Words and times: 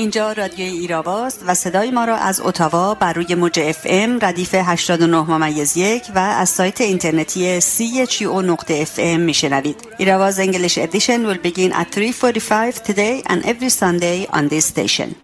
اینجا 0.00 0.32
رادیوی 0.32 0.78
ایراواست 0.78 1.40
و 1.46 1.54
صدای 1.54 1.90
ما 1.90 2.04
را 2.04 2.16
از 2.16 2.40
اتاوا 2.40 2.94
بر 2.94 3.12
روی 3.12 3.34
موج 3.34 3.60
اف 3.60 3.78
ام 3.84 4.18
ردیف 4.22 4.54
89 4.54 5.20
ممیز 5.20 5.76
یک 5.76 6.02
و 6.14 6.18
از 6.18 6.48
سایت 6.48 6.80
اینترنتی 6.80 7.60
او 8.24 8.42
نقطه 8.42 8.74
اف 8.74 8.94
ام 8.98 9.20
میشنوید. 9.20 9.76
Irava's 9.98 10.40
English 10.40 10.78
edition 10.78 11.34
will 11.34 11.38
begin 11.38 11.72
at 11.72 11.96
3.45 11.96 12.74
today 12.88 13.22
and 13.26 13.44
every 13.44 13.68
Sunday 13.68 14.26
on 14.32 14.48
this 14.48 14.64
station. 14.66 15.14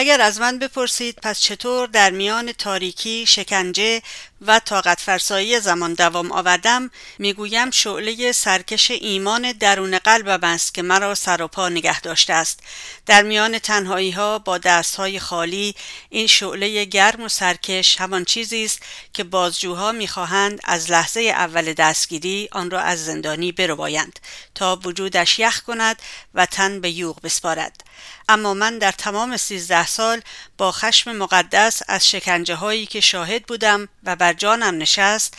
اگر 0.00 0.20
از 0.20 0.40
من 0.40 0.58
بپرسید 0.58 1.18
پس 1.22 1.40
چطور 1.40 1.86
در 1.86 2.10
میان 2.10 2.52
تاریکی، 2.52 3.26
شکنجه 3.26 4.02
و 4.46 4.58
طاقت 4.58 5.00
فرسایی 5.00 5.60
زمان 5.60 5.94
دوام 5.94 6.32
آوردم 6.32 6.90
می‌گویم 7.18 7.70
شعله 7.70 8.32
سرکش 8.32 8.90
ایمان 8.90 9.52
درون 9.52 9.98
قلبم 9.98 10.44
است 10.44 10.74
که 10.74 10.82
مرا 10.82 11.14
سر 11.14 11.42
و 11.42 11.48
پا 11.48 11.68
نگه 11.68 12.00
داشته 12.00 12.32
است. 12.32 12.60
در 13.06 13.22
میان 13.22 13.58
تنهایی 13.58 14.10
ها 14.10 14.38
با 14.38 14.58
دست 14.58 14.96
های 14.96 15.18
خالی 15.18 15.74
این 16.08 16.26
شعله 16.26 16.84
گرم 16.84 17.22
و 17.22 17.28
سرکش 17.28 18.00
همان 18.00 18.24
چیزی 18.24 18.64
است 18.64 18.82
که 19.12 19.24
بازجوها 19.24 19.92
می‌خواهند 19.92 20.60
از 20.64 20.90
لحظه 20.90 21.20
اول 21.20 21.72
دستگیری 21.72 22.48
آن 22.52 22.70
را 22.70 22.80
از 22.80 23.04
زندانی 23.04 23.52
بربایند 23.52 24.20
تا 24.54 24.80
وجودش 24.84 25.38
یخ 25.38 25.62
کند 25.62 26.02
و 26.34 26.46
تن 26.46 26.80
به 26.80 26.90
یوغ 26.90 27.20
بسپارد. 27.20 27.84
اما 28.30 28.54
من 28.54 28.78
در 28.78 28.92
تمام 28.92 29.36
سیزده 29.36 29.86
سال 29.86 30.20
با 30.58 30.72
خشم 30.72 31.12
مقدس 31.16 31.82
از 31.88 32.10
شکنجه 32.10 32.54
هایی 32.54 32.86
که 32.86 33.00
شاهد 33.00 33.46
بودم 33.46 33.88
و 34.04 34.16
بر 34.16 34.32
جانم 34.32 34.78
نشست 34.78 35.34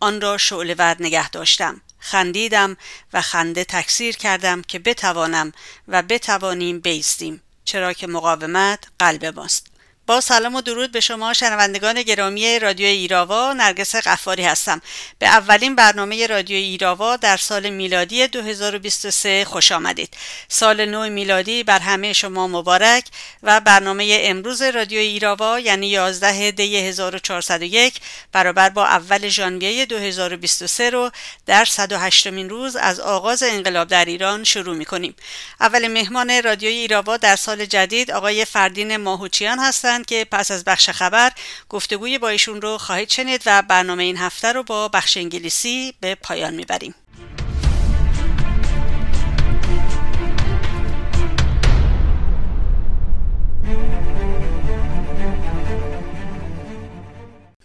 آن 0.00 0.20
را 0.20 0.38
شعله 0.38 0.74
ور 0.74 0.96
نگه 1.00 1.30
داشتم. 1.30 1.80
خندیدم 1.98 2.76
و 3.12 3.20
خنده 3.20 3.64
تکثیر 3.64 4.16
کردم 4.16 4.62
که 4.62 4.78
بتوانم 4.78 5.52
و 5.88 6.02
بتوانیم 6.02 6.80
بیستیم 6.80 7.42
چرا 7.64 7.92
که 7.92 8.06
مقاومت 8.06 8.84
قلب 8.98 9.24
ماست. 9.26 9.71
با 10.06 10.20
سلام 10.20 10.54
و 10.54 10.60
درود 10.60 10.92
به 10.92 11.00
شما 11.00 11.32
شنوندگان 11.32 12.02
گرامی 12.02 12.58
رادیو 12.58 12.86
ایراوا 12.86 13.52
نرگس 13.52 13.96
قفاری 13.96 14.44
هستم. 14.44 14.80
به 15.18 15.26
اولین 15.26 15.74
برنامه 15.74 16.26
رادیو 16.26 16.56
ایراوا 16.56 17.16
در 17.16 17.36
سال 17.36 17.70
میلادی 17.70 18.26
2023 18.26 19.44
خوش 19.44 19.72
آمدید. 19.72 20.14
سال 20.48 20.84
نو 20.84 21.08
میلادی 21.10 21.62
بر 21.64 21.78
همه 21.78 22.12
شما 22.12 22.48
مبارک 22.48 23.04
و 23.42 23.60
برنامه 23.60 24.18
امروز 24.22 24.62
رادیو 24.62 24.98
ایراوا 24.98 25.60
یعنی 25.60 25.86
11 25.86 26.50
دی 26.50 26.76
1401 26.76 27.94
برابر 28.32 28.68
با 28.68 28.84
اول 28.84 29.28
ژانویه 29.28 29.86
2023 29.86 30.90
رو 30.90 31.10
در 31.46 31.64
108 31.64 32.26
مین 32.26 32.50
روز 32.50 32.76
از 32.76 33.00
آغاز 33.00 33.42
انقلاب 33.42 33.88
در 33.88 34.04
ایران 34.04 34.44
شروع 34.44 34.76
می 34.76 34.84
کنیم 34.84 35.14
اول 35.60 35.88
مهمان 35.88 36.42
رادیو 36.42 36.68
ایراوا 36.68 37.16
در 37.16 37.36
سال 37.36 37.64
جدید 37.64 38.10
آقای 38.10 38.44
فردین 38.44 38.96
ماهوچیان 38.96 39.58
هستند. 39.58 39.91
که 39.98 40.26
پس 40.30 40.50
از 40.50 40.64
بخش 40.64 40.90
خبر 40.90 41.32
گفتگوی 41.68 42.18
با 42.18 42.28
ایشون 42.28 42.62
رو 42.62 42.78
خواهید 42.78 43.10
شنید 43.10 43.42
و 43.46 43.62
برنامه 43.62 44.02
این 44.02 44.16
هفته 44.16 44.52
رو 44.52 44.62
با 44.62 44.88
بخش 44.88 45.16
انگلیسی 45.16 45.94
به 46.00 46.14
پایان 46.14 46.54
می‌بریم. 46.54 46.94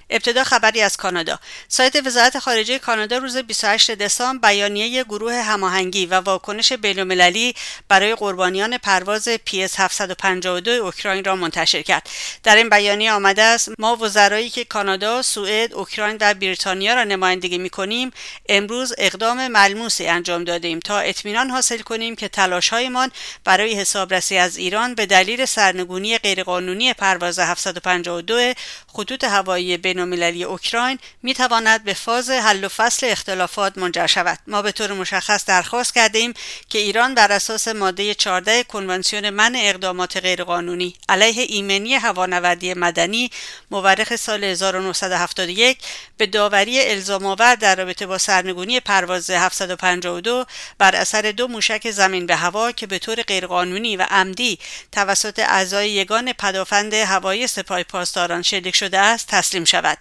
ابتدا 0.09 0.43
خبری 0.43 0.81
از 0.81 0.97
کانادا. 0.97 1.39
سایت 1.67 2.05
وزارت 2.05 2.39
خارجه 2.39 2.79
کانادا 2.79 3.17
روز 3.17 3.37
28 3.37 3.91
دسامبر 3.91 4.47
بیانیه 4.49 5.03
گروه 5.03 5.33
هماهنگی 5.33 6.05
و 6.05 6.13
واکنش 6.13 6.73
بینالمللی 6.73 7.55
برای 7.87 8.15
قربانیان 8.15 8.77
پرواز 8.77 9.29
PS 9.29 9.73
752 9.77 10.71
اوکراین 10.71 11.23
را 11.23 11.35
منتشر 11.35 11.81
کرد. 11.81 12.09
در 12.43 12.55
این 12.55 12.69
بیانیه 12.69 13.11
آمده 13.11 13.43
است 13.43 13.69
ما 13.79 13.95
وزرایی 13.95 14.49
که 14.49 14.65
کانادا، 14.65 15.21
سوئد، 15.21 15.73
اوکراین 15.73 16.17
و 16.21 16.33
بریتانیا 16.33 16.93
را 16.93 17.03
نمایندگی 17.03 17.57
می‌کنیم 17.57 18.11
امروز 18.49 18.93
اقدام 18.97 19.47
ملموسی 19.47 20.07
انجام 20.07 20.43
دادیم 20.43 20.79
تا 20.79 20.99
اطمینان 20.99 21.49
حاصل 21.49 21.77
کنیم 21.77 22.15
که 22.15 22.27
تلاش‌هایمان 22.27 23.11
برای 23.43 23.73
حسابرسی 23.73 24.37
از 24.37 24.57
ایران 24.57 24.95
به 24.95 25.05
دلیل 25.05 25.45
سرنگونی 25.45 26.17
غیرقانونی 26.17 26.93
پرواز 26.93 27.39
752 27.39 28.53
خطوط 28.87 29.23
هوایی 29.23 29.77
بین 29.77 29.96
بینالمللی 29.97 30.43
اوکراین 30.43 30.99
می 31.23 31.33
تواند 31.33 31.83
به 31.83 31.93
فاز 31.93 32.29
حل 32.29 32.63
و 32.63 32.67
فصل 32.67 33.07
اختلافات 33.09 33.77
منجر 33.77 34.07
شود. 34.07 34.39
ما 34.47 34.61
به 34.61 34.71
طور 34.71 34.93
مشخص 34.93 35.45
درخواست 35.45 35.95
کرده 35.95 36.33
که 36.69 36.79
ایران 36.79 37.15
بر 37.15 37.31
اساس 37.31 37.67
ماده 37.67 38.13
14 38.13 38.63
کنونسیون 38.63 39.29
من 39.29 39.55
اقدامات 39.55 40.17
غیرقانونی 40.17 40.95
علیه 41.09 41.45
ایمنی 41.49 41.93
هوانوردی 41.95 42.73
مدنی 42.73 43.31
مورخ 43.71 44.15
سال 44.15 44.43
1971 44.43 45.77
به 46.17 46.25
داوری 46.25 46.81
الزام 46.81 47.25
آور 47.25 47.55
در 47.55 47.75
رابطه 47.75 48.05
با 48.05 48.17
سرنگونی 48.17 48.79
پرواز 48.79 49.29
752 49.29 50.45
بر 50.77 50.95
اثر 50.95 51.21
دو 51.21 51.47
موشک 51.47 51.91
زمین 51.91 52.25
به 52.25 52.35
هوا 52.35 52.71
که 52.71 52.87
به 52.87 52.99
طور 52.99 53.21
غیرقانونی 53.21 53.97
و 53.97 54.01
عمدی 54.09 54.59
توسط 54.91 55.39
اعضای 55.39 55.91
یگان 55.91 56.33
پدافند 56.33 56.93
هوایی 56.93 57.47
سپاه 57.47 57.83
پاسداران 57.83 58.41
شلیک 58.41 58.75
شده 58.75 58.99
است 58.99 59.27
تسلیم 59.27 59.65
شود. 59.65 59.86
But. 59.87 59.99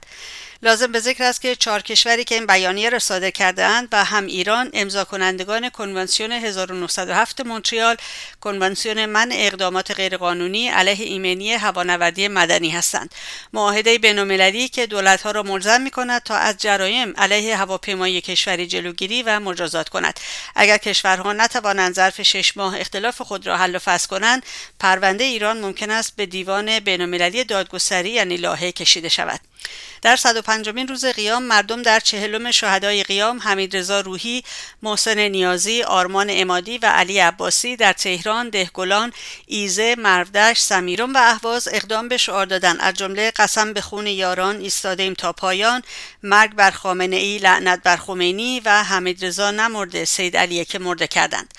لازم 0.63 0.93
به 0.93 1.01
ذکر 1.01 1.25
است 1.25 1.41
که 1.41 1.57
چهار 1.57 1.83
کشوری 1.83 2.25
که 2.25 2.35
این 2.35 2.47
بیانیه 2.47 2.91
را 2.91 2.99
صادر 2.99 3.31
کردهاند 3.31 3.89
و 3.93 4.05
هم 4.05 4.27
ایران 4.27 4.71
امضا 4.73 5.05
کنندگان 5.05 5.71
کنونسیون 5.71 6.33
1907 6.33 7.41
مونتریال 7.41 7.97
کنونسیون 8.41 9.07
من 9.07 9.29
اقدامات 9.33 9.91
غیرقانونی 9.91 10.69
علیه 10.69 11.07
ایمنی 11.07 11.53
هوانوردی 11.53 12.29
مدنی 12.29 12.71
هستند. 12.71 13.15
معاهده 13.53 13.99
بینالمللی 13.99 14.69
که 14.69 14.87
دولتها 14.87 15.31
را 15.31 15.43
ملزم 15.43 15.81
می 15.81 15.91
کند 15.91 16.23
تا 16.23 16.37
از 16.37 16.57
جرایم 16.59 17.15
علیه 17.17 17.57
هواپیمایی 17.57 18.21
کشوری 18.21 18.67
جلوگیری 18.67 19.23
و 19.23 19.41
مجازات 19.41 19.89
کند. 19.89 20.21
اگر 20.55 20.79
کشورها 20.79 21.33
نتوانند 21.33 21.95
ظرف 21.95 22.23
شش 22.23 22.57
ماه 22.57 22.81
اختلاف 22.81 23.23
خود 23.23 23.47
را 23.47 23.57
حل 23.57 23.77
و 23.77 23.79
فصل 23.79 24.09
کنند 24.09 24.43
پرونده 24.81 25.25
ایران 25.25 25.61
ممکن 25.61 25.91
است 25.91 26.17
به 26.17 26.27
دیوان 26.27 26.81
بینالمللی 26.81 27.45
دادگستری 27.45 28.11
یعنی 28.11 28.37
لاهه 28.37 28.73
کشیده 28.73 29.09
شود. 29.09 29.41
در 30.03 30.17
105 30.47 30.91
روز 30.91 31.05
قیام 31.05 31.43
مردم 31.43 31.83
در 31.83 32.01
چهلم 32.01 32.51
شهدای 32.51 33.03
قیام 33.03 33.39
حمید 33.39 33.77
رضا 33.77 34.01
روحی، 34.01 34.45
محسن 34.83 35.19
نیازی، 35.19 35.83
آرمان 35.83 36.27
امادی 36.31 36.79
و 36.79 36.87
علی 36.87 37.19
عباسی 37.19 37.77
در 37.77 37.93
تهران، 37.93 38.49
دهگلان، 38.49 39.13
ایزه، 39.47 39.95
مردش، 39.99 40.59
سمیرون 40.59 41.13
و 41.13 41.19
اهواز 41.19 41.69
اقدام 41.73 42.09
به 42.09 42.17
شعار 42.17 42.47
دادن 42.47 42.81
از 42.81 42.95
جمله 42.95 43.31
قسم 43.31 43.73
به 43.73 43.81
خون 43.81 44.07
یاران 44.07 44.61
ایستادیم 44.61 45.15
تا 45.15 45.33
پایان، 45.33 45.83
مرگ 46.23 46.55
بر 46.55 46.71
خامنه 46.71 47.17
ای، 47.17 47.39
لعنت 47.39 47.83
بر 47.83 47.97
خمینی 47.97 48.61
و 48.61 48.83
حمید 48.83 49.25
رضا 49.25 49.51
نمرده 49.51 50.05
سید 50.05 50.37
علیه 50.37 50.65
که 50.65 50.79
مرده 50.79 51.07
کردند. 51.07 51.55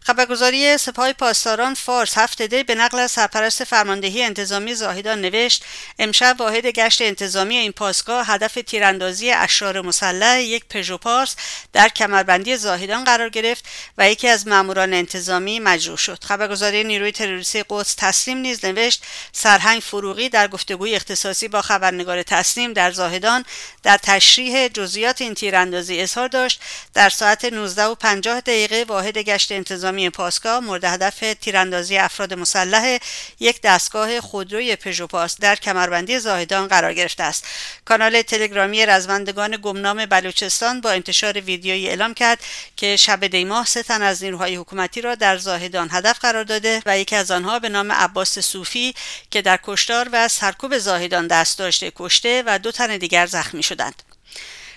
خبرگزاری 0.00 0.78
سپاه 0.78 1.12
پاسداران 1.12 1.74
فارس 1.74 2.18
هفته 2.18 2.46
دی 2.46 2.62
به 2.62 2.74
نقل 2.74 2.98
از 2.98 3.10
سرپرست 3.10 3.64
فرماندهی 3.64 4.22
انتظامی 4.22 4.74
زاهدان 4.74 5.20
نوشت 5.20 5.64
امشب 5.98 6.36
واحد 6.38 6.66
گشت 6.66 7.02
انتظامی 7.02 7.56
این 7.56 7.72
پاسگاه 7.72 8.26
هدف 8.26 8.54
تیراندازی 8.54 9.30
اشرار 9.30 9.80
مسلح 9.80 10.40
یک 10.40 10.64
پژو 10.70 10.98
پارس 10.98 11.36
در 11.72 11.88
کمربندی 11.88 12.56
زاهدان 12.56 13.04
قرار 13.04 13.28
گرفت 13.28 13.64
و 13.98 14.10
یکی 14.10 14.28
از 14.28 14.48
ماموران 14.48 14.94
انتظامی 14.94 15.60
مجروح 15.60 15.96
شد. 15.96 16.24
خبرگزاری 16.24 16.84
نیروی 16.84 17.12
تروریستی 17.12 17.64
قدس 17.68 17.94
تسلیم 17.94 18.38
نیز 18.38 18.64
نوشت 18.64 19.02
سرهنگ 19.32 19.80
فروغی 19.80 20.28
در 20.28 20.48
گفتگوی 20.48 20.94
اختصاصی 20.94 21.48
با 21.48 21.62
خبرنگار 21.62 22.22
تسلیم 22.22 22.72
در 22.72 22.90
زاهدان 22.90 23.44
در 23.82 23.96
تشریح 23.96 24.68
جزئیات 24.68 25.22
این 25.22 25.34
تیراندازی 25.34 26.00
اظهار 26.00 26.28
داشت. 26.28 26.60
در 26.94 27.08
ساعت 27.08 27.44
19 27.44 27.84
و 27.84 27.94
50 27.94 28.40
دقیقه 28.40 28.84
واحد 28.88 29.18
گشت 29.18 29.52
انتظامی 29.52 29.97
نظامی 29.98 30.10
پاسگاه 30.10 30.60
مورد 30.60 30.84
هدف 30.84 31.24
تیراندازی 31.40 31.96
افراد 31.98 32.34
مسلح 32.34 32.98
یک 33.40 33.60
دستگاه 33.60 34.20
خودروی 34.20 34.76
پژوپاس 34.76 35.36
در 35.40 35.56
کمربندی 35.56 36.18
زاهدان 36.18 36.68
قرار 36.68 36.94
گرفته 36.94 37.22
است. 37.22 37.44
کانال 37.84 38.22
تلگرامی 38.22 38.86
رزمندگان 38.86 39.58
گمنام 39.62 40.06
بلوچستان 40.06 40.80
با 40.80 40.90
انتشار 40.90 41.40
ویدیویی 41.40 41.88
اعلام 41.88 42.14
کرد 42.14 42.38
که 42.76 42.96
شب 42.96 43.26
دیماه 43.26 43.66
سه 43.66 43.82
تن 43.82 44.02
از 44.02 44.24
نیروهای 44.24 44.56
حکومتی 44.56 45.00
را 45.00 45.14
در 45.14 45.36
زاهدان 45.36 45.88
هدف 45.90 46.18
قرار 46.18 46.44
داده 46.44 46.82
و 46.86 46.98
یکی 46.98 47.16
از 47.16 47.30
آنها 47.30 47.58
به 47.58 47.68
نام 47.68 47.92
عباس 47.92 48.38
صوفی 48.38 48.94
که 49.30 49.42
در 49.42 49.58
کشتار 49.62 50.08
و 50.12 50.28
سرکوب 50.28 50.78
زاهدان 50.78 51.26
دست 51.26 51.58
داشته 51.58 51.92
کشته 51.96 52.42
و 52.46 52.58
دو 52.58 52.72
تن 52.72 52.96
دیگر 52.96 53.26
زخمی 53.26 53.62
شدند. 53.62 54.02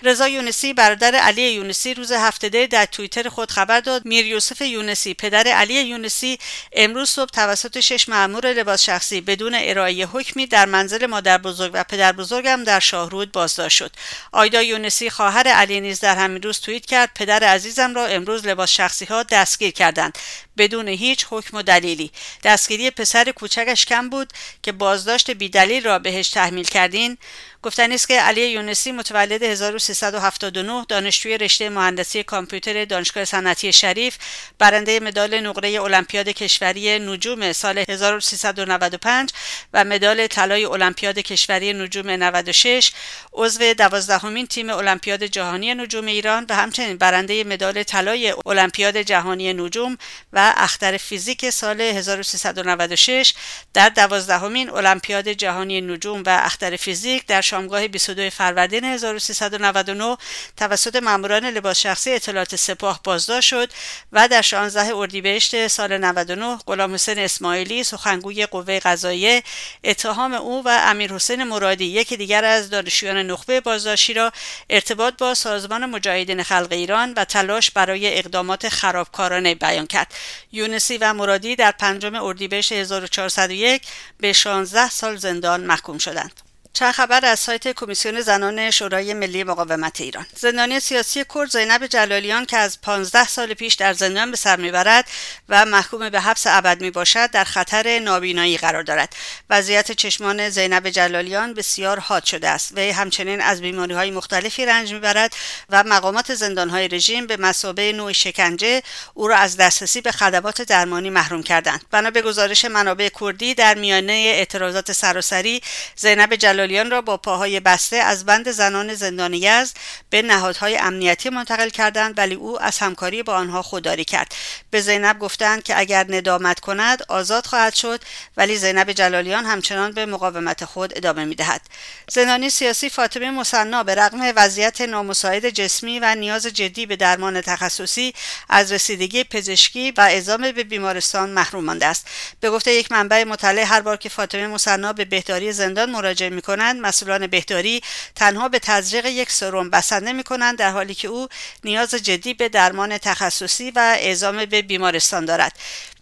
رضا 0.04 0.28
یونسی 0.28 0.72
برادر 0.72 1.14
علی 1.14 1.50
یونسی 1.50 1.94
روز 1.94 2.12
هفته 2.12 2.66
در 2.66 2.86
توییتر 2.86 3.28
خود 3.28 3.50
خبر 3.50 3.80
داد. 3.80 4.06
میر 4.06 4.26
یوسف 4.26 4.60
یونسی 4.60 5.14
پدر 5.14 5.48
علی 5.48 5.80
یونسی 5.80 6.38
امروز 6.72 7.08
صبح 7.08 7.30
توسط 7.30 7.80
شش 7.80 8.08
مأمور 8.08 8.52
لباس 8.52 8.82
شخصی 8.82 9.20
بدون 9.20 9.54
ارائه 9.58 10.06
حکمی 10.06 10.46
در 10.46 10.66
منزل 10.66 11.06
مادر 11.06 11.38
بزرگ 11.38 11.70
و 11.74 11.84
پدر 11.84 12.12
بزرگم 12.12 12.64
در 12.64 12.80
شاهرود 12.80 13.32
بازداشت 13.32 13.76
شد. 13.76 13.92
آیدا 14.32 14.62
یونسی 14.62 15.10
خواهر 15.10 15.48
علی 15.48 15.80
نیز 15.80 16.00
در 16.00 16.16
همین 16.16 16.42
روز 16.42 16.60
توییت 16.60 16.86
کرد 16.86 17.10
پدر 17.14 17.44
عزیزم 17.44 17.94
را 17.94 18.06
امروز 18.06 18.46
لباس 18.46 18.70
شخصی 18.70 19.04
ها 19.04 19.22
دستگیر 19.22 19.70
کردند. 19.70 20.18
بدون 20.58 20.88
هیچ 20.88 21.26
حکم 21.30 21.56
و 21.56 21.62
دلیلی. 21.62 22.10
دستگیری 22.44 22.90
پسر 22.90 23.32
کوچکش 23.32 23.86
کم 23.86 24.10
بود 24.10 24.32
که 24.62 24.72
بازداشت 24.72 25.30
بیدلیل 25.30 25.84
را 25.84 25.98
بهش 25.98 26.30
تحمیل 26.30 26.64
کردین. 26.64 27.18
گفتنی 27.62 27.94
است 27.94 28.08
که 28.08 28.20
علی 28.20 28.46
یونسی 28.46 28.92
متولد 28.92 29.42
1379 29.42 30.84
دانشجوی 30.88 31.38
رشته 31.38 31.68
مهندسی 31.68 32.22
کامپیوتر 32.22 32.84
دانشگاه 32.84 33.24
صنعتی 33.24 33.72
شریف 33.72 34.18
برنده 34.58 35.00
مدال 35.00 35.40
نقره 35.40 35.80
المپیاد 35.82 36.28
کشوری 36.28 36.98
نجوم 36.98 37.52
سال 37.52 37.84
1395 37.88 39.30
و 39.72 39.84
مدال 39.84 40.26
طلای 40.26 40.64
المپیاد 40.64 41.18
کشوری 41.18 41.72
نجوم 41.72 42.10
96 42.10 42.92
عضو 43.32 43.74
دوازدهمین 43.74 44.46
تیم 44.46 44.70
المپیاد 44.70 45.24
جهانی 45.24 45.74
نجوم 45.74 46.06
ایران 46.06 46.46
و 46.48 46.54
همچنین 46.54 46.96
برنده 46.96 47.44
مدال 47.44 47.82
طلای 47.82 48.34
المپیاد 48.46 48.96
جهانی 48.96 49.52
نجوم 49.52 49.98
و 50.32 50.40
اختر 50.56 50.96
فیزیک 50.96 51.50
سال 51.50 51.80
1396 51.80 53.34
در 53.74 53.88
دوازدهمین 53.88 54.70
المپیاد 54.70 55.28
جهانی 55.28 55.80
نجوم 55.80 56.22
و 56.26 56.40
اختر 56.42 56.76
فیزیک 56.76 57.26
در 57.26 57.40
شامگاه 57.40 57.88
22 57.88 58.30
فروردین 58.30 58.84
1399 58.84 60.16
توسط 60.56 60.96
ماموران 60.96 61.46
لباس 61.46 61.78
شخصی 61.78 62.12
اطلاعات 62.12 62.56
سپاه 62.56 63.00
بازداشت 63.04 63.48
شد 63.48 63.70
و 64.12 64.28
در 64.28 64.42
16 64.42 64.96
اردیبهشت 64.96 65.66
سال 65.66 65.98
99 65.98 66.56
غلام 66.66 66.94
حسین 66.94 67.18
اسماعیلی 67.18 67.84
سخنگوی 67.84 68.46
قوه 68.46 68.78
قضاییه 68.78 69.42
اتهام 69.84 70.34
او 70.34 70.64
و 70.64 70.80
امیر 70.82 71.12
حسین 71.12 71.44
مرادی 71.44 71.84
یکی 71.84 72.16
دیگر 72.16 72.44
از 72.44 72.70
دانشجویان 72.70 73.16
نخبه 73.16 73.60
بازداشتی 73.60 74.14
را 74.14 74.32
ارتباط 74.70 75.14
با 75.18 75.34
سازمان 75.34 75.86
مجاهدین 75.86 76.42
خلق 76.42 76.68
ایران 76.70 77.12
و 77.16 77.24
تلاش 77.24 77.70
برای 77.70 78.18
اقدامات 78.18 78.68
خرابکارانه 78.68 79.54
بیان 79.54 79.86
کرد. 79.86 80.14
یونسی 80.52 80.98
و 80.98 81.14
مرادی 81.14 81.56
در 81.56 81.70
پنجم 81.70 82.14
اردیبهشت 82.14 82.72
1401 82.72 83.82
به 84.18 84.32
16 84.32 84.90
سال 84.90 85.16
زندان 85.16 85.60
محکوم 85.60 85.98
شدند. 85.98 86.51
چند 86.74 86.92
خبر 86.92 87.24
از 87.24 87.40
سایت 87.40 87.68
کمیسیون 87.68 88.20
زنان 88.20 88.70
شورای 88.70 89.14
ملی 89.14 89.44
مقاومت 89.44 90.00
ایران. 90.00 90.26
زندانی 90.36 90.80
سیاسی 90.80 91.24
کرد 91.34 91.50
زینب 91.50 91.86
جلالیان 91.86 92.46
که 92.46 92.56
از 92.56 92.80
15 92.80 93.26
سال 93.26 93.54
پیش 93.54 93.74
در 93.74 93.92
زندان 93.92 94.30
به 94.30 94.36
سر 94.36 94.56
می‌برد 94.56 95.08
و 95.48 95.64
محکوم 95.64 96.08
به 96.08 96.20
حبس 96.20 96.46
ابد 96.46 96.80
می 96.80 96.90
باشد 96.90 97.30
در 97.30 97.44
خطر 97.44 97.98
نابینایی 97.98 98.56
قرار 98.56 98.82
دارد. 98.82 99.16
وضعیت 99.50 99.92
چشمان 99.92 100.48
زینب 100.48 100.90
جلالیان 100.90 101.54
بسیار 101.54 101.98
حاد 101.98 102.24
شده 102.24 102.48
است. 102.48 102.72
و 102.76 102.80
همچنین 102.80 103.40
از 103.40 103.60
بیماری 103.60 103.94
های 103.94 104.10
مختلفی 104.10 104.66
رنج 104.66 104.92
می‌برد 104.92 105.32
و 105.70 105.84
مقامات 105.84 106.34
زندان 106.34 106.70
های 106.70 106.88
رژیم 106.88 107.26
به 107.26 107.36
مسابه 107.36 107.92
نوع 107.92 108.12
شکنجه 108.12 108.82
او 109.14 109.28
را 109.28 109.36
از 109.36 109.56
دسترسی 109.56 110.00
به 110.00 110.12
خدمات 110.12 110.62
درمانی 110.62 111.10
محروم 111.10 111.42
کردند. 111.42 111.84
بنا 111.90 112.10
به 112.10 112.22
گزارش 112.22 112.64
منابع 112.64 113.08
کردی 113.20 113.54
در 113.54 113.74
میانه 113.74 114.12
اعتراضات 114.12 114.92
سراسری 114.92 115.60
زینب 115.96 116.34
جلالیان 116.34 116.61
جلالیان 116.62 116.90
را 116.90 117.00
با 117.00 117.16
پاهای 117.16 117.60
بسته 117.60 117.96
از 117.96 118.24
بند 118.24 118.50
زنان 118.50 118.94
زندان 118.94 119.34
یزد 119.34 119.76
به 120.10 120.22
نهادهای 120.22 120.76
امنیتی 120.76 121.30
منتقل 121.30 121.68
کردند 121.68 122.18
ولی 122.18 122.34
او 122.34 122.62
از 122.62 122.78
همکاری 122.78 123.22
با 123.22 123.34
آنها 123.34 123.62
خودداری 123.62 124.04
کرد. 124.04 124.34
به 124.70 124.80
زینب 124.80 125.18
گفتند 125.18 125.62
که 125.62 125.78
اگر 125.78 126.06
ندامت 126.08 126.60
کند 126.60 127.02
آزاد 127.08 127.46
خواهد 127.46 127.74
شد 127.74 128.00
ولی 128.36 128.56
زینب 128.56 128.92
جلالیان 128.92 129.44
همچنان 129.44 129.92
به 129.92 130.06
مقاومت 130.06 130.64
خود 130.64 130.92
ادامه 130.96 131.24
می‌دهد. 131.24 131.60
زندانی 132.08 132.50
سیاسی 132.50 132.90
فاطمه 132.90 133.30
مصنا 133.30 133.82
به 133.82 133.94
رغم 133.94 134.32
وضعیت 134.36 134.80
نامساعد 134.80 135.50
جسمی 135.50 135.98
و 135.98 136.14
نیاز 136.14 136.46
جدی 136.46 136.86
به 136.86 136.96
درمان 136.96 137.40
تخصصی 137.40 138.14
از 138.48 138.72
رسیدگی 138.72 139.24
پزشکی 139.24 139.90
و 139.90 140.00
اعزام 140.00 140.52
به 140.52 140.64
بیمارستان 140.64 141.30
محروم 141.30 141.64
مانده 141.64 141.86
است. 141.86 142.06
به 142.40 142.50
گفته 142.50 142.72
یک 142.72 142.92
منبع 142.92 143.24
مطلع 143.24 143.62
هر 143.62 143.80
بار 143.80 143.96
که 143.96 144.08
فاطمه 144.08 144.46
مصنا 144.46 144.92
به 144.92 145.04
بهداری 145.04 145.52
زندان 145.52 145.90
مراجعه 145.90 146.30
می 146.30 146.42
کنند 146.52 146.80
مسئولان 146.80 147.26
بهداری 147.26 147.82
تنها 148.14 148.48
به 148.48 148.58
تزریق 148.58 149.06
یک 149.06 149.30
سرم 149.30 149.70
بسنده 149.70 150.12
می 150.12 150.22
کنند 150.22 150.58
در 150.58 150.70
حالی 150.70 150.94
که 150.94 151.08
او 151.08 151.28
نیاز 151.64 151.94
جدی 151.94 152.34
به 152.34 152.48
درمان 152.48 152.98
تخصصی 152.98 153.70
و 153.70 153.96
اعزام 153.98 154.44
به 154.44 154.62
بیمارستان 154.62 155.24
دارد. 155.24 155.52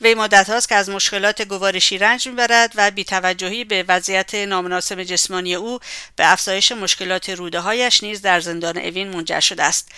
وی 0.02 0.14
مدت 0.14 0.50
هاست 0.50 0.68
که 0.68 0.74
از 0.74 0.90
مشکلات 0.90 1.42
گوارشی 1.42 1.98
رنج 1.98 2.28
می‌برد 2.28 2.72
و 2.74 2.90
بیتوجهی 2.90 3.64
به 3.64 3.84
وضعیت 3.88 4.34
نامناسب 4.34 5.02
جسمانی 5.02 5.54
او 5.54 5.78
به 6.16 6.32
افزایش 6.32 6.72
مشکلات 6.72 7.30
روده 7.30 7.60
هایش 7.60 8.02
نیز 8.02 8.22
در 8.22 8.40
زندان 8.40 8.78
اوین 8.78 9.08
منجر 9.08 9.40
شده 9.40 9.62
است. 9.62 9.88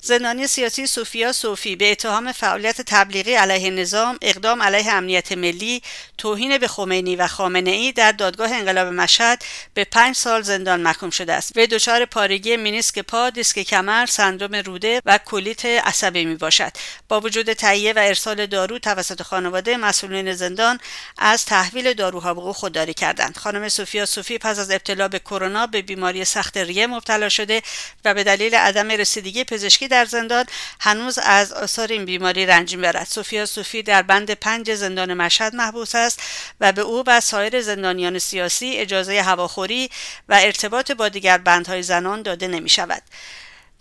زندانی 0.00 0.46
سیاسی 0.46 0.86
سوفیا 0.86 1.32
صوفی 1.32 1.76
به 1.76 1.92
اتهام 1.92 2.32
فعالیت 2.32 2.80
تبلیغی 2.80 3.34
علیه 3.34 3.70
نظام 3.70 4.18
اقدام 4.22 4.62
علیه 4.62 4.92
امنیت 4.92 5.32
ملی 5.32 5.82
توهین 6.18 6.58
به 6.58 6.68
خمینی 6.68 7.16
و 7.16 7.26
خامنه 7.26 7.70
ای 7.70 7.92
در 7.92 8.12
دادگاه 8.12 8.52
انقلاب 8.52 8.88
مشهد 8.88 9.44
به 9.74 9.84
پنج 9.84 10.16
سال 10.16 10.42
زندان 10.42 10.80
محکوم 10.80 11.10
شده 11.10 11.32
است. 11.32 11.56
وی 11.56 11.66
دچار 11.66 12.04
پارگی 12.04 12.56
مینیسک 12.56 12.98
پا 12.98 13.30
دیسک 13.30 13.58
کمر 13.58 14.06
سندروم 14.06 14.54
روده 14.54 15.02
و 15.04 15.18
کلیت 15.18 15.64
عصبی 15.64 16.24
می 16.24 16.34
باشد 16.34 16.72
با 17.08 17.20
وجود 17.20 17.52
تهیه 17.52 17.92
و 17.92 17.98
ارسال 17.98 18.46
دارو 18.46 18.78
توسط 18.78 19.22
خانواده 19.22 19.51
مسئولین 19.60 20.32
زندان 20.32 20.78
از 21.18 21.44
تحویل 21.44 21.92
داروها 21.92 22.34
به 22.34 22.40
او 22.40 22.52
خودداری 22.52 22.94
کردند 22.94 23.36
خانم 23.36 23.68
سوفیا 23.68 24.06
صوفی 24.06 24.38
پس 24.38 24.58
از 24.58 24.70
ابتلا 24.70 25.08
به 25.08 25.18
کرونا 25.18 25.66
به 25.66 25.82
بیماری 25.82 26.24
سخت 26.24 26.56
ریه 26.56 26.86
مبتلا 26.86 27.28
شده 27.28 27.62
و 28.04 28.14
به 28.14 28.24
دلیل 28.24 28.54
عدم 28.54 28.90
رسیدگی 28.90 29.44
پزشکی 29.44 29.88
در 29.88 30.04
زندان 30.04 30.44
هنوز 30.80 31.18
از 31.18 31.52
آثار 31.52 31.92
این 31.92 32.04
بیماری 32.04 32.46
رنج 32.46 32.76
می‌برد 32.76 33.04
سوفیا 33.04 33.46
صوفی 33.46 33.82
در 33.82 34.02
بند 34.02 34.30
پنج 34.30 34.74
زندان 34.74 35.14
مشهد 35.14 35.54
محبوس 35.54 35.94
است 35.94 36.20
و 36.60 36.72
به 36.72 36.82
او 36.82 37.04
و 37.06 37.20
سایر 37.20 37.60
زندانیان 37.60 38.18
سیاسی 38.18 38.76
اجازه 38.76 39.22
هواخوری 39.22 39.90
و 40.28 40.34
ارتباط 40.34 40.92
با 40.92 41.08
دیگر 41.08 41.38
بندهای 41.38 41.82
زنان 41.82 42.22
داده 42.22 42.48
نمی 42.48 42.68
شود. 42.68 43.02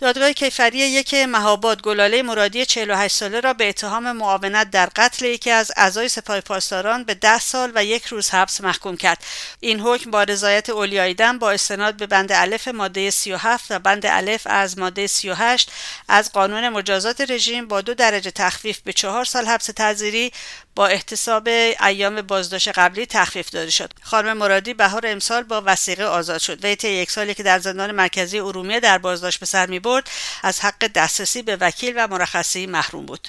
دادگاه 0.01 0.33
کیفری 0.33 0.77
یک 0.77 1.13
مهاباد 1.13 1.81
گلاله 1.81 2.21
مرادی 2.21 2.65
48 2.65 3.15
ساله 3.15 3.39
را 3.39 3.53
به 3.53 3.69
اتهام 3.69 4.11
معاونت 4.11 4.69
در 4.69 4.89
قتل 4.95 5.25
یکی 5.25 5.51
از 5.51 5.71
اعضای 5.77 6.09
سپاه 6.09 6.41
پاسداران 6.41 7.03
به 7.03 7.13
10 7.13 7.39
سال 7.39 7.71
و 7.75 7.85
یک 7.85 8.05
روز 8.05 8.29
حبس 8.29 8.61
محکوم 8.61 8.97
کرد. 8.97 9.23
این 9.59 9.79
حکم 9.79 10.11
با 10.11 10.23
رضایت 10.23 10.69
اولیای 10.69 11.13
دم 11.13 11.39
با 11.39 11.51
استناد 11.51 11.97
به 11.97 12.07
بند 12.07 12.31
الف 12.31 12.67
ماده 12.67 13.09
37 13.09 13.71
و 13.71 13.79
بند 13.79 14.05
الف 14.05 14.41
از 14.45 14.77
ماده 14.77 15.07
38 15.07 15.71
از 16.07 16.31
قانون 16.31 16.69
مجازات 16.69 17.21
رژیم 17.21 17.67
با 17.67 17.81
دو 17.81 17.93
درجه 17.93 18.31
تخفیف 18.31 18.79
به 18.79 18.93
چهار 18.93 19.25
سال 19.25 19.45
حبس 19.45 19.65
تعزیری 19.65 20.31
با 20.75 20.87
احتساب 20.87 21.47
ایام 21.87 22.21
بازداشت 22.21 22.67
قبلی 22.67 23.05
تخفیف 23.05 23.49
داده 23.49 23.71
شد. 23.71 23.93
خانم 24.01 24.37
مرادی 24.37 24.73
بهار 24.73 25.07
امسال 25.07 25.43
با 25.43 25.63
وسیقه 25.65 26.03
آزاد 26.03 26.37
شد. 26.41 26.65
و 26.65 26.75
طی 26.75 26.89
یک 26.89 27.11
سالی 27.11 27.33
که 27.33 27.43
در 27.43 27.59
زندان 27.59 27.91
مرکزی 27.91 28.39
ارومیه 28.39 28.79
در 28.79 28.97
بازداشت 28.97 29.39
به 29.39 29.45
سر 29.45 29.65
می 29.65 29.79
برد 29.79 30.09
از 30.43 30.59
حق 30.59 30.87
دسترسی 30.87 31.41
به 31.41 31.55
وکیل 31.55 31.93
و 31.97 32.07
مرخصی 32.07 32.65
محروم 32.65 33.05
بود. 33.05 33.27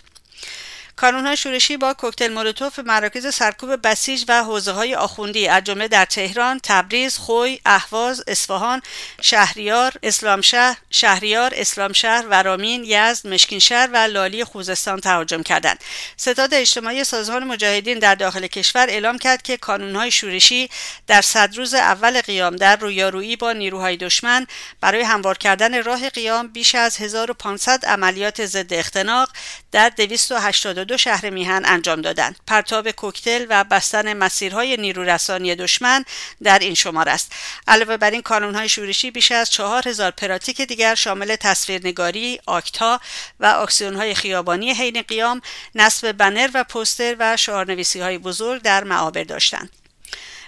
های 1.11 1.37
شورشی 1.37 1.77
با 1.77 1.95
کوکتل 1.95 2.33
مولوتوف 2.33 2.79
مراکز 2.79 3.35
سرکوب 3.35 3.87
بسیج 3.87 4.25
و 4.29 4.45
حوزه 4.45 4.73
های 4.73 4.95
آخوندی 4.95 5.49
از 5.49 5.65
جمله 5.65 5.89
در 5.89 6.05
تهران، 6.05 6.61
تبریز، 6.63 7.19
خوی، 7.19 7.61
اهواز، 7.67 8.25
اصفهان، 8.27 8.83
شهریار، 9.21 9.93
اسلامشهر، 10.03 10.77
شهریار، 10.91 11.53
اسلامشهر، 11.57 12.27
ورامین، 12.27 12.85
یزد، 12.87 13.27
مشکینشهر 13.27 13.89
و 13.93 13.97
لالی 13.97 14.45
خوزستان 14.45 15.01
تهاجم 15.01 15.43
کردند. 15.43 15.79
ستاد 16.17 16.55
اجتماعی 16.55 17.05
سازمان 17.05 17.45
مجاهدین 17.45 17.99
در 17.99 18.15
داخل 18.15 18.47
کشور 18.47 18.87
اعلام 18.89 19.19
کرد 19.19 19.43
که 19.43 19.59
های 19.95 20.11
شورشی 20.11 20.71
در 21.07 21.23
صد 21.23 21.57
روز 21.57 21.75
اول 21.75 22.21
قیام 22.21 22.57
در 22.57 22.77
رویارویی 22.77 23.37
با 23.37 23.53
نیروهای 23.53 23.97
دشمن 23.97 24.47
برای 24.81 25.03
هموار 25.03 25.39
کردن 25.39 25.83
راه 25.83 26.09
قیام 26.09 26.49
بیش 26.49 26.75
از 26.75 26.97
1500 26.97 27.85
عملیات 27.85 28.47
ضد 28.47 28.73
اختناق 28.73 29.29
در 29.73 29.89
282 29.89 30.92
دو 30.93 30.99
شهر 30.99 31.31
میهن 31.31 31.63
انجام 31.65 32.01
دادند. 32.01 32.37
پرتاب 32.47 32.91
کوکتل 32.91 33.47
و 33.49 33.65
بستن 33.65 34.13
مسیرهای 34.13 34.77
نیرورسانی 34.77 35.55
دشمن 35.55 36.05
در 36.43 36.59
این 36.59 36.75
شمار 36.75 37.09
است. 37.09 37.33
علاوه 37.69 37.97
بر 37.97 38.11
این 38.11 38.23
کانونهای 38.23 38.69
شورشی 38.69 39.11
بیش 39.11 39.33
از 39.33 39.51
چهار 39.51 39.89
هزار 39.89 40.11
پراتیک 40.11 40.61
دیگر 40.61 40.95
شامل 40.95 41.37
تصویرنگاری 41.37 42.41
آکتا 42.47 43.01
و 43.41 43.47
آکسیونهای 43.47 44.15
خیابانی 44.15 44.71
حین 44.71 45.03
قیام 45.03 45.41
نصب 45.75 46.13
بنر 46.13 46.51
و 46.55 46.65
پوستر 46.65 47.17
و 47.19 47.37
شعارنویسی 47.37 48.01
های 48.01 48.19
بزرگ 48.19 48.63
در 48.63 48.85
معابر 48.85 49.25
داشتند. 49.25 49.82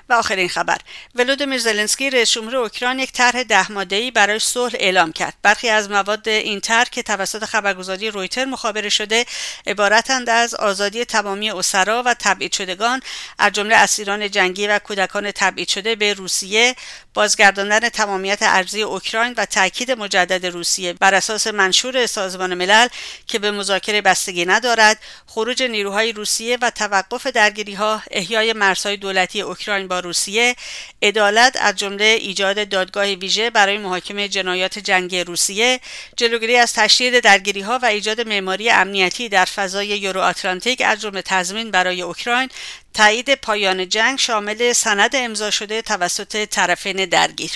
و 0.09 0.13
آخرین 0.13 0.49
خبر. 0.49 0.79
ولودیمیر 1.15 1.59
زلنسکی 1.59 2.11
رئیس 2.11 2.31
جمهور 2.31 2.57
اوکراین 2.57 2.99
یک 2.99 3.13
طرح 3.13 3.43
ده 3.43 3.73
ماده‌ای 3.73 4.11
برای 4.11 4.39
صلح 4.39 4.73
اعلام 4.75 5.13
کرد. 5.13 5.35
برخی 5.43 5.69
از 5.69 5.91
مواد 5.91 6.29
این 6.29 6.61
طرح 6.61 6.85
که 6.85 7.03
توسط 7.03 7.45
خبرگزاری 7.45 8.11
رویتر 8.11 8.45
مخابره 8.45 8.89
شده 8.89 9.27
عبارتند 9.67 10.31
از 10.31 10.55
آزادی 10.55 11.05
تمامی 11.05 11.51
اسرا 11.51 12.03
و 12.07 12.15
تبعید 12.15 12.53
شدگان 12.53 13.01
از 13.39 13.53
جمله 13.53 13.77
اسیران 13.77 14.31
جنگی 14.31 14.67
و 14.67 14.79
کودکان 14.79 15.31
تبعید 15.31 15.69
شده 15.69 15.97
به 15.97 16.15
روسیه 16.15 16.75
بازگرداندن 17.15 17.89
تمامیت 17.89 18.39
ارزی 18.43 18.83
اوکراین 18.83 19.35
و 19.37 19.47
تاکید 19.47 19.91
مجدد 19.91 20.47
روسیه. 20.47 20.93
بر 20.93 21.15
اساس 21.15 21.47
منشور 21.47 22.07
سازمان 22.07 22.55
ملل 22.55 22.89
که 23.27 23.39
به 23.39 23.51
مذاکره 23.51 24.01
بستگی 24.01 24.45
ندارد 24.45 24.99
خروج 25.27 25.63
نیروهای 25.63 26.13
روسیه 26.13 26.59
و 26.63 26.71
توقف 26.71 27.27
درگیری 27.27 27.75
ها 27.75 28.03
احیای 28.11 28.53
مرزهای 28.53 28.97
دولتی 28.97 29.41
اوکراین 29.41 29.89
روسیه 30.01 30.57
عدالت 31.03 31.57
از 31.61 31.77
جمله 31.77 32.05
ایجاد 32.05 32.69
دادگاه 32.69 33.07
ویژه 33.07 33.51
برای 33.51 33.79
محاکمه 33.79 34.29
جنایات 34.29 34.79
جنگی 34.79 35.25
روسیه 35.25 35.81
جلوگیری 36.17 36.57
از 36.57 36.73
تشدید 36.73 37.21
درگیری 37.21 37.61
ها 37.61 37.79
و 37.83 37.87
ایجاد 37.87 38.21
معماری 38.29 38.71
امنیتی 38.71 39.29
در 39.29 39.45
فضای 39.45 39.87
یورو 39.87 40.21
آتلانتیک 40.21 40.83
از 40.87 41.01
جمله 41.01 41.23
تضمین 41.23 41.71
برای 41.71 42.03
اوکراین 42.03 42.49
تایید 42.95 43.35
پایان 43.35 43.89
جنگ 43.89 44.19
شامل 44.19 44.73
سند 44.73 45.17
امضا 45.17 45.51
شده 45.51 45.83
توسط 45.83 46.45
طرفین 46.45 47.05
درگیر. 47.05 47.51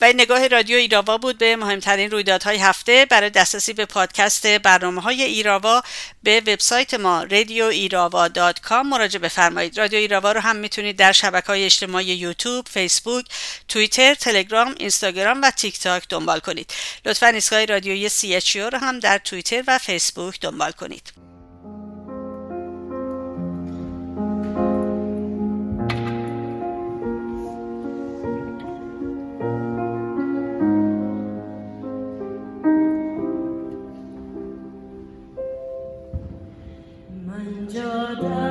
و 0.00 0.04
این 0.04 0.20
نگاه 0.20 0.48
رادیو 0.48 0.76
ایراوا 0.76 1.18
بود 1.18 1.38
به 1.38 1.56
مهمترین 1.56 2.10
رویدادهای 2.10 2.56
هفته 2.56 3.06
برای 3.10 3.30
دسترسی 3.30 3.72
به 3.72 3.84
پادکست 3.84 4.46
برنامه 4.46 5.00
های 5.00 5.22
ایراوا 5.22 5.82
به 6.22 6.40
وبسایت 6.40 6.94
ما 6.94 7.26
radioirava.com 7.30 8.72
مراجعه 8.72 9.22
بفرمایید 9.22 9.78
رادیو 9.78 9.98
ایراوا 9.98 10.32
رو 10.32 10.40
هم 10.40 10.56
می‌تونید 10.56 10.96
در 10.96 11.12
شبکه 11.12 11.46
های 11.46 11.64
اجتماعی 11.64 12.06
یوتیوب، 12.06 12.68
فیسبوک، 12.68 13.26
توییتر، 13.68 14.14
تلگرام، 14.14 14.74
اینستاگرام 14.78 15.42
و 15.42 15.50
تیک 15.50 15.80
تاک 15.80 16.08
دنبال 16.08 16.40
کنید. 16.40 16.70
لطفا 17.06 17.26
ایستگاه 17.26 17.64
رادیویی 17.64 18.10
CHO 18.10 18.56
رو 18.56 18.78
هم 18.78 19.00
در 19.00 19.18
توییتر 19.18 19.64
و 19.66 19.78
فیسبوک 19.78 20.40
دنبال 20.40 20.72
کنید. 20.72 21.25
da 38.22 38.45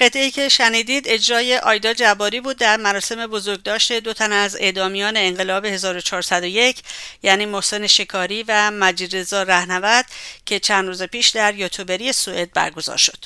قطعی 0.00 0.30
که 0.30 0.48
شنیدید 0.48 1.08
اجرای 1.08 1.58
آیدا 1.58 1.92
جباری 1.92 2.40
بود 2.40 2.56
در 2.56 2.76
مراسم 2.76 3.26
بزرگداشت 3.26 3.92
دو 3.92 4.12
تن 4.12 4.32
از 4.32 4.56
اعدامیان 4.56 5.16
انقلاب 5.16 5.64
1401 5.64 6.82
یعنی 7.22 7.46
محسن 7.46 7.86
شکاری 7.86 8.44
و 8.48 8.70
مجید 8.70 9.16
رضا 9.16 9.42
رهنورد 9.42 10.06
که 10.46 10.60
چند 10.60 10.86
روز 10.86 11.02
پیش 11.02 11.28
در 11.28 11.54
یوتوبری 11.54 12.12
سوئد 12.12 12.52
برگزار 12.52 12.96
شد. 12.96 13.24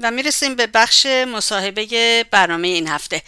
و 0.00 0.10
می‌رسیم 0.10 0.54
به 0.54 0.66
بخش 0.66 1.06
مصاحبه 1.06 2.24
برنامه 2.30 2.68
این 2.68 2.88
هفته. 2.88 3.22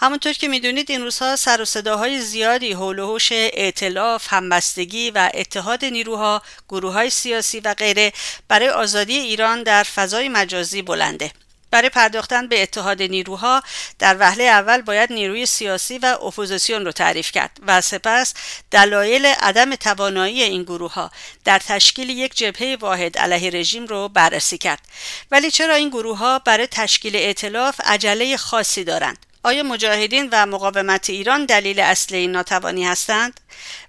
همونطور 0.00 0.32
که 0.32 0.48
می‌دونید 0.48 0.90
این 0.90 1.02
روزها 1.02 1.36
سر 1.36 1.62
و 1.62 1.64
صداهای 1.64 2.20
زیادی 2.20 2.72
حول 2.72 2.98
و 2.98 3.06
حوش 3.06 3.28
ائتلاف 3.32 4.26
همبستگی 4.32 5.10
و 5.10 5.30
اتحاد 5.34 5.84
نیروها 5.84 6.42
گروه 6.68 6.92
های 6.92 7.10
سیاسی 7.10 7.60
و 7.60 7.74
غیره 7.74 8.12
برای 8.48 8.68
آزادی 8.68 9.18
ایران 9.18 9.62
در 9.62 9.82
فضای 9.82 10.28
مجازی 10.28 10.82
بلنده. 10.82 11.32
برای 11.70 11.88
پرداختن 11.88 12.48
به 12.48 12.62
اتحاد 12.62 13.02
نیروها 13.02 13.62
در 13.98 14.16
وهله 14.20 14.44
اول 14.44 14.82
باید 14.82 15.12
نیروی 15.12 15.46
سیاسی 15.46 15.98
و 15.98 16.06
اپوزیسیون 16.06 16.84
رو 16.84 16.92
تعریف 16.92 17.32
کرد 17.32 17.58
و 17.66 17.80
سپس 17.80 18.34
دلایل 18.70 19.26
عدم 19.26 19.74
توانایی 19.74 20.42
این 20.42 20.62
گروه 20.62 20.92
ها 20.92 21.10
در 21.44 21.58
تشکیل 21.58 22.10
یک 22.10 22.34
جبهه 22.36 22.76
واحد 22.80 23.18
علیه 23.18 23.50
رژیم 23.50 23.86
رو 23.86 24.08
بررسی 24.08 24.58
کرد. 24.58 24.80
ولی 25.30 25.50
چرا 25.50 25.74
این 25.74 25.88
گروه 25.88 26.18
ها 26.18 26.38
برای 26.38 26.66
تشکیل 26.66 27.16
ائتلاف 27.16 27.80
عجله 27.84 28.36
خاصی 28.36 28.84
دارند؟ 28.84 29.26
آیا 29.42 29.62
مجاهدین 29.62 30.28
و 30.32 30.46
مقاومت 30.46 31.10
ایران 31.10 31.46
دلیل 31.46 31.80
اصلی 31.80 32.18
این 32.18 32.32
ناتوانی 32.32 32.86
هستند؟ 32.86 33.40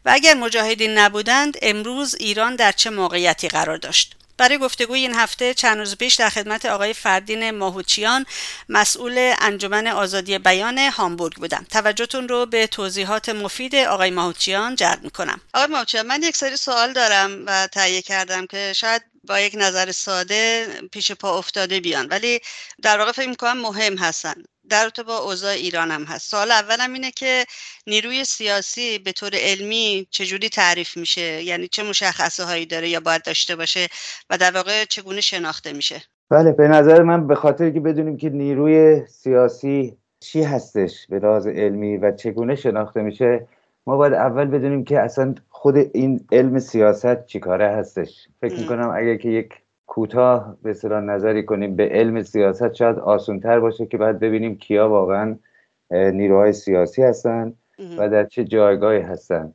و 0.05 0.09
اگر 0.13 0.33
مجاهدین 0.33 0.97
نبودند 0.97 1.57
امروز 1.61 2.15
ایران 2.15 2.55
در 2.55 2.71
چه 2.71 2.89
موقعیتی 2.89 3.47
قرار 3.47 3.77
داشت؟ 3.77 4.16
برای 4.37 4.57
گفتگوی 4.57 4.99
این 4.99 5.15
هفته 5.15 5.53
چند 5.53 5.77
روز 5.77 5.95
پیش 5.95 6.15
در 6.15 6.29
خدمت 6.29 6.65
آقای 6.65 6.93
فردین 6.93 7.51
ماهوچیان 7.51 8.25
مسئول 8.69 9.33
انجمن 9.39 9.87
آزادی 9.87 10.37
بیان 10.37 10.77
هامبورگ 10.77 11.35
بودم. 11.35 11.65
توجهتون 11.71 12.27
رو 12.27 12.45
به 12.45 12.67
توضیحات 12.67 13.29
مفید 13.29 13.75
آقای 13.75 14.11
ماهوچیان 14.11 14.75
جلب 14.75 15.03
می‌کنم. 15.03 15.41
آقای 15.53 15.67
ماهوچیان 15.67 16.07
من 16.07 16.23
یک 16.23 16.35
سری 16.37 16.57
سوال 16.57 16.93
دارم 16.93 17.43
و 17.45 17.67
تهیه 17.67 18.01
کردم 18.01 18.47
که 18.47 18.73
شاید 18.75 19.01
با 19.23 19.39
یک 19.39 19.53
نظر 19.55 19.91
ساده 19.91 20.67
پیش 20.91 21.11
پا 21.11 21.37
افتاده 21.37 21.79
بیان 21.79 22.07
ولی 22.07 22.39
در 22.81 22.99
واقع 22.99 23.11
فکر 23.11 23.29
می‌کنم 23.29 23.57
مهم 23.57 23.97
هستن. 23.97 24.33
در 24.69 24.89
با 25.07 25.17
اوضاع 25.17 25.51
ایران 25.51 25.91
هم 25.91 26.03
هست. 26.03 26.31
سوال 26.31 26.51
اولم 26.51 26.93
اینه 26.93 27.11
که 27.11 27.45
نیروی 27.87 28.23
سیاسی 28.23 28.99
به 28.99 29.11
طور 29.11 29.31
علمی 29.33 30.07
چجوری 30.09 30.49
تعریف 30.49 30.97
میشه؟ 30.97 31.43
یعنی 31.43 31.67
چه 31.67 31.83
مشخصه 31.83 32.43
هایی 32.43 32.65
داره 32.65 32.89
یا 32.89 32.99
باید 32.99 33.23
داشته 33.23 33.55
باشه 33.55 33.87
و 34.29 34.37
در 34.37 34.51
واقع 34.51 34.85
چگونه 34.85 35.21
شناخته 35.21 35.73
میشه؟ 35.73 36.01
بله 36.29 36.51
به 36.51 36.67
نظر 36.67 37.03
من 37.03 37.27
به 37.27 37.35
خاطر 37.35 37.69
که 37.69 37.79
بدونیم 37.79 38.17
که 38.17 38.29
نیروی 38.29 39.05
سیاسی 39.07 39.97
چی 40.19 40.43
هستش 40.43 41.07
به 41.09 41.19
لحاظ 41.19 41.47
علمی 41.47 41.97
و 41.97 42.11
چگونه 42.11 42.55
شناخته 42.55 43.01
میشه 43.01 43.47
ما 43.87 43.97
باید 43.97 44.13
اول 44.13 44.45
بدونیم 44.45 44.83
که 44.83 44.99
اصلا 44.99 45.35
خود 45.49 45.77
این 45.77 46.25
علم 46.31 46.59
سیاست 46.59 47.25
چیکاره 47.25 47.67
هستش. 47.67 48.27
فکر 48.41 48.59
می‌کنم 48.59 48.93
اگر 48.95 49.15
که 49.15 49.29
یک 49.29 49.49
کوتاه 49.97 50.57
به 50.63 50.69
اصطلاح 50.69 51.01
نظری 51.01 51.45
کنیم 51.45 51.75
به 51.75 51.89
علم 51.89 52.21
سیاست 52.21 52.73
شاید 52.73 52.99
آسونتر 52.99 53.59
باشه 53.59 53.85
که 53.85 53.97
باید 53.97 54.19
ببینیم 54.19 54.55
کیا 54.55 54.89
واقعا 54.89 55.35
نیروهای 55.91 56.53
سیاسی 56.53 57.03
هستن 57.03 57.53
و 57.97 58.09
در 58.09 58.25
چه 58.25 58.43
جایگاهی 58.43 59.01
هستن. 59.01 59.53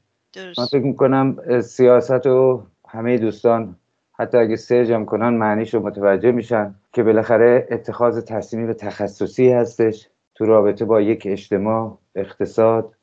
من 0.58 0.66
فکر 0.66 0.82
می‌کنم 0.82 1.60
سیاست 1.60 2.26
رو 2.26 2.62
همه 2.88 3.18
دوستان 3.18 3.76
حتی 4.12 4.38
اگه 4.38 4.56
سرج 4.56 4.92
هم 4.92 5.04
کنن 5.04 5.28
معنیش 5.28 5.74
رو 5.74 5.86
متوجه 5.86 6.30
میشن 6.30 6.74
که 6.92 7.02
بالاخره 7.02 7.68
اتخاذ 7.70 8.24
تصمیم 8.24 8.66
به 8.66 8.74
تخصصی 8.74 9.52
هستش 9.52 10.08
تو 10.34 10.46
رابطه 10.46 10.84
با 10.84 11.00
یک 11.00 11.22
اجتماع 11.26 11.98
اقتصاد 12.14 12.94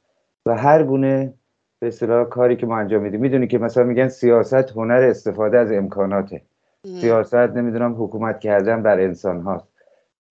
و 0.46 0.58
هر 0.58 0.84
گونه 0.84 1.34
به 1.80 1.88
اصطلاح 1.88 2.24
کاری 2.24 2.56
که 2.56 2.66
ما 2.66 2.78
انجام 2.78 3.02
میدیم. 3.02 3.20
می‌دونی 3.20 3.48
که 3.48 3.58
مثلا 3.58 3.84
میگن 3.84 4.08
سیاست 4.08 4.72
هنر 4.72 5.02
استفاده 5.10 5.58
از 5.58 5.72
امکاناته. 5.72 6.42
سیاست 6.86 7.36
نمی‌دونم 7.36 8.04
حکومت 8.04 8.40
کردن 8.40 8.84
بر 8.84 9.00
انسان 9.00 9.42
هاست. 9.42 9.68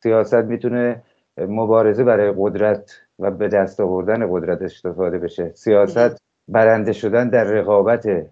سیاست 0.03 0.35
می‌تونه 0.35 1.03
مبارزه 1.39 2.05
برای 2.05 2.35
قدرت 2.37 2.91
و 3.19 3.31
به 3.31 3.49
دست 3.49 3.81
آوردن 3.81 4.27
قدرت 4.31 4.63
استفاده 4.63 5.19
بشه. 5.19 5.53
سیاست 5.55 6.23
برنده 6.49 6.93
شدن 6.93 7.29
در 7.29 7.45
رقابت. 7.45 8.27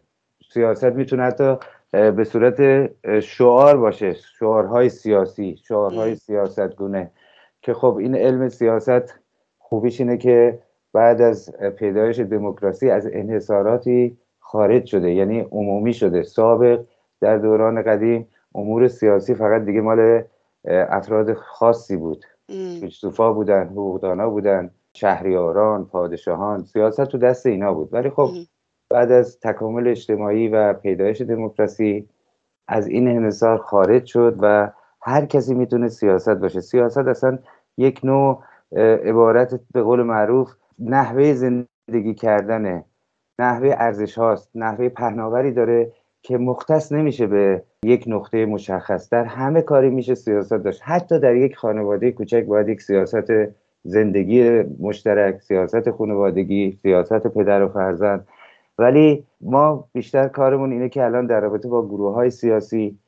سیاست 0.52 0.85
می‌تونه 0.85 1.23
حتی 1.23 1.56
به 1.92 2.25
صورت 2.25 2.61
شعار 3.20 3.76
باشه. 3.76 4.12
شعارهای 4.12 4.88
سیاسی 4.88 5.56
شعارهای 5.56 6.14
سیاست 6.14 6.76
گونه 6.76 7.11
که 7.62 7.75
خب 7.75 7.96
این 7.96 8.14
علم 8.16 8.49
سیاست 8.49 9.20
خوبیش 9.58 10.00
اینه 10.00 10.16
که 10.16 10.58
بعد 10.92 11.23
از 11.23 11.52
پیدایش 11.78 12.20
دموکراسی 12.20 12.90
از 12.90 13.08
انحصاراتی 13.12 14.16
خارج 14.38 14.87
شده. 14.87 15.11
یعنی 15.12 15.40
عمومی 15.40 15.94
شده. 15.94 16.23
سابق 16.23 16.80
در 17.20 17.38
دوران 17.38 17.82
قدیم 17.82 18.28
امور 18.54 18.88
سیاسی 18.88 19.35
فقط 19.35 19.64
دیگه 19.64 19.80
مال 19.80 20.23
افراد 20.69 21.34
خاصی 21.34 21.97
بود. 21.97 22.25
فیلسوفا 22.80 23.32
بودن 23.32 23.69
حقوقدانا 23.69 24.30
بودن 24.30 24.71
شهریاران 24.95 25.84
پادشاهان 25.84 26.64
سیاست 26.64 27.04
تو 27.04 27.19
دست 27.19 27.47
اینا 27.47 27.75
بود. 27.75 27.88
ولی 27.93 28.10
خب 28.10 28.28
بعد 28.90 29.12
از 29.12 29.40
تکامل 29.40 29.88
اجتماعی 29.88 30.49
و 30.49 30.73
پیدایش 30.73 31.21
دموکراسی 31.21 32.08
از 32.69 32.86
این 32.86 33.08
انحصار 33.08 33.58
خارج 33.58 34.06
شد 34.06 34.36
و 34.40 34.71
هر 35.02 35.26
کسی 35.26 35.54
می‌تونه 35.54 35.88
سیاست 35.88 36.34
باشه. 36.34 36.60
سیاست 36.60 36.99
اصلا 36.99 37.38
یک 37.78 38.00
نوع 38.04 38.43
عبارت 39.04 39.60
به 39.73 39.82
قول 39.82 40.02
معروف 40.02 40.54
نحوه 40.78 41.32
زندگی 41.32 42.14
کردنه. 42.14 42.84
نحوه 43.38 43.75
ارزش 43.78 44.19
هاست 44.19 44.50
نحوه 44.54 44.88
پهناوری 44.88 45.52
داره 45.52 45.93
که 46.26 46.39
مختص 46.39 46.93
نمیشه 46.93 47.26
به 47.26 47.62
یک 47.84 48.04
نقطه 48.06 48.47
مشخص. 48.47 49.10
در 49.10 49.25
همه 49.25 49.62
کاری 49.62 49.91
میشه 49.91 50.15
سیاست 50.15 50.54
داشت. 50.54 50.80
حتی 50.84 51.21
در 51.21 51.36
یک 51.36 51.56
خانواده 51.56 52.12
کوچک 52.12 52.45
باید 52.45 52.69
یک 52.69 52.82
سیاست 52.82 53.32
زندگی 53.84 54.62
مشترک 54.80 55.43
سیاست 55.43 55.91
خانوادگی 55.91 56.78
سیاست 56.82 57.26
پدر 57.26 57.62
و 57.62 57.69
فرزند. 57.69 58.26
ولی 58.78 59.25
ما 59.41 59.89
بیشتر 59.93 60.28
کارمون 60.28 60.73
اینه 60.73 60.89
که 60.89 61.04
الان 61.04 61.26
در 61.26 61.41
رابطه 61.41 61.69
با 61.69 61.86
گروه 61.86 62.15
های 62.15 62.30
سیاسی 62.30 62.99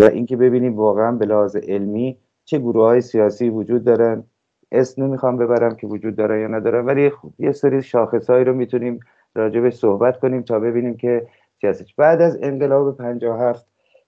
و 0.00 0.02
اینکه 0.02 0.36
ببینیم 0.36 0.76
واقعا 0.76 1.12
به 1.12 1.26
لحاظ 1.26 1.56
علمی 1.56 2.16
چه 2.44 2.58
گروه 2.58 2.84
های 2.84 3.00
سیاسی 3.00 3.48
وجود 3.48 3.84
دارن. 3.84 4.24
اسم 4.72 5.04
نمی‌خوام 5.04 5.36
ببرم 5.36 5.76
که 5.76 5.86
وجود 5.86 6.16
دارن 6.16 6.40
یا 6.40 6.48
ندارن 6.48 6.86
ولی 6.86 7.10
خب 7.10 7.30
یه 7.38 7.52
سری 7.52 7.82
شاخصهایی 7.82 8.44
رو 8.44 8.54
می‌تونیم 8.54 9.00
راجبش 9.34 9.74
صحبت 9.74 10.20
کنیم 10.20 10.42
تا 10.42 10.58
ببینیم 10.58 10.96
که 10.96 11.26
سیاست 11.60 11.84
بعد 11.96 12.20
از 12.20 12.38
انقلاب 12.42 12.96
57 12.96 13.66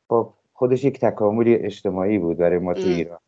خب 0.09 0.33
خودش 0.53 0.85
یک 0.85 1.01
تکاملی 1.01 1.55
اجتماعی 1.55 2.19
بود 2.19 2.37
برای 2.37 2.59
ما 2.59 2.75
تو 2.75 2.81
ایران. 2.81 3.19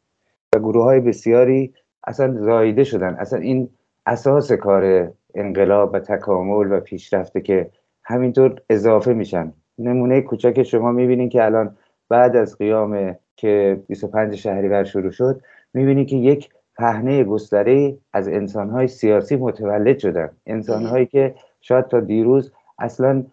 و 0.54 0.58
گروه 0.58 0.84
های 0.84 1.00
بسیاری 1.00 1.74
اصلا 2.06 2.34
زایده 2.40 2.84
شدن. 2.84 3.14
اصلا 3.14 3.38
این 3.38 3.68
اساس 4.06 4.52
کار 4.52 5.12
انقلاب 5.34 5.94
و 5.94 5.98
تکامل 5.98 6.72
و 6.72 6.80
پیشرفته 6.80 7.40
که 7.40 7.70
همینطور 8.04 8.60
اضافه 8.70 9.12
میشن. 9.12 9.52
نمونه 9.78 10.20
کوچک 10.20 10.62
شما 10.62 10.92
می‌بینین 10.92 11.28
که 11.28 11.44
الان 11.44 11.76
بعد 12.08 12.36
از 12.36 12.58
قیام 12.58 13.16
که 13.36 13.80
25 13.88 14.34
شهریور 14.34 14.84
شروع 14.84 15.10
شد 15.10 15.40
می‌بینید 15.74 16.08
که 16.08 16.16
یک 16.16 16.50
پهنه 16.76 17.24
گستره 17.24 17.96
از 18.12 18.28
انسانهای 18.28 18.88
سیاسی 18.88 19.36
متولد 19.36 19.98
شدن. 19.98 20.30
انسانهایی 20.46 21.06
که 21.06 21.34
شاید 21.60 21.86
تا 21.86 22.00
دیروز 22.00 22.52
اصلا 22.78 23.24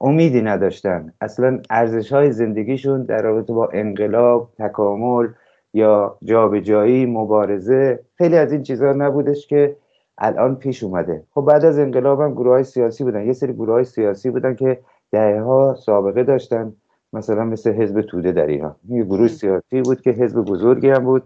امیدی 0.00 0.42
نداشتن. 0.42 1.12
اصلا 1.20 1.60
ارزش 1.70 2.12
های 2.12 2.32
زندگیشون 2.32 3.02
در 3.02 3.22
رابطه 3.22 3.52
با 3.52 3.68
انقلاب 3.72 4.50
تکامل 4.58 5.28
یا 5.74 6.18
جابجایی 6.24 7.06
مبارزه 7.06 8.00
خیلی 8.18 8.36
از 8.36 8.52
این 8.52 8.62
چیزها 8.62 8.92
نبودش 8.92 9.46
که 9.46 9.76
الان 10.18 10.56
پیش 10.56 10.82
اومده. 10.82 11.22
خب 11.34 11.40
بعد 11.40 11.64
از 11.64 11.78
انقلاب 11.78 12.20
هم 12.20 12.32
گروه 12.32 12.52
های 12.52 12.64
سیاسی 12.64 13.04
بودن. 13.04 13.26
یه 13.26 13.32
سری 13.32 13.52
گروه 13.52 13.74
های 13.74 13.84
سیاسی 13.84 14.30
بودن 14.30 14.54
که 14.54 14.78
دهه 15.12 15.40
ها 15.40 15.74
سابقه 15.74 16.22
داشتن. 16.22 16.72
مثلا 17.12 17.44
مثل 17.44 17.72
حزب 17.72 18.00
توده 18.00 18.32
در 18.32 18.46
ایران. 18.46 18.76
یه 18.88 19.04
گروه 19.04 19.28
سیاسی 19.28 19.82
بود 19.82 20.00
که 20.00 20.10
حزب 20.10 20.44
بزرگی 20.44 20.90
هم 20.90 21.04
بود. 21.04 21.22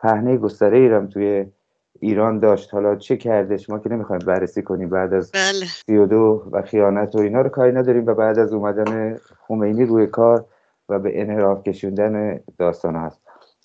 پهنه 0.00 0.36
گستره 0.36 0.78
ایران 0.78 1.08
توی 1.08 1.46
ایران 2.00 2.38
داشت. 2.38 2.74
حالا 2.74 2.96
چه 2.96 3.16
کردش؟ 3.16 3.70
ما 3.70 3.78
که 3.78 3.88
نمی‌خوایم 3.88 4.22
بررسی 4.26 4.62
کنیم 4.62 4.88
بعد 4.88 5.14
از 5.14 5.32
بله. 5.32 5.66
سی 5.86 5.96
و 5.96 6.06
دو 6.06 6.44
و 6.52 6.62
خیانت 6.62 7.14
و 7.14 7.18
اینا 7.18 7.40
رو 7.40 7.48
کاری 7.48 7.72
نداریم 7.72 8.06
و 8.06 8.14
بعد 8.14 8.38
از 8.38 8.52
اومدن 8.52 9.16
خمینی 9.48 9.84
روی 9.84 10.06
کار 10.06 10.44
و 10.88 10.98
به 10.98 11.20
انحراف 11.20 11.62
کشوندن 11.62 12.40
داستان 12.58 12.96
هست. 12.96 13.20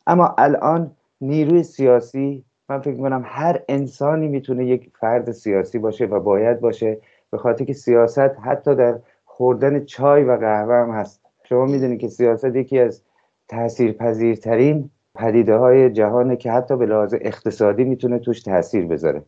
اما 0.07 0.35
الان 0.37 0.91
نیروی 1.21 1.63
سیاسی 1.63 2.45
من 2.69 2.79
فکر 2.79 2.95
می‌کنم 2.95 3.23
هر 3.25 3.61
انسانی 3.69 4.27
می‌تونه 4.27 4.65
یک 4.65 4.91
فرد 4.99 5.31
سیاسی 5.31 5.79
باشه 5.79 6.05
و 6.05 6.19
باید 6.19 6.59
باشه 6.59 6.97
به 7.31 7.37
خاطر 7.37 7.65
که 7.65 7.73
سیاست 7.73 8.39
حتی 8.43 8.75
در 8.75 8.99
خوردن 9.25 9.85
چای 9.85 10.23
و 10.23 10.37
قهوه 10.37 10.75
هم 10.75 10.89
هست. 10.89 11.21
شما 11.43 11.65
می‌دونید 11.65 11.99
که 11.99 12.07
سیاست 12.07 12.55
یکی 12.55 12.79
از 12.79 13.01
تاثیرپذیرترین 13.47 14.89
پدیده 15.15 15.55
های 15.55 15.89
جهانه 15.89 16.35
که 16.35 16.51
حتی 16.51 16.77
به 16.77 16.85
لحاظ 16.85 17.15
اقتصادی 17.21 17.83
می‌تونه 17.83 18.19
توش 18.19 18.41
تاثیر 18.41 18.85
بذاره. 18.85 19.23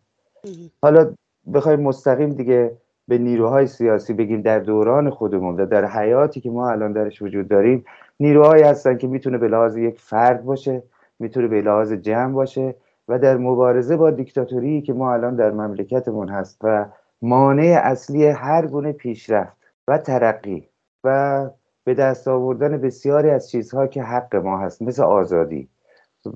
حالا 0.82 1.14
بخوایم 1.54 1.80
مستقیم 1.80 2.30
دیگه 2.30 2.78
به 3.08 3.18
نیروهای 3.18 3.68
سیاسی 3.68 4.14
بگیم 4.14 4.42
در 4.42 4.60
دوران 4.60 5.10
خودمون 5.10 5.60
و 5.60 5.66
در 5.66 5.86
حیاتی 5.86 6.42
که 6.42 6.50
ما 6.50 6.70
الان 6.70 6.94
درش 6.94 7.22
وجود 7.22 7.48
داریم 7.48 7.86
نیروهایی 8.20 8.64
هستن 8.64 8.98
که 8.98 9.08
می‌تونه 9.08 9.38
به 9.38 9.48
لحاظ 9.48 9.78
یک 9.78 10.00
فرد 10.00 10.46
باشه 10.46 10.84
می‌تونه 11.20 11.48
به 11.48 11.62
لحاظ 11.62 11.94
جمع 11.94 12.34
باشه 12.34 12.76
و 13.08 13.20
در 13.20 13.38
مبارزه 13.38 13.98
با 13.98 14.12
دیکتاتوری 14.12 14.82
که 14.82 14.94
ما 14.94 15.14
الان 15.14 15.36
در 15.36 15.52
مملکتمون 15.52 16.30
هست 16.30 16.58
و 16.64 16.86
مانع 17.22 17.82
اصلی 17.84 18.26
هر 18.26 18.68
گونه 18.68 18.92
پیشرفت 18.92 19.58
و 19.88 19.98
ترقی 19.98 20.70
و 21.04 21.50
به 21.84 21.94
دست 21.94 22.28
آوردن 22.28 22.78
بسیاری 22.78 23.30
از 23.30 23.50
چیزها 23.50 23.88
که 23.88 24.04
حق 24.04 24.36
ما 24.36 24.58
هست 24.58 24.82
مثل 24.82 25.04
آزادی. 25.04 25.70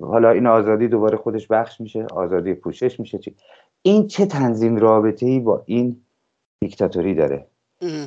حالا 0.01 0.29
این 0.29 0.47
آزادی 0.47 0.87
دوباره 0.87 1.17
خودش 1.17 1.47
بخش 1.47 1.81
میشه 1.81 2.05
آزادی 2.05 2.53
پوشش 2.53 2.99
میشه. 2.99 3.17
چی؟ 3.17 3.35
این 3.81 4.07
چه 4.07 4.25
تنظیم 4.25 4.75
رابطه 4.75 5.25
ای 5.25 5.39
با 5.39 5.63
این 5.65 6.01
دیکتاتوری 6.59 7.15
داره؟ 7.15 7.45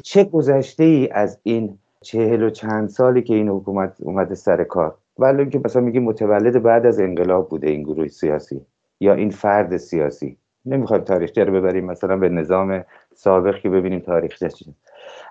چه 0.03 0.25
گذشته 0.25 0.85
ای 0.85 1.09
از 1.09 1.39
این 1.43 1.79
چهل 2.03 2.43
و 2.43 2.51
چند 2.51 2.89
سالی 2.89 3.23
که 3.23 3.35
این 3.35 3.49
حکومت 3.49 3.97
اومده 4.01 4.35
سر 4.35 4.65
کار؟ 4.65 4.95
ولی 5.19 5.41
اینکه 5.41 5.61
مثلا 5.65 5.83
میگیم 5.83 6.05
متولد 6.05 6.63
بعد 6.63 6.87
از 6.87 7.01
انقلاب 7.01 7.49
بوده 7.49 7.71
این 7.71 7.83
گروه 7.83 8.09
سیاسی 8.09 8.61
یا 9.01 9.15
این 9.15 9.31
فرد 9.31 9.77
سیاسی. 9.77 10.37
نمی‌خوایم 10.67 11.05
تاریخچه 11.05 11.45
رو 11.45 11.53
ببریم 11.53 11.85
مثلا 11.85 12.17
به 12.17 12.29
نظام 12.29 12.85
سابق 13.15 13.59
که 13.59 13.71
ببینیم 13.71 14.01
تاریخچه 14.01 14.49
چیه. 14.49 14.75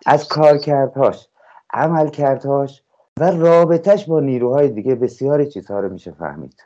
از 0.05 0.27
کارکردهاش 0.27 1.27
عملکردهاش 1.73 2.83
و 3.19 3.23
رابطش 3.23 4.05
با 4.05 4.19
نیروهای 4.19 4.69
دیگه 4.69 4.95
بسیاری 4.95 5.47
چیزها 5.47 5.79
رو 5.79 5.89
میشه 5.89 6.11
فهمید. 6.11 6.63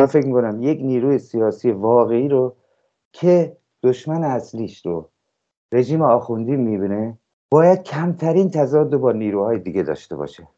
من 0.00 0.06
فکر 0.06 0.26
می‌کنم 0.26 0.62
یک 0.62 0.80
نیروی 0.80 1.18
سیاسی 1.18 1.70
واقعی 1.70 2.28
رو 2.28 2.56
که 3.12 3.56
دشمن 3.82 4.24
اصلیش 4.24 4.86
رو 4.86 5.08
رژیم 5.72 6.02
آخوندی 6.02 6.56
می‌بینه 6.56 7.18
باید 7.50 7.82
کمترین 7.82 8.50
تضاد 8.50 8.96
با 8.96 9.12
نیروهای 9.12 9.58
دیگه 9.58 9.82
داشته 9.82 10.16
باشه. 10.16 10.48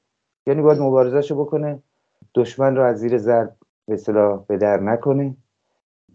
یعنی 0.47 0.63
باید 0.63 0.81
مبارزهشو 0.81 1.45
بکنه 1.45 1.83
دشمن 2.35 2.77
رو 2.77 2.85
از 2.85 2.99
زیر 2.99 3.19
ضرب 3.19 3.57
به 3.87 3.95
اصطلاح 3.95 4.45
به 4.47 4.57
در 4.57 4.81
نکنه 4.81 5.37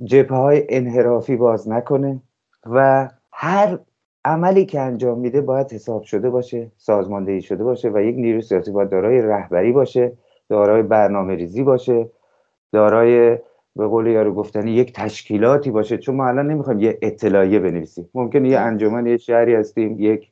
جبهه 0.03 0.37
های 0.37 0.65
انحرافی 0.69 1.35
باز 1.35 1.69
نکنه 1.69 2.21
و 2.65 3.09
هر 3.31 3.79
عملی 4.25 4.65
که 4.65 4.79
انجام 4.79 5.19
میده 5.19 5.41
باید 5.41 5.73
حساب 5.73 6.03
شده 6.03 6.29
باشه 6.29 6.71
سازماندهی 6.77 7.41
شده 7.41 7.63
باشه 7.63 7.89
و 7.89 8.01
یک 8.01 8.15
نیروی 8.15 8.41
سیاسی 8.41 8.71
باید 8.71 8.89
دارای 8.89 9.21
رهبری 9.21 9.71
باشه 9.71 10.11
دارای 10.49 10.83
برنامه 10.83 11.35
ریزی 11.35 11.63
باشه 11.63 12.09
دارای 12.71 13.37
به 13.75 13.87
قول 13.87 14.07
یارو 14.07 14.33
گفتنی 14.33 14.71
یک 14.71 14.93
تشکیلاتی 14.93 15.71
باشه. 15.71 15.97
چون 15.97 16.15
ما 16.15 16.27
الان 16.27 16.47
نمی‌خوایم 16.47 16.79
یه 16.79 16.97
اطلاعیه 17.01 17.59
بنویسیم. 17.59 18.09
ممکنه 18.13 18.49
یه 18.49 18.59
انجمن 18.59 19.07
یه 19.07 19.17
شهری 19.17 19.55
هستیم 19.55 19.95
یک 19.99 20.31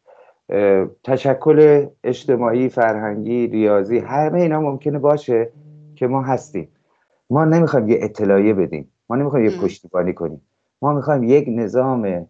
تشکل 1.04 1.86
اجتماعی 2.04 2.70
فرهنگی 2.70 3.48
ریاضی 3.48 4.00
همه 4.00 4.42
اینا 4.42 4.62
ممکنه 4.62 5.00
باشه 5.00 5.50
که 5.96 6.08
ما 6.08 6.22
هستیم. 6.22 6.68
ما 7.30 7.46
نمی‌خوایم 7.46 7.90
یه 7.90 7.98
اطلاعیه 8.02 8.54
بدیم. 8.54 8.92
ما 9.10 9.16
نمی‌خوایم 9.16 9.46
یه 9.46 9.62
پشتیبانی 9.62 10.14
کنیم. 10.14 10.42
ما 10.82 10.94
می‌خوایم 10.94 11.24
یک 11.24 11.46
نظام 11.48 12.28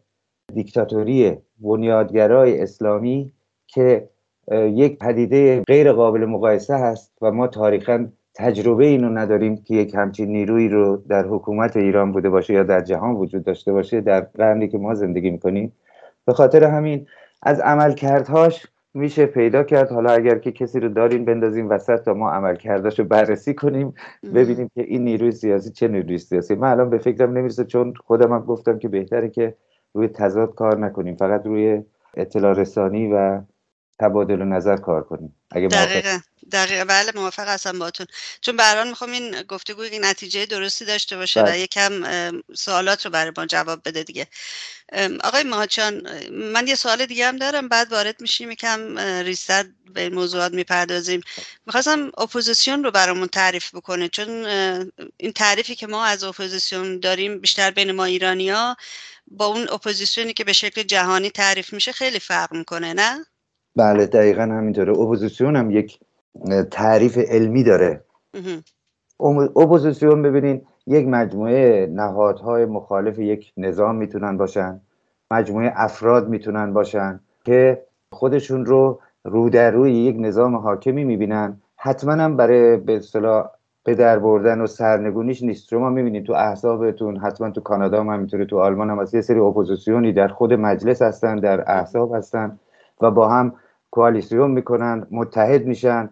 دیکتاتوری 0.54 1.38
بنیادگرای 1.60 2.62
اسلامی 2.62 3.32
که 3.68 4.10
یک 4.52 5.00
پدیده 5.00 5.62
غیر 5.62 5.92
قابل 5.92 6.26
مقایسه 6.26 6.76
هست 6.76 7.12
و 7.22 7.32
ما 7.32 7.48
تاریخا 7.48 8.08
تجربه 8.36 8.86
اینو 8.86 9.10
نداریم 9.10 9.58
که 9.58 9.76
یک 9.76 9.96
همچین 9.96 10.30
نیروی 10.30 10.70
رو 10.70 11.04
در 11.10 11.28
حکومت 11.28 11.78
ایران 11.78 12.12
بوده 12.12 12.30
باشه 12.30 12.54
یا 12.54 12.64
در 12.64 12.82
جهان 12.82 13.16
وجود 13.16 13.44
داشته 13.44 13.72
باشه 13.74 14.02
در 14.02 14.22
قرنی 14.22 14.68
که 14.68 14.78
ما 14.78 14.94
زندگی 14.94 15.32
می‌کنیم. 15.32 15.74
به 16.26 16.34
خاطر 16.34 16.64
همین 16.64 17.08
از 17.42 17.60
عملکردهاش 17.60 18.68
میشه 18.94 19.26
پیدا 19.26 19.64
کرد. 19.64 19.92
حالا 19.92 20.12
اگر 20.12 20.38
که 20.38 20.52
کسی 20.52 20.80
رو 20.80 20.90
دارین 20.90 21.26
بندازیم 21.26 21.70
وسط 21.70 22.04
تا 22.04 22.14
ما 22.14 22.32
عمل 22.32 22.56
کرداش 22.56 23.00
رو 23.00 23.06
بررسی 23.06 23.54
کنیم 23.54 23.94
ببینیم 24.36 24.70
که 24.76 24.82
این 24.82 25.04
نیروی 25.04 25.32
سیاسی 25.32 25.72
چه 25.72 25.88
نیروی 25.88 26.18
سیاسی. 26.18 26.56
من 26.56 26.72
الان 26.72 26.90
به 26.90 26.98
فکرم 26.98 27.38
نمی‌رسه 27.38 27.66
چون 27.66 27.94
خودم 28.08 28.34
هم 28.34 28.40
گفتم 28.40 28.80
که 28.80 28.88
بهتره 28.88 29.30
که 29.30 29.56
روی 29.94 30.08
تضاد 30.08 30.56
کار 30.56 30.78
نکنیم. 30.78 31.16
فقط 31.16 31.42
روی 31.46 31.82
اطلاع 32.18 32.54
رسانی 32.54 33.14
و 33.14 33.42
تبادل 34.00 34.44
نظر 34.44 34.78
کار 34.78 35.04
کنیم. 35.04 35.36
اگه 35.52 35.68
دقیقا. 35.68 36.20
دقیقا. 36.52 36.86
بله 36.86 37.12
موافق 37.16 37.48
هستم 37.48 37.80
باتون 37.80 38.08
چون 38.42 38.56
بران 38.56 38.88
می‌خوام 38.88 39.12
این 39.12 39.42
گفتگوی 39.42 40.00
نتیجه 40.00 40.46
درستی 40.46 40.86
داشته 40.86 41.18
باشه 41.18 41.42
و 41.42 41.44
بله. 41.44 41.60
یکم 41.60 41.92
سوالات 42.54 43.06
رو 43.06 43.12
برای 43.12 43.32
ما 43.38 43.46
جواب 43.46 43.82
بده 43.86 44.04
دیگه. 44.04 44.28
آقای 45.24 45.44
ماهوتچیان 45.44 46.02
من 46.32 46.68
یه 46.68 46.76
سوال 46.76 47.06
دیگه 47.06 47.28
هم 47.28 47.38
دارم 47.38 47.68
بعد 47.68 47.92
وارد 47.92 48.22
میشیم. 48.22 48.52
یکم 48.52 49.00
ریزتر 49.00 49.66
به 49.94 50.02
این 50.02 50.14
موضوعات 50.14 50.54
می‌پردازیم. 50.54 51.22
می‌خواستم 51.66 52.12
اپوزیسیون 52.18 52.84
رو 52.84 52.92
برامون 52.92 53.28
تعریف 53.28 53.76
بکنین. 53.76 54.10
چون 54.10 54.46
این 55.18 55.32
تعریفی 55.32 55.76
که 55.76 55.88
ما 55.88 56.06
از 56.06 56.24
اپوزیسیون 56.24 57.00
داریم 57.00 57.40
بیشتر 57.40 57.72
بین 57.72 57.92
ما 57.92 58.06
ایرانیا 58.06 58.76
با 59.32 59.46
اون 59.46 59.68
اپوزیسیونی 59.74 60.34
که 60.34 60.44
به 60.44 60.54
شکل 60.54 60.84
جهانی 60.84 61.30
تعریف 61.30 61.74
میشه 61.74 61.92
خیلی 61.92 62.20
فرق 62.20 62.54
می‌کنه 62.54 62.94
نه؟ 62.94 63.26
بله 63.76 64.06
دقیقا 64.06 64.42
همینطوره. 64.42 64.92
اپوزیسیون 64.92 65.56
هم 65.56 65.72
یک 65.72 66.00
تعریف 66.72 67.18
علمی 67.18 67.64
داره. 67.64 68.04
اپوزیسیون 69.56 70.22
ببینین 70.22 70.62
یک 70.88 71.08
مجموعه 71.08 71.88
نهادهای 71.92 72.66
مخالف 72.66 73.20
یک 73.20 73.54
نظام 73.58 73.96
می‌تونن 73.96 74.38
باشن 74.38 74.82
مجموعه 75.32 75.74
افراد 75.76 76.30
می‌تونن 76.30 76.74
باشن 76.74 77.20
که 77.46 77.86
خودشون 78.12 78.66
رو 78.66 79.02
رو 79.24 79.50
در 79.50 79.72
روی 79.72 79.94
یک 79.94 80.16
نظام 80.20 80.56
حاکمی 80.56 81.04
می‌بینن. 81.04 81.62
حتما 81.76 82.12
هم 82.12 82.38
برای 82.38 82.78
به 82.78 82.96
اصطلاح 82.98 83.50
به 83.84 83.96
در 83.96 84.20
بردن 84.20 84.62
و 84.62 84.68
سرنگونیش 84.68 85.44
نیست. 85.44 85.70
شما 85.70 85.90
می‌بینید 85.90 86.26
تو 86.26 86.34
احزابتون 86.34 87.18
حتما 87.18 87.50
تو 87.50 87.62
کانادا 87.62 88.00
هم 88.00 88.10
همینطوره 88.10 88.46
تو 88.46 88.60
آلمان 88.60 88.90
هم 88.90 89.00
هست 89.00 89.14
یه 89.14 89.22
سری 89.22 89.40
اپوزیسیونی 89.40 90.14
در 90.14 90.28
خود 90.28 90.54
مجلس 90.54 91.02
هستن 91.02 91.36
در 91.36 91.72
احزاب 91.72 92.16
هستن 92.16 92.60
و 93.02 93.12
با 93.12 93.30
هم 93.30 93.54
کوالیسیون 93.92 94.52
می‌کنن 94.52 95.08
متحد 95.12 95.66
میشن 95.66 96.10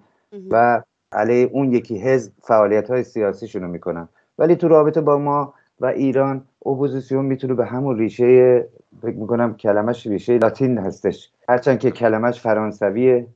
و 0.51 0.81
علیه 1.11 1.49
اون 1.53 1.71
یکی 1.71 1.97
حزب 1.97 2.31
فعالیت 2.41 2.89
های 2.89 3.03
سیاسیشون 3.03 3.61
رو 3.61 3.67
می‌کنن. 3.67 4.09
ولی 4.39 4.55
تو 4.55 4.67
رابطه 4.67 5.01
با 5.01 5.17
ما 5.17 5.53
و 5.79 5.85
ایران 5.85 6.43
اپوزیسیون 6.65 7.25
می‌تونه 7.25 7.53
به 7.53 7.65
همون 7.65 7.97
ریشه 7.97 8.65
فکر 9.01 9.15
می‌کنم 9.15 9.53
کلمش 9.53 10.07
ریشه 10.07 10.37
لاتین 10.37 10.77
هستش. 10.77 11.31
هرچند 11.49 11.79
که 11.79 11.91
کلمش 11.91 12.41
فرانسویه 12.41 13.27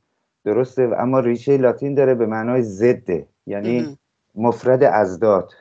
درسته 0.45 0.89
اما 0.97 1.19
ریشه 1.19 1.57
لاتین 1.57 1.95
داره 1.95 2.15
به 2.15 2.25
معنای 2.25 2.61
ضده 2.61 3.27
یعنی 3.47 3.97
مفرد 4.37 4.83
اضداد 4.83 5.51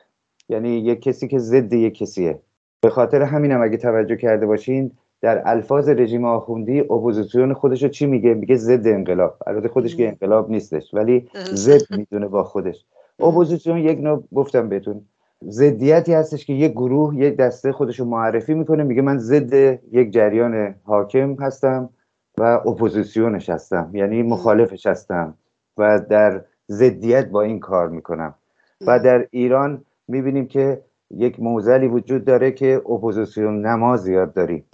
یعنی 0.49 0.69
یک 0.69 1.03
کسی 1.03 1.29
که 1.29 1.39
ضد 1.39 1.73
یک 1.73 1.99
کسیه. 1.99 2.41
به 2.81 2.91
خاطر 2.91 3.23
همینم 3.23 3.63
اگه 3.63 3.77
توجه 3.77 4.17
کرده 4.17 4.47
باشین 4.47 4.91
در 5.21 5.43
الفاظ 5.49 5.89
رژیم 5.89 6.25
آخوندی 6.25 6.81
اپوزیسیون 6.81 7.55
خودش 7.55 7.83
رو 7.83 7.89
چی 7.89 8.07
میگه؟ 8.07 8.35
میگه 8.35 8.57
ضد 8.57 8.87
انقلاب. 8.87 9.37
البته 9.47 9.69
خودش 9.69 9.97
که 9.97 10.09
انقلاب 10.09 10.51
نیستش 10.51 10.95
ولی 10.95 11.29
ضد 11.35 11.97
می‌دونه 11.97 12.29
با 12.29 12.45
خودش. 12.45 12.85
اپوزیسیون 13.19 13.79
یک 13.79 13.99
نوع 13.99 14.25
گفتم 14.35 14.69
بهتون 14.69 15.03
ضدیتی 15.49 16.13
هستش 16.13 16.47
که 16.47 16.53
یک 16.53 16.73
گروه 16.73 17.17
یک 17.17 17.37
دسته 17.37 17.73
خودش 17.73 18.01
رو 18.01 18.07
معرفی 18.07 18.55
می‌کنه 18.55 18.83
میگه 18.83 19.03
من 19.03 19.19
ضد 19.19 19.55
یک 19.93 20.11
جریان 20.11 20.75
حاکم 20.85 21.35
هستم 21.35 21.91
و 22.39 22.43
اپوزیسیونش 22.43 23.51
هستم 23.51 23.91
یعنی 23.95 24.23
مخالفش 24.23 24.87
هستم 24.87 25.35
و 25.77 26.01
در 26.11 26.45
ضدیت 26.71 27.29
با 27.29 27.43
این 27.43 27.61
کار 27.61 27.89
می‌کنم. 27.89 28.35
و 28.81 28.99
در 28.99 29.27
ایران 29.31 29.85
می‌بینیم 30.09 30.47
که 30.47 30.83
یک 31.11 31.41
معضلی 31.41 31.89
وجود 31.89 32.25
داره 32.25 32.53
که 32.53 32.83
اپوزیسیون 32.91 33.67
نما 33.67 33.97
زیاد 33.97 34.35
داریم. 34.35 34.65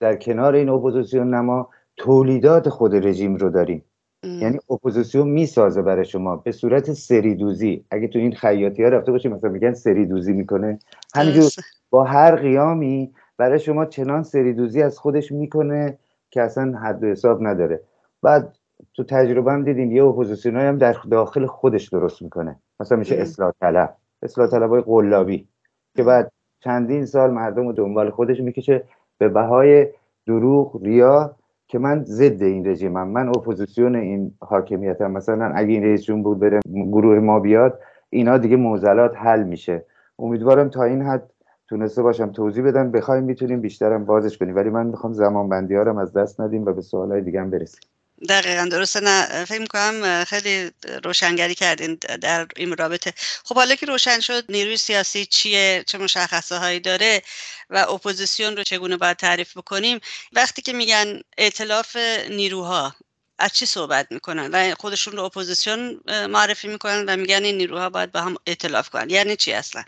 در 0.00 0.16
کنار 0.16 0.54
این 0.54 0.68
اپوزیسیون 0.68 1.34
نما 1.34 1.68
تولیدات 1.96 2.68
خود 2.68 3.06
رژیم 3.06 3.36
رو 3.36 3.50
داریم. 3.50 3.84
یعنی 4.22 4.58
اپوزیسیون 4.70 5.28
می‌سازه 5.28 5.82
برای 5.82 6.04
شما 6.04 6.36
به 6.36 6.52
صورت 6.52 6.92
سریدوزی. 6.92 7.84
اگه 7.90 8.08
تو 8.08 8.18
این 8.18 8.32
خیاطی 8.32 8.82
ها 8.82 8.88
رفته 8.88 9.12
باشی 9.12 9.28
مثلا 9.28 9.50
میگن 9.50 9.74
سریدوزی 9.74 10.32
می‌کنه. 10.32 10.78
همینجور 11.14 11.50
با 11.90 12.04
هر 12.04 12.36
قیامی 12.36 13.12
برای 13.38 13.58
شما 13.58 13.84
چنان 13.84 14.22
سریدوزی 14.22 14.82
از 14.82 14.98
خودش 14.98 15.32
می‌کنه 15.32 15.98
که 16.30 16.42
اصلا 16.42 16.78
حد 16.78 17.04
و 17.04 17.06
حساب 17.06 17.46
نداره. 17.46 17.80
بعد 18.22 18.56
تو 18.94 19.04
تجربه 19.04 19.52
هم 19.52 19.64
دیدیم 19.64 19.92
یه 19.92 20.04
اپوزیسیون 20.04 20.56
هم 20.56 20.78
در 20.78 20.96
داخل 21.10 21.46
خودش 21.46 21.88
درست 21.88 22.22
می‌کنه. 22.22 22.56
مثلا 22.80 22.98
میشه 22.98 23.14
اصلاح 23.14 23.52
طلب. 23.60 23.96
اصلاح 24.22 24.48
طلب 24.48 24.70
های 24.70 24.80
قلابی 24.80 25.48
که 25.96 26.02
بعد 26.02 26.32
چندین 26.60 27.06
سال 27.06 27.30
مردم 27.30 27.66
رو 27.66 27.72
دنبال 27.72 28.10
خودش 28.10 28.40
می‌کشه 28.40 28.84
به 29.18 29.28
بهای 29.28 29.86
دروغ 30.26 30.82
ریا 30.82 31.36
که 31.66 31.78
من 31.78 32.04
ضد 32.04 32.42
این 32.42 32.66
رژیمم. 32.66 33.08
من 33.08 33.28
اپوزیسیون 33.28 33.96
این 33.96 34.34
حاکمیتم. 34.40 35.10
مثلا 35.10 35.52
اگه 35.54 35.72
این 35.72 35.84
رئیس 35.84 36.02
جمهور 36.02 36.36
بره 36.36 36.60
گروه 36.72 37.18
ما 37.18 37.40
بیاد 37.40 37.80
اینا 38.10 38.38
دیگه 38.38 38.56
موزلات 38.56 39.16
حل 39.16 39.42
میشه. 39.42 39.84
امیدوارم 40.18 40.68
تا 40.68 40.82
این 40.82 41.02
حد 41.02 41.30
تونسته 41.68 42.02
باشم 42.02 42.32
توضیح 42.32 42.64
بدم. 42.64 42.90
بخوایم 42.90 43.24
می‌تونیم 43.24 43.60
بیشترم 43.60 44.04
بازش 44.04 44.38
کنیم. 44.38 44.56
ولی 44.56 44.70
من 44.70 44.86
می‌خوام 44.86 45.12
زمان 45.12 45.48
بندی 45.48 45.74
ها 45.74 46.00
از 46.00 46.12
دست 46.12 46.40
ندیم 46.40 46.64
و 46.64 46.72
به 46.72 46.80
سوالای 46.80 47.20
دیگه 47.20 47.40
هم 47.40 47.50
برسیم. 47.50 47.80
دقیقا 48.28 48.68
درسته. 48.70 49.00
نه 49.00 49.44
فکر 49.44 49.60
می‌کنم 49.60 50.24
خیلی 50.24 50.70
روشنگری 51.04 51.54
کردین 51.54 51.94
در 52.20 52.46
این 52.56 52.76
رابطه. 52.76 53.12
خب 53.44 53.54
حالا 53.54 53.74
که 53.74 53.86
روشن 53.86 54.20
شد 54.20 54.44
نیروی 54.48 54.76
سیاسی 54.76 55.26
چیه؟ 55.26 55.84
چه 55.86 55.98
مشخصه 55.98 56.56
هایی 56.56 56.80
داره؟ 56.80 57.22
و 57.70 57.86
اپوزیسیون 57.88 58.56
رو 58.56 58.62
چگونه 58.62 58.96
باید 58.96 59.16
تعریف 59.16 59.56
بکنیم؟ 59.56 60.00
وقتی 60.32 60.62
که 60.62 60.72
میگن 60.72 61.20
ائتلاف 61.38 61.96
نیروها 62.30 62.94
از 63.38 63.52
چی 63.52 63.66
صحبت 63.66 64.06
می‌کنن؟ 64.10 64.50
و 64.52 64.74
خودشون 64.74 65.16
رو 65.16 65.22
اپوزیسیون 65.22 66.00
معرفی 66.30 66.68
می‌کنن 66.68 67.04
و 67.08 67.16
میگن 67.16 67.44
این 67.44 67.56
نیروها 67.56 67.90
باید 67.90 68.12
با 68.12 68.20
هم 68.20 68.36
ائتلاف 68.46 68.88
کنن. 68.88 69.10
یعنی 69.10 69.36
چی 69.36 69.52
اصلا؟ 69.52 69.82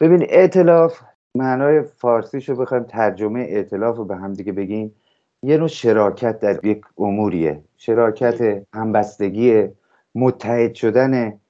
ببین 0.00 0.26
ائتلاف 0.28 0.98
معنای 1.34 1.82
فارسیشو 1.98 2.56
بخوایم 2.56 2.84
ترجمه 2.84 3.40
ائتلاف 3.40 3.96
رو 3.96 4.04
به 4.04 4.16
هم 4.16 4.34
دیگه 4.34 4.52
بگیم. 4.52 4.94
یه 5.46 5.56
نوع 5.56 5.68
شراکت 5.68 6.38
در 6.38 6.66
یک 6.66 6.80
اموریه. 6.98 7.62
شراکت 7.76 8.62
همبستگی 8.74 9.68
متحد 10.14 10.74
شدن 10.74 11.40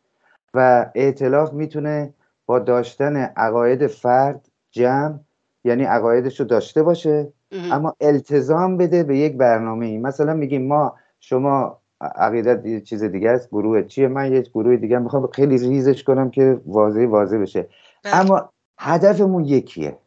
و 0.55 0.91
ائتلاف 0.95 1.53
می‌تونه 1.53 2.15
با 2.47 2.59
داشتن 2.59 3.17
عقاید 3.17 3.87
فرد 3.87 4.49
جمع 4.71 5.19
یعنی 5.65 5.85
عقایدش 5.85 6.41
رو 6.41 6.47
داشته 6.47 6.83
باشه 6.83 7.33
اما 7.53 7.95
التزام 8.01 8.77
بده 8.77 9.03
به 9.03 9.19
یک 9.19 9.37
برنامه 9.37 9.87
ای 9.87 9.99
مثلا 9.99 10.35
میگیم 10.35 10.67
ما 10.67 10.95
شما 11.21 11.79
عقیدت 12.01 12.67
یه 12.67 12.81
چیز 12.81 13.05
دیگه 13.05 13.31
است. 13.31 13.49
گروه 13.49 13.83
چیه؟ 13.83 14.09
من 14.09 14.33
یه 14.33 14.41
گروه 14.41 14.77
دیگه 14.77 14.99
می‌خوام 14.99 15.27
خیلی 15.27 15.59
ریزش 15.59 16.05
کنم 16.05 16.31
که 16.31 16.61
واضح 16.67 17.07
واضح 17.07 17.37
بشه. 17.37 17.69
بله. 18.05 18.17
اما 18.17 18.51
هدفمون 18.79 19.45
یکیه 19.45 19.99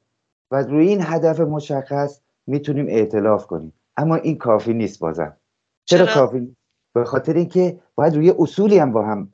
و 0.52 0.62
روی 0.62 0.88
این 0.88 1.02
هدف 1.02 1.40
مشخص 1.40 2.20
می‌تونیم 2.48 2.86
اعتلاف 2.88 3.46
کنیم. 3.48 3.74
اما 4.00 4.16
این 4.16 4.38
کافی 4.38 4.74
نیست 4.74 5.00
بازم. 5.00 5.38
چرا, 5.86 6.06
چرا؟ 6.06 6.14
کافی 6.14 6.56
به 6.94 7.04
خاطر 7.04 7.34
اینکه 7.34 7.80
باید 7.96 8.16
روی 8.16 8.34
اصولی 8.40 8.78
هم 8.78 8.92
با 8.92 9.06
هم 9.06 9.32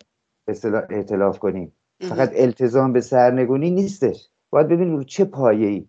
اعتلاف 0.89 1.39
کنیم. 1.39 1.73
فقط 2.01 2.31
التزام 2.35 2.93
به 2.93 3.01
سرنگونی 3.01 3.71
نیستش. 3.71 4.29
باید 4.49 4.67
ببینیم 4.67 4.95
رو 4.95 5.03
چه 5.03 5.25
پایه 5.25 5.67
ای 5.67 5.87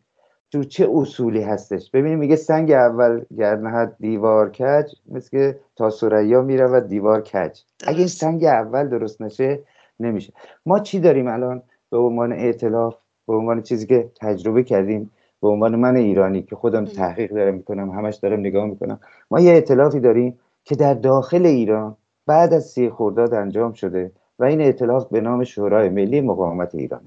رو 0.54 0.64
چه 0.64 0.88
اصولی 0.92 1.42
هستش. 1.42 1.90
ببینیم 1.90 2.18
میگه 2.18 2.36
سنگ 2.36 2.72
اول 2.72 3.24
گرنهد 3.38 3.96
دیوار 4.00 4.50
کج 4.50 4.92
مثل 5.08 5.30
که 5.30 5.60
تا 5.76 5.90
سریا 5.90 6.42
میره 6.42 6.66
و 6.66 6.80
دیوار 6.80 7.20
کج. 7.20 7.60
اگه 7.86 7.98
این 7.98 8.06
سنگ 8.06 8.44
اول 8.44 8.88
درست 8.88 9.22
نشه 9.22 9.62
نمیشه. 10.00 10.32
ما 10.66 10.78
چی 10.78 11.00
داریم 11.00 11.28
الان؟ 11.28 11.62
به 11.90 11.98
عنوان 11.98 12.32
اعتلاف 12.32 12.96
به 13.26 13.34
عنوان 13.34 13.62
چیزی 13.62 13.86
که 13.86 14.10
تجربه 14.20 14.62
کردیم 14.62 15.10
به 15.46 15.52
عنوان 15.52 15.76
من 15.76 15.96
ایرانی 15.96 16.42
که 16.42 16.56
خودم 16.56 16.84
تحقیق 16.84 17.32
دارم 17.32 17.54
می‌کنم 17.54 17.90
همش 17.90 18.14
دارم 18.14 18.40
نگاه 18.40 18.66
می‌کنم. 18.66 19.00
ما 19.30 19.40
یه 19.40 19.52
اعتلافی 19.52 20.00
داریم 20.00 20.38
که 20.64 20.76
در 20.76 20.94
داخل 20.94 21.46
ایران 21.46 21.96
بعد 22.26 22.54
از 22.54 22.64
سی 22.64 22.90
خورداد 22.90 23.34
انجام 23.34 23.72
شده 23.72 24.12
و 24.38 24.44
این 24.44 24.60
اعتلاف 24.60 25.08
به 25.08 25.20
نام 25.20 25.44
شورای 25.44 25.88
ملی 25.88 26.20
مقاومت 26.20 26.74
ایران 26.74 27.00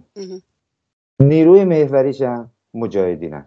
نیروی 1.19 1.65
محوریش 1.65 2.21
هم 2.21 2.49
مجاهدینن. 2.73 3.45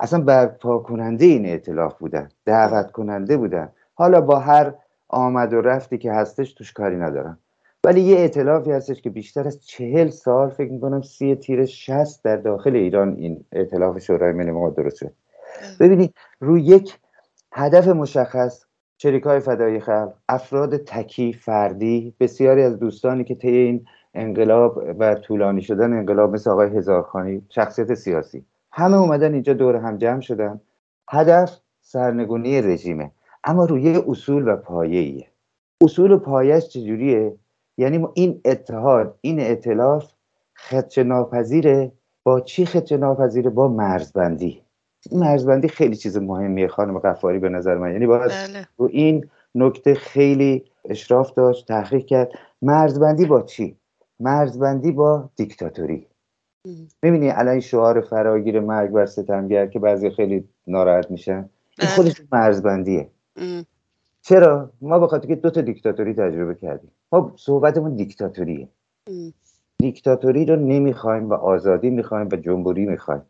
اصلا 0.00 0.20
برپا 0.20 0.78
کننده 0.78 1.24
این 1.24 1.46
اعتلاف 1.46 1.98
بودن 1.98 2.28
دعوت 2.44 2.90
کننده 2.90 3.36
بودن. 3.36 3.68
حالا 3.94 4.20
با 4.20 4.38
هر 4.38 4.72
آمد 5.08 5.52
و 5.52 5.60
رفتی 5.60 5.98
که 5.98 6.12
هستش 6.12 6.52
توش 6.52 6.72
کاری 6.72 6.96
ندارم 6.96 7.38
ولی 7.84 8.00
یه 8.00 8.16
اعتلافی 8.16 8.70
هستش 8.70 9.02
که 9.02 9.10
بیشتر 9.10 9.46
از 9.46 9.66
چهل 9.66 10.08
سال 10.08 10.50
فکر 10.50 10.72
می‌کنم 10.72 11.02
سی 11.02 11.34
تیر 11.34 11.64
شست 11.64 12.24
در 12.24 12.36
داخل 12.36 12.76
ایران 12.76 13.16
این 13.16 13.44
اعتلاف 13.52 13.98
شورای 13.98 14.32
ملی 14.32 14.50
ما 14.50 14.70
درست 14.70 14.96
شد 14.96 15.12
ببینید 15.80 16.14
روی 16.40 16.62
یک 16.62 16.98
هدف 17.52 17.88
مشخص 17.88 18.64
های 19.24 19.40
فدای 19.40 19.80
خلق 19.80 20.12
افراد 20.28 20.76
تکی 20.76 21.32
فردی 21.32 22.14
بسیاری 22.20 22.62
از 22.62 22.78
دوستانی 22.78 23.24
که 23.24 23.34
طی 23.34 23.48
این 23.48 23.84
انقلاب 24.14 24.82
و 24.98 25.14
طولانی 25.14 25.62
شدن 25.62 25.92
انقلاب 25.92 26.32
مثل 26.32 26.50
آقای 26.50 26.76
هزارخانی 26.76 27.42
شخصیت 27.48 27.94
سیاسی. 27.94 28.44
همه 28.72 28.96
اومدن 28.96 29.34
اینجا 29.34 29.52
دور 29.52 29.76
هم 29.76 29.96
جمع 29.96 30.20
شدن. 30.20 30.60
هدف 31.10 31.58
سرنگونی 31.80 32.62
رژیمه. 32.62 33.10
اما 33.44 33.64
روی 33.64 34.02
اصول 34.08 34.48
و 34.48 34.56
پایه 34.56 35.26
اصول 35.82 36.10
و 36.10 36.18
پایش 36.18 36.68
چجوریه؟ 36.68 37.36
یعنی 37.80 38.06
این 38.14 38.40
اتحاد 38.44 39.18
این 39.20 39.40
اعتلاف 39.40 40.12
خدش 40.56 40.98
ناپذیره. 40.98 41.92
با 42.24 42.40
چی 42.40 42.66
خدش 42.66 42.92
ناپذیره؟ 42.92 43.50
با 43.50 43.68
مرزبندی. 43.68 44.62
مرزبندی 45.12 45.68
خیلی 45.68 45.96
چیز 45.96 46.16
مهمیه 46.16 46.68
خانم 46.68 46.98
قفاری 46.98 47.38
به 47.38 47.48
نظر 47.48 47.74
من. 47.74 47.92
یعنی 47.92 48.06
باید 48.06 48.30
بله. 48.30 48.66
رو 48.76 48.88
این 48.92 49.28
نکته 49.54 49.94
خیلی 49.94 50.64
اشراف 50.84 51.32
داشت 51.32 51.68
تحقیق 51.68 52.06
کرد. 52.06 52.32
مرزبندی 52.62 53.26
با 53.26 53.42
چی؟ 53.42 53.76
مرزبندی 54.20 54.92
با 54.92 55.30
دیکتاتوری. 55.36 56.06
می‌بینی 57.02 57.30
الان 57.30 57.60
شعار 57.60 58.00
فراگیر 58.00 58.60
مرگ 58.60 58.90
بر 58.90 59.06
ستمگر 59.06 59.66
که 59.66 59.78
بعضی 59.78 60.10
خیلی 60.10 60.48
ناراحت 60.66 61.10
میشن. 61.10 61.32
این 61.32 61.48
بله. 61.78 61.88
خودش 61.88 62.22
مرزبندیه. 62.32 63.10
چرا؟ 64.22 64.70
ما 64.80 64.98
به 64.98 65.06
خاطر 65.06 65.28
که 65.28 65.34
دو 65.34 65.50
تا 65.50 65.60
دیکتاتوری 65.60 66.14
تجربه 66.14 66.54
کردیم. 66.54 66.90
ما 67.12 67.32
صحبتمون 67.36 67.94
دیکتاتوریه. 67.96 68.68
دیکتاتوری 69.78 70.44
رو 70.44 70.56
نمی‌خوایم 70.56 71.30
و 71.30 71.34
آزادی 71.34 71.90
می‌خوایم 71.90 72.28
و 72.32 72.36
جمهوری 72.36 72.86
می‌خوایم. 72.86 73.22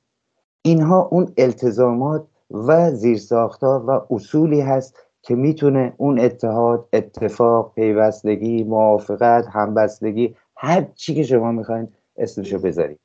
اینها 0.63 1.09
اون 1.13 1.33
التزامات 1.37 2.27
و 2.51 2.91
زیرساختها 2.91 3.85
و 3.87 4.15
اصولی 4.15 4.61
هست 4.61 4.97
که 5.23 5.35
می‌تونه 5.35 5.93
اون 5.97 6.19
اتحاد 6.19 6.89
اتفاق 6.93 7.73
پیوستگی 7.75 8.65
موافقت 8.65 9.47
همبستگی 9.47 10.35
هر 10.57 10.87
چی 10.95 11.15
که 11.15 11.23
شما 11.23 11.53
می‌خواین 11.53 11.89
اسمشو 12.17 12.59
بذارید. 12.59 12.99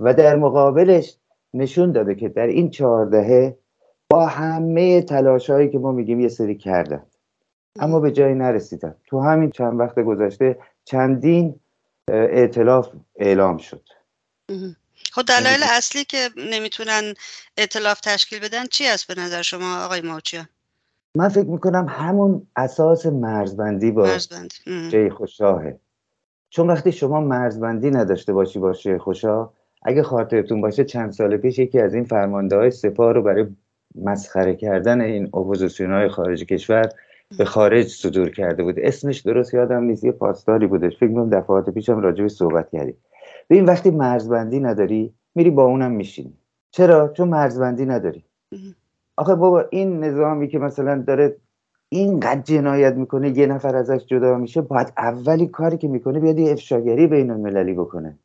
و 0.00 0.14
در 0.14 0.36
مقابلش 0.36 1.18
نشون 1.54 1.92
داده 1.92 2.14
که 2.14 2.28
در 2.28 2.46
این 2.46 2.70
چهاردهه 2.70 3.56
با 4.10 4.26
همه 4.26 5.02
تلاش 5.02 5.50
هایی 5.50 5.68
که 5.68 5.78
ما 5.78 5.92
میگیم 5.92 6.20
یه 6.20 6.28
سری 6.28 6.54
کردن. 6.54 7.02
اما 7.80 8.00
به 8.00 8.12
جایی 8.12 8.34
نرسیدن. 8.34 8.94
تو 9.06 9.20
همین 9.20 9.50
چند 9.50 9.80
وقت 9.80 9.98
گذشته 9.98 10.58
چندین 10.84 11.60
اعتلاف 12.08 12.88
اعلام 13.16 13.58
شد. 13.58 13.82
خب 15.12 15.22
دلایل 15.22 15.60
اصلی 15.62 16.04
که 16.04 16.28
نمی‌تونن 16.36 17.14
اعتلاف 17.56 18.00
تشکیل 18.00 18.40
بدن 18.40 18.66
چی 18.66 18.86
است 18.86 19.06
به 19.06 19.14
نظر 19.20 19.42
شما 19.42 19.84
آقای 19.84 20.00
موچیان 20.00 20.48
من 21.16 21.28
فکر 21.28 21.46
می‌کنم 21.46 21.86
همون 21.88 22.46
اساس 22.56 23.06
مرزبندی 23.06 23.90
با 23.90 24.02
مرزبندی. 24.02 24.90
شیخ 24.90 25.20
و 25.20 25.26
شاهه 25.26 25.78
چون 26.50 26.70
وقتی 26.70 26.92
شما 26.92 27.20
مرزبندی 27.20 27.90
نداشته 27.90 28.32
باشی 28.32 28.58
با 28.58 28.72
شیخ 28.72 29.06
و 29.06 29.14
شاه 29.14 29.52
اگه 29.82 30.02
خاطرتون 30.02 30.60
باشه 30.60 30.84
چند 30.84 31.12
سال 31.12 31.36
پیش 31.36 31.58
یکی 31.58 31.80
از 31.80 31.94
این 31.94 32.04
فرمانده 32.04 32.56
های 32.56 32.70
سپاه 32.70 33.12
رو 33.12 33.22
برای 33.22 33.46
مسخره 33.94 34.56
کردن 34.56 35.00
این 35.00 35.26
اپوزیسیون 35.26 35.92
های 35.92 36.08
خارج 36.08 36.44
کشور 36.44 36.88
به 37.38 37.44
خارج 37.44 37.86
صدور 37.86 38.30
کرده 38.30 38.62
بود 38.62 38.78
اسمش 38.78 39.20
درست 39.20 39.54
یادم 39.54 39.82
نیست 39.82 40.04
یه 40.04 40.12
پاسداری 40.12 40.66
بودش. 40.66 40.96
فکر 40.96 41.12
کنم 41.12 41.30
دفعات 41.30 41.70
پیشم 41.70 42.00
راجع 42.00 42.28
صحبت 42.28 42.70
کردیم. 42.70 42.96
ببین 43.50 43.64
وقتی 43.64 43.90
مرزبندی 43.90 44.60
نداری 44.60 45.14
میری 45.34 45.50
با 45.50 45.64
اونم 45.64 45.90
میشینی. 45.90 46.32
چرا؟ 46.70 47.08
چون 47.08 47.28
مرزبندی 47.28 47.86
نداری. 47.86 48.24
آخه 49.16 49.34
بابا 49.34 49.64
این 49.70 50.04
نظامی 50.04 50.48
که 50.48 50.58
مثلا 50.58 51.02
داره 51.06 51.36
اینقدر 51.88 52.40
جنایت 52.40 52.94
می‌کنه 52.94 53.38
یه 53.38 53.46
نفر 53.46 53.76
ازش 53.76 54.06
جدا 54.06 54.36
میشه 54.36 54.60
باید 54.60 54.92
اولی 54.96 55.46
کاری 55.46 55.76
که 55.76 55.88
می‌کنه 55.88 56.20
بیاد 56.20 56.38
یه 56.38 56.52
افشاگری 56.52 57.06
بین 57.06 57.30
المللی 57.30 57.74
بکنه. 57.74 58.18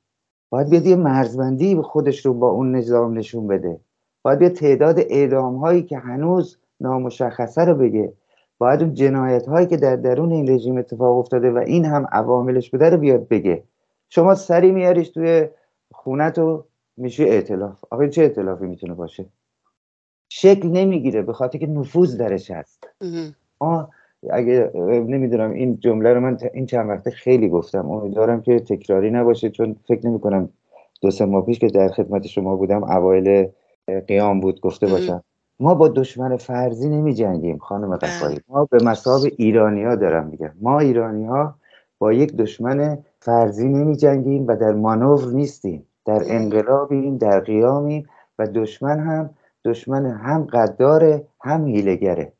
باید 0.49 0.69
بیاد 0.69 0.85
یه 0.85 0.95
مرزبندی 0.95 1.75
خودش 1.75 2.25
رو 2.25 2.33
با 2.33 2.49
اون 2.49 2.75
نظام 2.75 3.17
نشون 3.17 3.47
بده. 3.47 3.79
باید 4.21 4.39
بیاد 4.39 4.51
تعداد 4.51 4.99
اعدام 4.99 5.55
هایی 5.55 5.83
که 5.83 5.97
هنوز 5.97 6.57
نامشخصه 6.81 7.65
رو 7.65 7.75
بگه. 7.75 8.13
باید 8.57 8.81
اون 8.81 8.93
جنایت 8.93 9.47
هایی 9.47 9.67
که 9.67 9.77
در 9.77 9.95
درون 9.95 10.31
این 10.31 10.49
رژیم 10.49 10.77
اتفاق 10.77 11.17
افتاده 11.17 11.51
و 11.51 11.57
این 11.57 11.85
هم 11.85 12.07
عواملش 12.11 12.69
بوده 12.69 12.89
رو 12.89 12.97
بیاد 12.97 13.27
بگه. 13.27 13.63
شما 14.09 14.35
سری 14.35 14.71
میاریش 14.71 15.09
توی 15.09 15.47
خونت 15.91 16.37
و 16.37 16.63
میشه 16.97 17.23
اعتلاف 17.23 17.83
آقا 17.91 18.07
چه 18.07 18.21
اعتلافی 18.21 18.65
می‌تونه 18.65 18.93
باشه؟ 18.93 19.25
شکل 20.29 20.67
نمی‌گیره 20.67 21.21
به 21.21 21.33
خاطر 21.33 21.59
که 21.59 21.67
نفوذ 21.67 22.17
درش 22.17 22.51
هست. 22.51 22.87
آه 23.59 23.89
اگه 24.29 24.71
نمی‌دونم 25.07 25.51
این 25.51 25.79
جمله 25.79 26.13
رو 26.13 26.19
من 26.19 26.37
این 26.53 26.65
چند 26.65 26.89
وقته 26.89 27.11
خیلی 27.11 27.49
گفتم. 27.49 27.91
امیدوارم 27.91 28.41
که 28.41 28.59
تکراری 28.59 29.11
نباشه 29.11 29.49
چون 29.49 29.75
فکر 29.87 30.07
نمی 30.07 30.19
کنم 30.19 30.49
دو 31.01 31.11
سه 31.11 31.25
ماه 31.25 31.45
پیش 31.45 31.59
که 31.59 31.67
در 31.67 31.87
خدمت 31.87 32.27
شما 32.27 32.55
بودم 32.55 32.83
اوایل 32.83 33.47
قیام 34.07 34.39
بود 34.39 34.61
گفته 34.61 34.87
باشم. 34.87 35.23
ما 35.59 35.75
با 35.75 35.87
دشمن 35.87 36.37
فرضی 36.37 36.89
نمی 36.89 37.13
جنگیم 37.13 37.57
خانم 37.57 37.89
بله. 37.89 37.97
قفاری 37.97 38.39
ما 38.47 38.65
به 38.65 38.77
مساب 38.83 39.21
ایرانی 39.37 39.83
ها 39.83 39.95
دارم 39.95 40.27
میگم. 40.27 40.51
ما 40.61 40.79
ایرانی 40.79 41.25
ها 41.25 41.55
با 41.99 42.13
یک 42.13 42.35
دشمن 42.35 42.97
فرضی 43.19 43.69
نمی 43.69 43.95
جنگیم 43.95 44.47
و 44.47 44.55
در 44.55 44.73
مانور 44.73 45.31
نیستیم. 45.33 45.87
در 46.05 46.21
انقلابیم 46.27 47.17
در 47.17 47.39
قیامیم 47.39 48.09
و 48.39 48.47
دشمن 48.47 48.99
هم 48.99 49.29
دشمن 49.65 50.05
هم 50.05 50.43
قداره 50.43 51.27
هم 51.41 51.67
هیلگره 51.67 52.33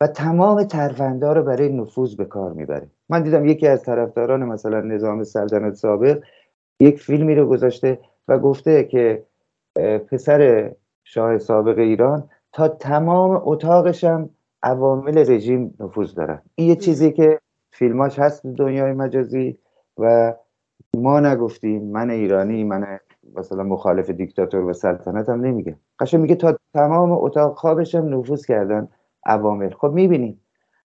و 0.00 0.06
تمام 0.06 0.64
ترفنده 0.64 1.32
رو 1.32 1.42
برای 1.42 1.68
نفوذ 1.72 2.14
به 2.14 2.24
کار 2.24 2.52
می‌بره. 2.52 2.90
من 3.08 3.22
دیدم 3.22 3.46
یکی 3.46 3.66
از 3.66 3.82
طرفداران 3.82 4.44
مثلا 4.44 4.80
نظام 4.80 5.24
سلطنت 5.24 5.74
سابق 5.74 6.22
یک 6.80 7.00
فیلمی 7.00 7.34
رو 7.34 7.46
گذاشته 7.46 7.98
و 8.28 8.38
گفته 8.38 8.84
که 8.84 9.22
پسر 10.10 10.72
شاه 11.04 11.38
سابق 11.38 11.78
ایران 11.78 12.28
تا 12.52 12.68
تمام 12.68 13.42
اتاقشم 13.44 14.30
عوامل 14.62 15.18
رژیم 15.30 15.74
نفوذ 15.80 16.14
دارن. 16.14 16.42
این 16.54 16.68
یه 16.68 16.76
چیزی 16.76 17.12
که 17.12 17.38
فیلماش 17.70 18.18
هست 18.18 18.46
دنیای 18.46 18.92
مجازی 18.92 19.58
و 19.98 20.34
ما 20.96 21.20
نگفتیم 21.20 21.82
من 21.82 22.10
ایرانی 22.10 22.64
من 22.64 22.98
مثلا 23.36 23.62
مخالف 23.62 24.10
دیکتاتور 24.10 24.64
و 24.64 24.72
سلطنت 24.72 25.28
هم 25.28 25.40
نمیگه. 25.40 25.76
قشن 26.00 26.20
میگه 26.20 26.34
تا 26.34 26.58
تمام 26.74 27.12
اتاق 27.12 27.56
خوابش 27.56 27.94
هم 27.94 28.18
نفوذ 28.18 28.46
کردن 28.46 28.88
عوامل. 29.26 29.70
خب 29.70 29.90
می‌بینیم. 29.94 30.40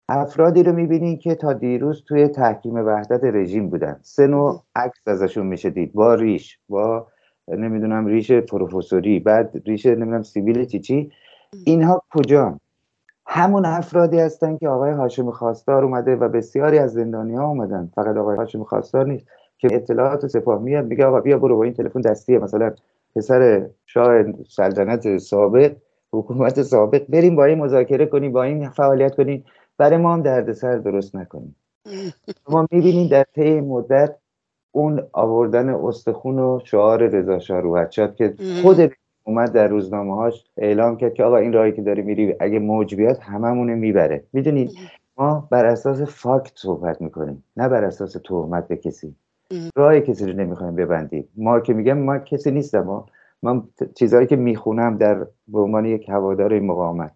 افرادی 0.09 0.63
رو 0.63 0.73
می‌بینین 0.73 1.17
که 1.17 1.35
تا 1.35 1.53
دیروز 1.53 2.03
توی 2.07 2.27
تحکیم 2.27 2.75
وحدت 2.75 3.23
رژیم 3.23 3.69
بودن. 3.69 3.99
سه 4.01 4.27
نوع 4.27 4.63
عکس 4.75 5.07
ازشون 5.07 5.47
میشه 5.47 5.69
دید. 5.69 5.93
با 5.93 6.13
ریش 6.13 6.59
با 6.69 7.07
نمی‌دونم 7.47 8.05
ریش 8.05 8.31
پروفسوری 8.31 9.19
بعد 9.19 9.61
ریش 9.65 9.85
نمی‌دونم 9.85 10.23
سیبیل 10.23 10.65
چی 10.65 10.79
چی. 10.79 11.11
اینها 11.65 12.03
کجا؟ 12.13 12.59
همون 13.25 13.65
افرادی 13.65 14.19
هستن 14.19 14.57
که 14.57 14.69
آقای 14.69 14.91
هاشم 14.91 15.31
خواستار 15.31 15.83
اومده 15.83 16.15
و 16.15 16.29
بسیاری 16.29 16.79
از 16.79 16.93
زندانی 16.93 17.35
ها 17.35 17.47
اومدن. 17.47 17.91
فقط 17.95 18.17
آقای 18.17 18.37
هاشم 18.37 18.63
خواستار 18.63 19.05
نیست 19.05 19.25
که 19.57 19.67
اطلاعات 19.71 20.27
سپاه 20.27 20.61
میاد 20.61 20.85
میگه 20.85 21.05
آقا 21.05 21.19
بیا 21.19 21.37
برو 21.37 21.57
با 21.57 21.63
این 21.63 21.73
تلفن 21.73 22.01
دستیه. 22.01 22.39
مثلا 22.39 22.73
پسر 23.15 23.67
شاه 23.85 24.23
سلطنت 24.49 25.17
سابق 25.17 25.75
حکومت 26.11 26.61
سابق 26.61 27.05
بریم 27.09 27.35
با 27.35 27.45
این 27.45 27.59
مذاکره 27.59 28.05
کنیم 28.05 28.31
با 28.31 28.43
این 28.43 28.69
فعالیت 28.69 29.15
کنیم. 29.15 29.45
برای 29.77 29.97
ما 29.97 30.13
هم 30.13 30.21
دردسر 30.21 30.77
درست 30.77 31.15
نکنیم. 31.15 31.55
ما 32.49 32.67
می‌بینیم 32.71 33.07
در 33.07 33.25
طی 33.35 33.61
مدت 33.61 34.15
اون 34.71 35.07
آوردن 35.13 35.69
استخون 35.69 36.39
و 36.39 36.59
شعار 36.63 37.07
رضا 37.07 37.39
شاه 37.39 37.89
که 37.89 38.35
خود 38.61 38.91
اومد 39.27 39.51
در 39.51 39.67
روزنامه 39.67 40.15
هاش 40.15 40.45
اعلام 40.57 40.97
کرد 40.97 41.13
که 41.13 41.23
آقا 41.23 41.37
این 41.37 41.53
راهی 41.53 41.71
که 41.71 41.81
داری 41.81 42.01
میری 42.01 42.35
اگه 42.39 42.59
موج 42.59 42.95
بیاد 42.95 43.17
هممونه 43.17 43.75
می‌بره. 43.75 44.23
می‌دونید 44.33 44.71
ما 45.17 45.47
بر 45.51 45.65
اساس 45.65 46.01
فاکت 46.01 46.51
صحبت 46.55 47.01
می‌کنیم 47.01 47.43
نه 47.57 47.69
بر 47.69 47.83
اساس 47.83 48.17
تهمت 48.25 48.67
به 48.67 48.75
کسی. 48.77 49.15
راه 49.75 49.99
کسی 49.99 50.25
رو 50.25 50.33
نمی‌خوایم 50.33 50.75
ببندیم. 50.75 51.27
ما 51.37 51.59
که 51.59 51.73
میگم 51.73 51.97
ما 51.97 52.17
کسی 52.17 52.51
نیستم 52.51 52.81
ما 52.81 53.05
من 53.43 53.63
چیزهایی 53.95 54.27
که 54.27 54.35
می‌خونم 54.35 54.97
در 54.97 55.27
به 55.47 55.59
عنوان 55.59 55.85
یک 55.85 56.09
هوادار 56.09 56.59
مقاومت. 56.59 57.11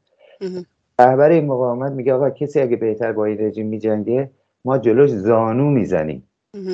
رهبر 1.00 1.30
این 1.30 1.46
مقاومت 1.46 1.92
میگه 1.92 2.14
آقا 2.14 2.30
کسی 2.30 2.62
اگه 2.62 2.76
بهتر 2.76 3.12
با 3.12 3.26
این 3.26 3.38
رژیم 3.38 3.68
میجنگه 3.68 4.32
ما 4.66 4.78
جلوش 4.78 5.10
زانو 5.10 5.70
می‌زنیم. 5.70 6.28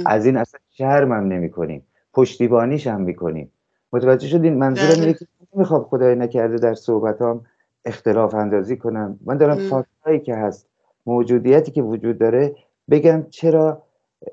از 0.06 0.26
این 0.26 0.38
اصلا 0.38 0.60
شرم 0.70 1.12
هم 1.12 1.28
نمی 1.28 1.50
کنیم 1.50 1.86
پشتیبانیش 2.14 2.88
هم 2.88 3.02
می‌کنیم. 3.02 3.52
متوجه 3.94 4.28
شدین 4.28 4.54
منظورم 4.54 5.02
اینه 5.02 5.14
که 5.14 5.26
نمی‌خوام 5.56 5.84
خدای 5.84 6.16
نکرده 6.16 6.58
در 6.58 6.74
صحبتام 6.74 7.46
اختلاف 7.86 8.36
اندازی 8.36 8.78
کنم؟ 8.78 9.20
من 9.26 9.38
دارم 9.38 9.58
فاکتایی 9.58 10.20
که 10.20 10.36
هست 10.36 10.68
موجودیتی 11.06 11.72
که 11.72 11.82
وجود 11.82 12.18
داره 12.18 12.56
بگم 12.90 13.26
چرا 13.30 13.84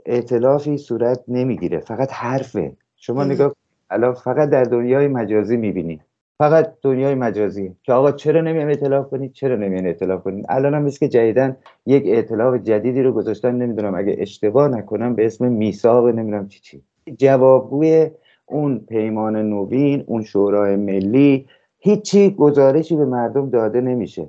اعتلافی 0.07 0.79
صورت 0.79 1.21
نمی‌گیره. 1.29 1.79
فقط 1.79 2.12
حرفه. 2.12 2.73
شما 2.97 3.25
نگاه 3.25 3.55
الان 3.90 4.14
فقط 4.14 4.51
در 4.51 4.64
دنیای 4.64 5.09
مجازی 5.09 5.57
می‌بینید 5.57 6.01
فقط 6.38 6.73
دنیای 6.83 7.14
مجازی. 7.14 7.77
که 7.83 7.93
آقا 7.93 8.12
چرا 8.12 8.40
نمیام 8.40 8.69
اعتلاف 8.69 9.11
کنید؟ 9.11 9.33
چرا 9.33 9.57
نمیان 9.57 9.87
اعتلاف 9.87 10.23
کنید؟ 10.23 10.47
الان 10.49 10.75
هم 10.75 10.90
که 10.90 11.09
جدیدن 11.09 11.57
یک 11.87 12.05
اعتلاف 12.07 12.55
جدیدی 12.55 13.03
رو 13.03 13.12
گذاشتن 13.12 13.55
نمی‌دونم 13.55 13.95
اگه 13.95 14.17
اشتباه 14.19 14.69
نکنم 14.69 15.14
به 15.14 15.27
اسم 15.27 15.53
میثاق 15.53 16.07
نمی‌دونم 16.07 16.49
چی 16.49 16.61
چی. 16.61 16.83
جوابگوی 17.19 18.11
اون 18.47 18.79
پیمان 18.79 19.37
نوین 19.37 20.05
اون 20.07 20.23
شورای 20.23 20.77
ملی 20.77 21.47
هیچی 21.79 22.31
گزارشی 22.31 22.97
به 22.97 23.05
مردم 23.05 23.51
داده 23.51 23.81
نمیشه. 23.81 24.29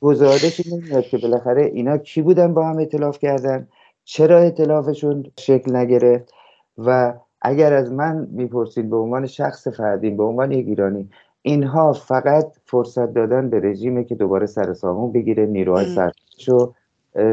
گزارشی 0.00 0.76
نمیاد 0.76 1.04
که 1.04 1.18
بالاخره 1.18 1.62
اینا 1.62 1.98
کی 1.98 2.22
بودن 2.22 2.54
با 2.54 2.66
هم 2.66 2.78
اعتلاف 2.78 3.18
کردن؟ 3.18 3.68
چرا 4.04 4.38
اعتلافشون 4.38 5.24
شکل 5.38 5.76
نگرفت؟ 5.76 6.32
و 6.78 7.14
اگر 7.42 7.72
از 7.72 7.92
من 7.92 8.28
می‌پرسید 8.30 8.90
به 8.90 8.96
عنوان 8.96 9.26
شخص 9.26 9.68
فردین 9.68 10.16
به 10.16 10.22
عنوان 10.22 10.52
یک 10.52 10.66
ایرانی 10.66 11.10
اینها 11.42 11.92
فقط 11.92 12.46
فرصت 12.64 13.14
دادن 13.14 13.50
به 13.50 13.60
رژیمه 13.60 14.04
که 14.04 14.14
دوباره 14.14 14.46
سر 14.46 14.74
سامون 14.74 15.12
بگیره 15.12 15.46
نیروهای 15.46 15.86
سرش 15.86 16.48
رو 16.48 16.74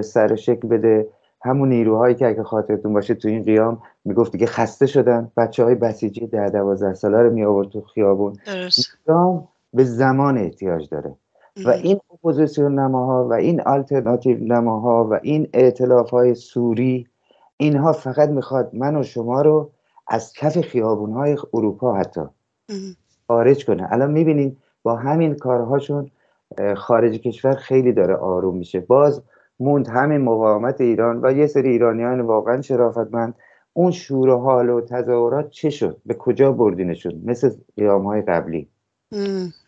سر 0.01 0.35
شکل 0.35 0.67
بده. 0.67 1.07
همون 1.45 1.69
نیروهایی 1.69 2.15
که 2.15 2.27
اگه 2.27 2.43
خاطرتون 2.43 2.93
باشه 2.93 3.13
تو 3.13 3.27
این 3.27 3.43
قیام 3.43 3.81
می‌گفت 4.05 4.31
دیگه 4.31 4.45
خسته 4.45 4.85
شدن. 4.85 5.31
بچه 5.37 5.63
های 5.63 5.75
بسیجی 5.75 6.27
ده 6.27 6.49
دوازده 6.49 6.93
ساله 6.93 7.21
رو 7.21 7.33
می 7.33 7.43
آورد 7.43 7.69
تو 7.69 7.81
خیابون. 7.81 8.37
قیام 9.07 9.47
به 9.73 9.83
زمان 9.83 10.37
احتیاج 10.37 10.89
داره. 10.89 11.15
و 11.65 11.69
این 11.69 11.99
اپوزیسیون 12.13 12.79
نماها 12.79 13.27
و 13.27 13.33
این 13.33 13.61
آلترناتیو 13.61 14.37
نماها 14.43 15.07
و 15.11 15.19
این 15.23 15.47
ائتلاف 15.53 16.09
های 16.09 16.35
صوری 16.35 17.07
اینها 17.57 17.91
فقط 17.91 18.29
می‌خواد 18.29 18.69
من 18.73 18.95
و 18.95 19.03
شما 19.03 19.41
رو 19.41 19.69
از 20.07 20.33
کف 20.33 20.61
خیابون 20.61 21.11
های 21.11 21.37
اروپا 21.53 21.93
حتی 21.93 22.21
خارج 23.27 23.65
کنه. 23.65 23.87
الان 23.91 24.11
می‌بینین 24.11 24.57
با 24.83 24.95
همین 24.95 25.35
کارهاشون 25.35 26.11
خارج 26.75 27.21
کشور 27.21 27.53
خیلی 27.53 27.93
داره 27.93 28.15
آروم 28.15 28.57
میشه. 28.57 28.79
باز 28.79 29.21
موند 29.59 29.87
همین 29.87 30.21
مقاومت 30.21 30.81
ایران 30.81 31.19
و 31.23 31.31
یه 31.31 31.47
سری 31.47 31.69
ایرانیان 31.69 32.21
واقعا 32.21 32.61
شرافتمند. 32.61 33.35
اون 33.73 33.91
شور 33.91 34.29
و 34.29 34.37
حال 34.37 34.69
و 34.69 34.81
تظاهرات 34.81 35.49
چه 35.49 35.69
شد؟ 35.69 35.97
به 36.05 36.13
کجا 36.13 36.51
بردینشون 36.51 37.21
مثل 37.25 37.51
قیام 37.77 38.03
های 38.03 38.21
قبلی 38.21 38.67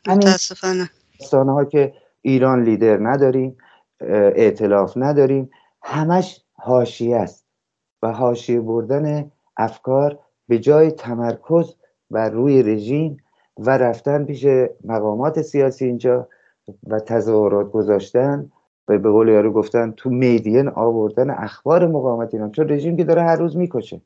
متاسفانه. 0.07 0.89
ها 1.31 1.65
که 1.65 1.93
ایران 2.21 2.63
لیدر 2.63 2.97
نداریم 3.01 3.57
اعتلاف 4.01 4.93
نداریم 4.95 5.49
همش 5.81 6.41
حاشیه 6.53 7.17
است 7.17 7.45
و 8.03 8.11
حاشیه 8.11 8.61
بردن 8.61 9.31
افکار 9.57 10.19
به 10.47 10.59
جای 10.59 10.91
تمرکز 10.91 11.73
بر 12.11 12.29
روی 12.29 12.63
رژیم 12.63 13.17
و 13.57 13.77
رفتن 13.77 14.25
پیش 14.25 14.45
مقامات 14.83 15.41
سیاسی 15.41 15.85
اینجا 15.85 16.27
و 16.87 16.99
تظاهرات 16.99 17.71
گذاشتن 17.71 18.51
به 18.87 18.97
قول 18.97 19.27
یارو 19.27 19.51
گفتن 19.53 19.91
تو 19.91 20.09
میدین 20.09 20.67
آوردن 20.67 21.29
اخبار 21.29 21.87
مقاومت 21.87 22.33
ایران. 22.33 22.51
چون 22.51 22.69
رژیم 22.69 22.97
که 22.97 23.03
داره 23.03 23.21
هر 23.21 23.35
روز 23.35 23.57
می‌کشه. 23.57 24.01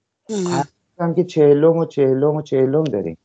هم 0.99 1.13
که 1.13 1.23
چهلم 1.23 1.77
و 1.77 1.85
چهلم 1.85 2.35
و 2.35 2.41
چهلم 2.41 2.83
داریم. 2.83 3.17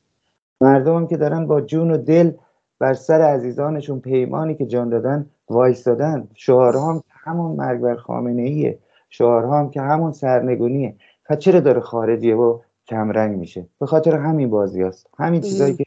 مردم 0.61 0.97
هم 0.97 1.07
که 1.07 1.17
دارن 1.17 1.47
با 1.47 1.61
جون 1.61 1.91
و 1.91 1.97
دل 1.97 2.31
بر 2.79 2.95
سر 2.95 3.21
عزیزانشون 3.21 4.01
پیمانی 4.01 4.55
که 4.55 4.67
جان 4.67 4.89
دادن 4.89 5.27
وایستادن 5.51 6.29
شعارها 6.35 6.93
هم 6.93 6.99
که 6.99 7.15
همون 7.15 7.57
مرگ 7.57 7.81
بر 7.81 7.97
خامنه 7.97 8.43
ایه 8.43 8.79
شعارها 9.11 9.59
هم 9.59 9.71
که 9.71 9.81
همون 9.81 10.13
سرنگونیه. 10.13 10.95
پس 11.25 11.39
چرا 11.39 11.61
داره 11.61 11.81
خارجیه 11.81 12.37
و 12.37 12.59
کمرنگ 12.87 13.39
میشه؟ 13.39 13.67
به 13.81 13.87
خاطر 13.87 14.17
همین 14.17 14.51
بازی 14.51 14.83
هست 14.83 15.07
همین 15.19 15.41
چیزایی 15.41 15.75
که 15.75 15.85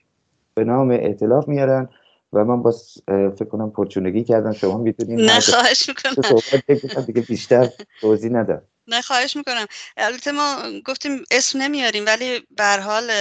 به 0.53 0.63
نام 0.63 0.91
اعتلاف 0.91 1.47
میارن. 1.47 1.89
و 2.33 2.45
من 2.45 2.61
با 2.61 2.75
فکر 3.09 3.49
کنم 3.51 3.71
پرچونگی 3.71 4.23
کردم. 4.23 4.53
شما 4.53 4.77
می‌تونید 4.77 5.19
نه 5.19 5.39
خواهش 5.39 5.89
می‌کنم. 5.89 7.05
دیگه 7.07 7.21
بیشتر 7.21 7.69
توضیح 8.01 8.31
ندم. 8.31 8.61
نه 8.87 9.01
خواهش 9.01 9.35
می‌کنم. 9.35 9.65
البته 9.97 10.31
ما 10.31 10.63
گفتیم 10.85 11.23
اسم 11.31 11.61
نمیاریم 11.61 12.05
ولی 12.05 12.47
به 12.57 12.77
حال 12.81 13.11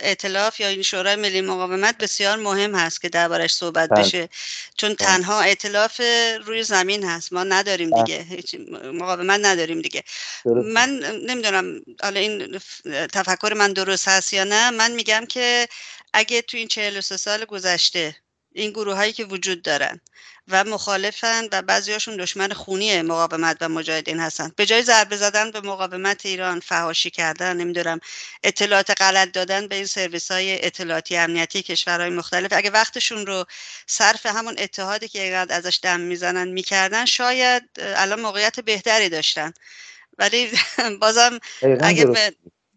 ائتلاف 0.00 0.60
یا 0.60 0.68
این 0.68 0.82
شورای 0.82 1.16
ملی 1.16 1.40
مقاومت 1.40 1.98
بسیار 1.98 2.38
مهم 2.38 2.74
هست 2.74 3.00
که 3.00 3.08
دربارش 3.08 3.54
صحبت 3.54 3.88
بله. 3.88 4.02
بشه. 4.02 4.28
چون 4.76 4.88
بله. 4.88 4.96
تنها 5.08 5.40
ائتلاف 5.40 6.00
روی 6.44 6.62
زمین 6.62 7.04
هست. 7.04 7.32
ما 7.32 7.44
نداریم 7.44 7.90
بله. 7.90 8.02
دیگه. 8.02 8.58
مقاومت 8.92 9.40
نداریم 9.42 9.82
دیگه. 9.82 10.02
من 10.46 10.88
نمی‌دونم 11.28 11.80
حالا 12.02 12.20
این 12.20 12.58
تفکر 13.12 13.54
من 13.54 13.72
درست 13.72 14.08
هست 14.08 14.32
یا 14.32 14.44
نه. 14.44 14.70
من 14.70 14.90
میگم 14.90 15.24
که 15.28 15.68
اگه 16.12 16.42
تو 16.42 16.56
این 16.56 16.68
43 16.68 17.16
سال 17.16 17.44
گذشته 17.44 18.16
این 18.52 18.70
گروه 18.70 18.94
هایی 18.94 19.12
که 19.12 19.24
وجود 19.24 19.62
دارن 19.62 20.00
و 20.48 20.64
مخالفن 20.64 21.48
و 21.52 21.62
بعضیاشون 21.62 22.16
دشمن 22.16 22.48
خونی 22.48 23.02
مقاومت 23.02 23.56
و 23.60 23.68
مجاهدین 23.68 24.20
هستن. 24.20 24.52
به 24.56 24.66
جای 24.66 24.82
ضربه 24.82 25.16
زدن 25.16 25.50
به 25.50 25.60
مقاومت 25.60 26.26
ایران 26.26 26.60
فهاشی 26.60 27.10
کردن 27.10 27.56
نمی‌دونم 27.56 28.00
اطلاعات 28.44 28.90
غلط 29.02 29.32
دادن 29.32 29.68
به 29.68 29.74
این 29.74 29.86
سرویس 29.86 30.30
های 30.30 30.66
اطلاعاتی 30.66 31.16
امنیتی 31.16 31.62
کشورهای 31.62 32.10
مختلف. 32.10 32.52
اگه 32.52 32.70
وقتشون 32.70 33.26
رو 33.26 33.44
صرف 33.86 34.26
همون 34.26 34.54
اتحادی 34.58 35.08
که 35.08 35.22
اینقدر 35.22 35.56
ازش 35.56 35.78
دم 35.82 36.00
می‌زنن 36.00 36.48
می‌کردن 36.48 37.04
شاید 37.04 37.62
الان 37.78 38.20
موقعیت 38.20 38.60
بهتری 38.60 39.08
داشتن. 39.08 39.52
ولی 40.18 40.50
بازم 41.00 41.38
اگه 41.80 42.06
به 42.06 42.34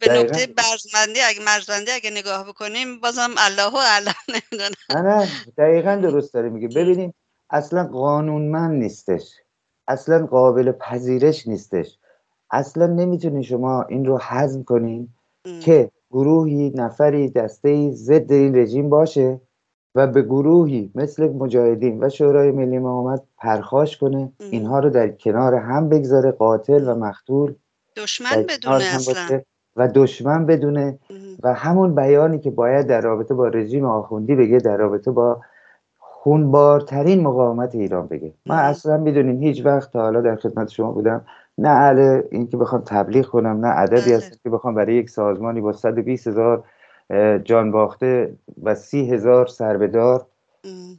به 0.07 0.13
نقطه 0.13 0.47
برزمندی 0.47 1.19
اگه 1.29 1.45
مرزبندی 1.45 1.91
اگه 1.91 2.09
نگاه 2.09 2.47
بکنیم 2.47 2.99
بازم 2.99 3.29
الله 3.37 3.73
و 3.73 3.77
علم 3.77 4.13
نمی‌دونم. 4.33 4.71
نه 4.89 5.01
نه 5.01 5.27
دقیقا 5.57 5.95
درست 5.95 6.33
داره 6.33 6.49
میگه 6.49 6.67
ببینیم 6.67 7.13
اصلا 7.49 7.83
قانونمند 7.87 8.83
نیستش. 8.83 9.31
اصلا 9.87 10.25
قابل 10.25 10.71
پذیرش 10.71 11.47
نیستش. 11.47 11.97
اصلا 12.51 12.87
نمی‌تونی 12.87 13.43
شما 13.43 13.83
این 13.83 14.05
رو 14.05 14.19
حزم 14.19 14.63
کنین 14.63 15.09
که 15.61 15.91
گروهی 16.11 16.69
نفری 16.75 17.29
دسته 17.29 17.91
ضد 17.91 18.31
این 18.31 18.55
رژیم 18.55 18.89
باشه 18.89 19.41
و 19.95 20.07
به 20.07 20.21
گروهی 20.21 20.91
مثل 20.95 21.27
مجاهدین 21.27 22.03
و 22.03 22.09
شورای 22.09 22.51
ملی 22.51 22.79
مقاومت 22.79 23.21
پرخاش 23.37 23.97
کنه 23.97 24.31
اینها 24.39 24.79
رو 24.79 24.89
در 24.89 25.09
کنار 25.09 25.55
هم 25.55 25.89
بگذاره 25.89 26.31
قاتل 26.31 26.87
و 26.87 26.95
مقتول. 26.95 27.55
دشمن 27.97 28.43
بدونه 28.43 28.83
اصلا. 28.83 29.41
و 29.75 29.87
دشمن 29.87 30.45
بدونه 30.45 30.99
و 31.43 31.53
همون 31.53 31.95
بیانی 31.95 32.39
که 32.39 32.51
باید 32.51 32.87
در 32.87 33.01
رابطه 33.01 33.33
با 33.33 33.47
رژیم 33.47 33.85
آخوندی 33.85 34.35
بگه 34.35 34.57
در 34.57 34.77
رابطه 34.77 35.11
با 35.11 35.41
خونبارترین 35.99 37.23
مقاومت 37.23 37.75
ایران 37.75 38.07
بگه. 38.07 38.33
من 38.45 38.55
اصلا 38.57 38.97
می‌دونین 38.97 39.43
هیچ 39.43 39.65
وقت 39.65 39.93
تا 39.93 40.01
حالا 40.01 40.21
در 40.21 40.35
خدمت 40.35 40.69
شما 40.69 40.91
بودم 40.91 41.25
نه 41.57 41.69
اهل 41.69 42.21
این 42.31 42.47
که 42.47 42.57
بخوام 42.57 42.81
تبلیغ 42.85 43.25
کنم 43.25 43.65
نه 43.65 43.67
عددی 43.67 44.01
بله. 44.05 44.15
هست 44.15 44.43
که 44.43 44.49
بخوام 44.49 44.75
برای 44.75 44.95
یک 44.95 45.09
سازمانی 45.09 45.61
با 45.61 45.73
120 45.73 46.27
هزار 46.27 46.63
جان 47.43 47.71
باخته 47.71 48.35
و 48.63 48.75
سی 48.75 49.09
هزار 49.09 49.47
سربدار 49.47 50.25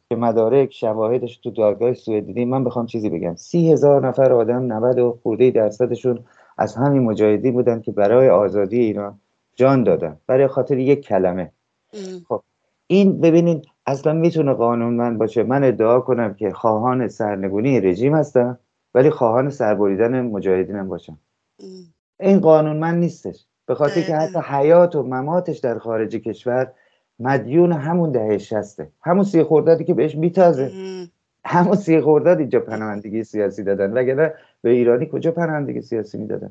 که 0.08 0.16
مدارک 0.16 0.72
شواهدش 0.72 1.36
تو 1.36 1.50
دادگاه 1.50 1.94
سوئد 1.94 2.26
دیدیم 2.26 2.48
من 2.48 2.64
بخوام 2.64 2.86
چیزی 2.86 3.10
بگم. 3.10 3.34
سی 3.34 3.72
هزار 3.72 4.08
نفر 4.08 4.32
آدم 4.32 4.72
90 4.72 4.98
و 4.98 5.18
خورده 5.22 5.50
درصدشون 5.50 6.18
از 6.58 6.74
همین 6.74 7.02
مجاهدی 7.02 7.50
بودن 7.50 7.80
که 7.80 7.92
برای 7.92 8.28
آزادی 8.28 8.78
ایران 8.78 9.20
جان 9.54 9.84
دادن. 9.84 10.16
برای 10.26 10.46
خاطر 10.46 10.78
یک 10.78 11.00
کلمه. 11.00 11.52
خب 12.28 12.42
این 12.86 13.20
ببینید 13.20 13.64
اصلا 13.86 14.12
می‌تونه 14.12 14.52
قانون 14.52 14.94
من 14.94 15.18
باشه. 15.18 15.42
من 15.42 15.64
ادعا 15.64 16.00
کنم 16.00 16.34
که 16.34 16.50
خواهان 16.50 17.08
سرنگونی 17.08 17.80
رژیم 17.80 18.14
هستم 18.14 18.58
ولی 18.94 19.10
خواهان 19.10 19.50
سربریدن 19.50 20.20
مجاهدینم 20.20 20.88
باشم 20.88 21.18
این 22.20 22.40
قانون 22.40 22.76
من 22.76 23.00
نیستش. 23.00 23.46
به 23.66 23.74
خاطر 23.74 24.00
که 24.00 24.16
حتی 24.16 24.38
حیات 24.38 24.96
و 24.96 25.02
مماتش 25.02 25.58
در 25.58 25.78
خارج 25.78 26.16
کشور 26.16 26.72
مدیون 27.18 27.72
همون 27.72 28.12
دهه 28.12 28.38
شسته. 28.38 28.88
همون 29.00 29.24
سی 29.24 29.42
خوردادی 29.42 29.84
که 29.84 29.94
بهش 29.94 30.14
میتازه. 30.14 30.70
همون 31.44 31.76
سی 31.76 32.00
خورداد 32.00 32.38
اینجا 32.38 32.60
پناهندگی 32.60 33.24
سیاسی 33.24 33.62
دادن. 33.62 33.92
وگرنه 33.92 34.34
به 34.64 34.70
ایرانی 34.70 35.08
کجا 35.12 35.30
پناهندگی 35.30 35.80
سیاسی 35.80 36.18
می‌دادن؟ 36.18 36.50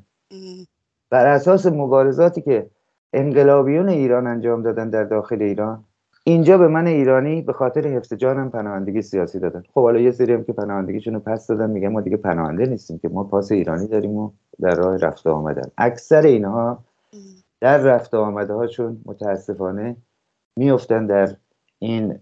بر 1.10 1.26
اساس 1.26 1.66
مبارزاتی 1.66 2.42
که 2.42 2.70
انقلابیون 3.14 3.90
ایران 3.90 4.28
انجام 4.28 4.64
دادن 4.64 4.90
در 4.90 5.04
داخل 5.04 5.42
ایران 5.42 5.84
اینجا 6.24 6.58
به 6.58 6.68
من 6.68 6.88
ایرانی 6.88 7.42
به 7.42 7.54
خاطر 7.54 7.88
حفظ 7.88 8.14
جانم 8.14 8.50
پناهندگی 8.50 9.02
سیاسی 9.02 9.40
دادن. 9.40 9.64
خب 9.74 9.82
حالا 9.82 10.00
یه 10.00 10.12
سری 10.12 10.34
هم 10.34 10.44
که 10.44 10.54
پناهندگیشون 10.54 11.14
رو 11.14 11.20
پس 11.20 11.48
دادن 11.48 11.70
میگن 11.70 11.88
ما 11.88 12.02
دیگه 12.02 12.18
پناهنده 12.18 12.66
نیستیم 12.66 12.98
که 13.00 13.10
ما 13.10 13.24
پاس 13.24 13.52
ایرانی 13.52 13.88
داریم 13.88 14.12
و 14.12 14.32
در 14.62 14.76
راه 14.76 14.98
رفت 14.98 15.28
آمدن. 15.28 15.72
اکثر 15.78 16.22
اینها 16.22 16.84
در 17.62 17.78
رفت 17.78 18.14
آمده 18.14 18.54
هاشون 18.54 19.02
متاسفانه 19.06 19.96
میفتن 20.58 21.06
در 21.06 21.36
این 21.80 22.20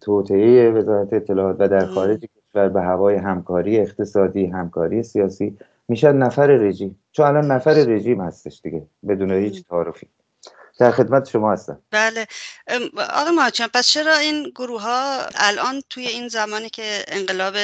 توطعه 0.00 0.70
وزارت 0.70 1.12
اطلاعات 1.12 1.56
و 1.58 1.68
در 1.68 1.86
خارج 1.86 2.26
کشور 2.50 2.68
به 2.68 2.80
هوای 2.80 3.16
همکاری 3.16 3.78
اقتصادی 3.78 4.46
همکاری 4.46 5.02
سیاسی. 5.02 5.58
میشن 5.88 6.16
نفر 6.16 6.46
رژیم. 6.46 6.98
چون 7.12 7.26
الان 7.26 7.50
نفر 7.50 7.72
رژیم 7.72 8.20
هستش 8.20 8.60
دیگه 8.64 8.86
بدون 9.08 9.30
هیچ 9.30 9.64
تعارفی. 9.64 10.06
در 10.78 10.90
خدمت 10.90 11.28
شما 11.28 11.52
هستم. 11.52 11.82
بله. 11.90 12.26
آقای 13.14 13.34
ماچان 13.36 13.68
پس 13.74 13.86
چرا 13.86 14.16
این 14.16 14.52
گروه 14.56 14.82
ها 14.82 15.20
الان 15.34 15.82
توی 15.90 16.06
این 16.06 16.28
زمانی 16.28 16.68
که 16.68 17.04
انقلاب 17.08 17.54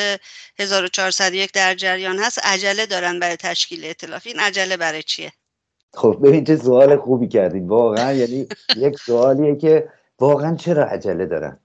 1401 0.59 1.53
در 1.53 1.75
جریان 1.75 2.19
هست 2.19 2.39
عجله 2.45 2.87
دارن 2.87 3.21
برای 3.21 3.37
تشکیل 3.37 3.85
اطلاف 3.85 4.27
این 4.27 4.41
عجله 4.41 4.77
برای 4.77 5.03
چیه؟ 5.03 5.33
خب 5.95 6.19
ببین 6.23 6.45
چه 6.45 6.57
سوال 6.57 6.97
خوبی 6.97 7.29
کردید 7.29 7.69
واقعا 7.69 8.13
یعنی 8.13 8.49
یک 8.87 8.99
سوالیه 8.99 9.57
که 9.57 9.89
واقعا 10.19 10.57
چرا 10.57 10.85
عجله 10.85 11.27
دارن؟ 11.27 11.59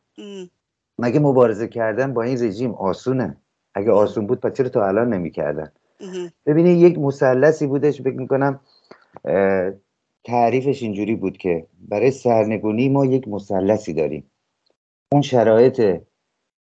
مگه 0.99 1.19
مبارزه 1.19 1.67
کردن 1.67 2.13
با 2.13 2.23
این 2.23 2.43
رژیم 2.43 2.71
آسونه؟ 2.71 3.37
اگه 3.73 3.91
آسون 3.91 4.27
بود 4.27 4.39
پس 4.39 4.53
چرا 4.53 4.69
تا 4.69 4.87
الان 4.87 5.13
نمی‌کردن؟ 5.13 5.71
ببینید 6.45 6.77
یک 6.77 6.99
مثلثی 6.99 7.67
بودش 7.67 8.01
فکر 8.01 8.17
می‌کنم 8.17 8.59
تعریفش 10.23 10.83
اینجوری 10.83 11.15
بود 11.15 11.37
که 11.37 11.65
برای 11.89 12.11
سرنگونی 12.11 12.89
ما 12.89 13.05
یک 13.05 13.27
مثلثی 13.27 13.93
داریم. 13.93 14.31
اون 15.11 15.21
شرایط 15.21 16.01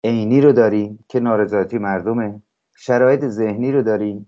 عینی 0.05 0.41
رو 0.41 0.53
داریم 0.53 1.05
که 1.09 1.21
نارضایتی 1.21 1.79
مردمه. 1.79 2.43
شرایط 2.77 3.25
ذهنی 3.25 3.73
رو 3.73 3.83
داریم 3.83 4.27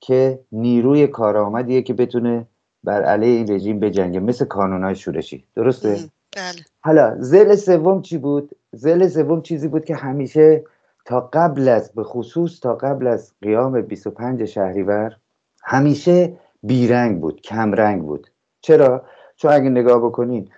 که 0.00 0.40
نیروی 0.52 1.06
کارآمدیه 1.06 1.82
که 1.82 1.94
بتونه 1.94 2.46
بر 2.84 3.02
علیه 3.02 3.36
این 3.36 3.50
رژیم 3.50 3.80
بجنگه 3.80 4.20
مثل 4.20 4.44
کانونهای 4.44 4.96
شورشی. 4.96 5.44
درسته؟ 5.54 5.98
بله. 6.36 6.64
حالا 6.80 7.16
زل 7.18 7.54
سوم 7.54 8.02
چی 8.02 8.18
بود؟ 8.18 8.56
زل 8.72 9.08
سوم 9.08 9.42
چیزی 9.42 9.68
بود 9.68 9.84
که 9.84 9.94
همیشه 9.94 10.64
تا 11.04 11.30
قبل 11.32 11.68
از 11.68 11.92
به 11.92 12.04
خصوص 12.04 12.60
تا 12.60 12.74
قبل 12.74 13.06
از 13.06 13.32
قیام 13.42 13.80
25 13.80 14.44
شهریور 14.44 15.16
همیشه 15.64 16.32
بیرنگ 16.62 17.20
بود 17.20 17.40
کمرنگ 17.40 18.02
بود. 18.02 18.30
چرا؟ 18.60 19.04
چون 19.36 19.52
اگه 19.52 19.70
نگاه 19.70 19.98
بکنین 20.06 20.48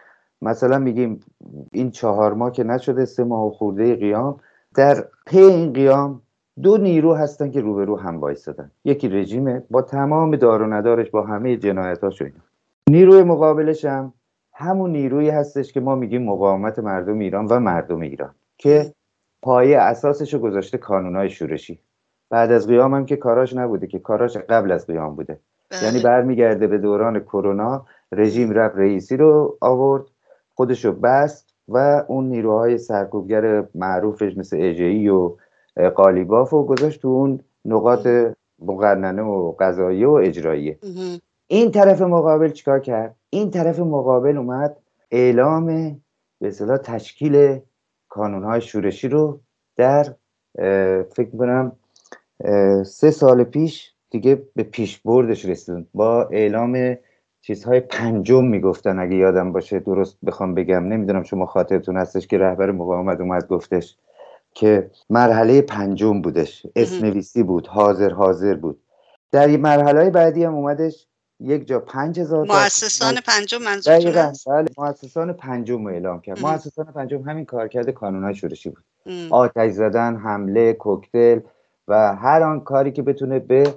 مثلا 0.42 0.78
میگیم 0.78 1.20
این 1.72 1.90
چهار 1.90 2.34
ماه 2.34 2.52
که 2.52 2.64
نشده 2.64 3.04
سه 3.04 3.24
ماه 3.24 3.46
و 3.46 3.50
خورده 3.50 3.96
قیام 3.96 4.40
در 4.74 5.04
پی 5.26 5.38
این 5.38 5.72
قیام 5.72 6.22
دو 6.62 6.76
نیرو 6.76 7.14
هستن 7.14 7.50
که 7.50 7.60
روبرو 7.60 7.96
هم 7.96 8.20
وایسادن 8.20 8.70
یکی 8.84 9.08
رژیمه 9.08 9.62
با 9.70 9.82
تمام 9.82 10.36
دار 10.36 10.62
و 10.62 10.72
ندارش 10.72 11.10
با 11.10 11.22
همه 11.22 11.56
جنایتاش 11.56 12.22
نیروی 12.90 13.22
مقابلش 13.22 13.84
هم 13.84 14.12
همون 14.54 14.92
نیرویی 14.92 15.30
هستش 15.30 15.72
که 15.72 15.80
ما 15.80 15.94
میگیم 15.94 16.24
مقاومت 16.24 16.78
مردم 16.78 17.18
ایران 17.18 17.46
و 17.46 17.60
مردم 17.60 18.00
ایران 18.00 18.34
که 18.58 18.94
پایه 19.42 19.78
اساسش 19.78 20.34
رو 20.34 20.40
گذاشته 20.40 20.78
کانونهای 20.78 21.30
شورشی. 21.30 21.80
بعد 22.30 22.52
از 22.52 22.66
قیام 22.66 22.94
هم 22.94 23.06
که 23.06 23.16
کاراش 23.16 23.56
نبوده 23.56 23.86
که 23.86 23.98
کاراش 23.98 24.36
قبل 24.36 24.72
از 24.72 24.86
قیام 24.86 25.16
بوده. 25.16 25.38
بله. 25.70 25.84
یعنی 25.84 26.02
برمیگرده 26.02 26.66
به 26.66 26.78
دوران 26.78 27.20
کرونا 27.20 27.86
رژیم 28.12 28.50
رفت 28.50 28.76
رئیسی 28.76 29.16
رو 29.16 29.58
آورد 29.60 30.04
خودشو 30.54 30.92
بست 30.92 31.54
و 31.68 32.04
اون 32.08 32.28
نیروهای 32.28 32.78
سرکوبگر 32.78 33.64
معروفش 33.74 34.36
مثل 34.36 34.56
اجهی 34.60 35.08
و 35.08 35.36
قالیباف 35.94 36.52
و 36.52 36.66
گذاشت 36.66 37.02
تو 37.02 37.08
اون 37.08 37.40
نقاط 37.64 38.08
مقننه 38.58 39.22
و 39.22 39.54
قضایی 39.58 40.04
و 40.04 40.10
اجراییه. 40.10 40.78
این 41.46 41.70
طرف 41.70 42.02
مقابل 42.02 42.50
چیکار 42.50 42.80
کرد؟ 42.80 43.16
این 43.30 43.50
طرف 43.50 43.78
مقابل 43.78 44.36
اومد 44.36 44.76
اعلام 45.10 45.66
به 46.40 46.48
اصطلاح 46.48 46.76
تشکیل 46.76 47.60
کانونهای 48.08 48.60
شورشی 48.60 49.08
رو 49.08 49.40
در 49.76 50.14
فکر 51.12 51.30
کنم 51.38 51.72
سه 52.84 53.10
سال 53.10 53.44
پیش 53.44 53.94
دیگه 54.10 54.42
به 54.54 54.62
پیش 54.62 54.98
بردش 54.98 55.44
رسید 55.44 55.86
با 55.94 56.24
اعلام 56.24 56.96
چیزهای 57.40 57.80
پنجم 57.80 58.44
می‌گفتن 58.44 58.98
اگه 58.98 59.16
یادم 59.16 59.52
باشه 59.52 59.78
درست 59.78 60.18
بخوام 60.26 60.54
بگم. 60.54 60.84
نمی‌دونم 60.84 61.22
شما 61.22 61.46
خاطرتون 61.46 61.96
هستش 61.96 62.26
که 62.26 62.38
رهبر 62.38 62.70
مقاومت 62.70 63.20
اومد 63.20 63.48
گفتش 63.48 63.96
که 64.54 64.90
مرحله 65.10 65.62
پنجم 65.62 66.22
بودش. 66.22 66.66
اسنویسی 66.76 67.42
بود 67.42 67.66
حاضر 67.66 68.10
حاضر 68.10 68.54
بود. 68.54 68.80
در 69.32 69.56
مرحله 69.56 70.10
بعدی 70.10 70.44
هم 70.44 70.54
اومدش 70.54 71.06
یک 71.40 71.66
جا 71.66 71.80
پنج 71.80 72.20
هزار 72.20 72.46
مؤسسان 72.46 73.14
پنجم 73.26 73.62
منظور 73.62 73.98
بله 73.98 74.32
مؤسسان 74.78 75.32
پنجم 75.32 75.86
اعلام 75.86 76.20
کرد. 76.20 76.40
مؤسسان 76.40 76.86
پنجم 76.86 77.22
همین 77.22 77.44
کار 77.44 77.68
کرده 77.68 77.92
کانونهای 77.92 78.34
شورشی 78.34 78.70
بود. 78.70 78.84
آتش 79.30 79.70
زدن 79.70 80.16
حمله 80.16 80.72
کوکتل 80.72 81.40
و 81.88 82.14
هر 82.16 82.42
آن 82.42 82.60
کاری 82.60 82.92
که 82.92 83.02
بتونه 83.02 83.38
به 83.38 83.74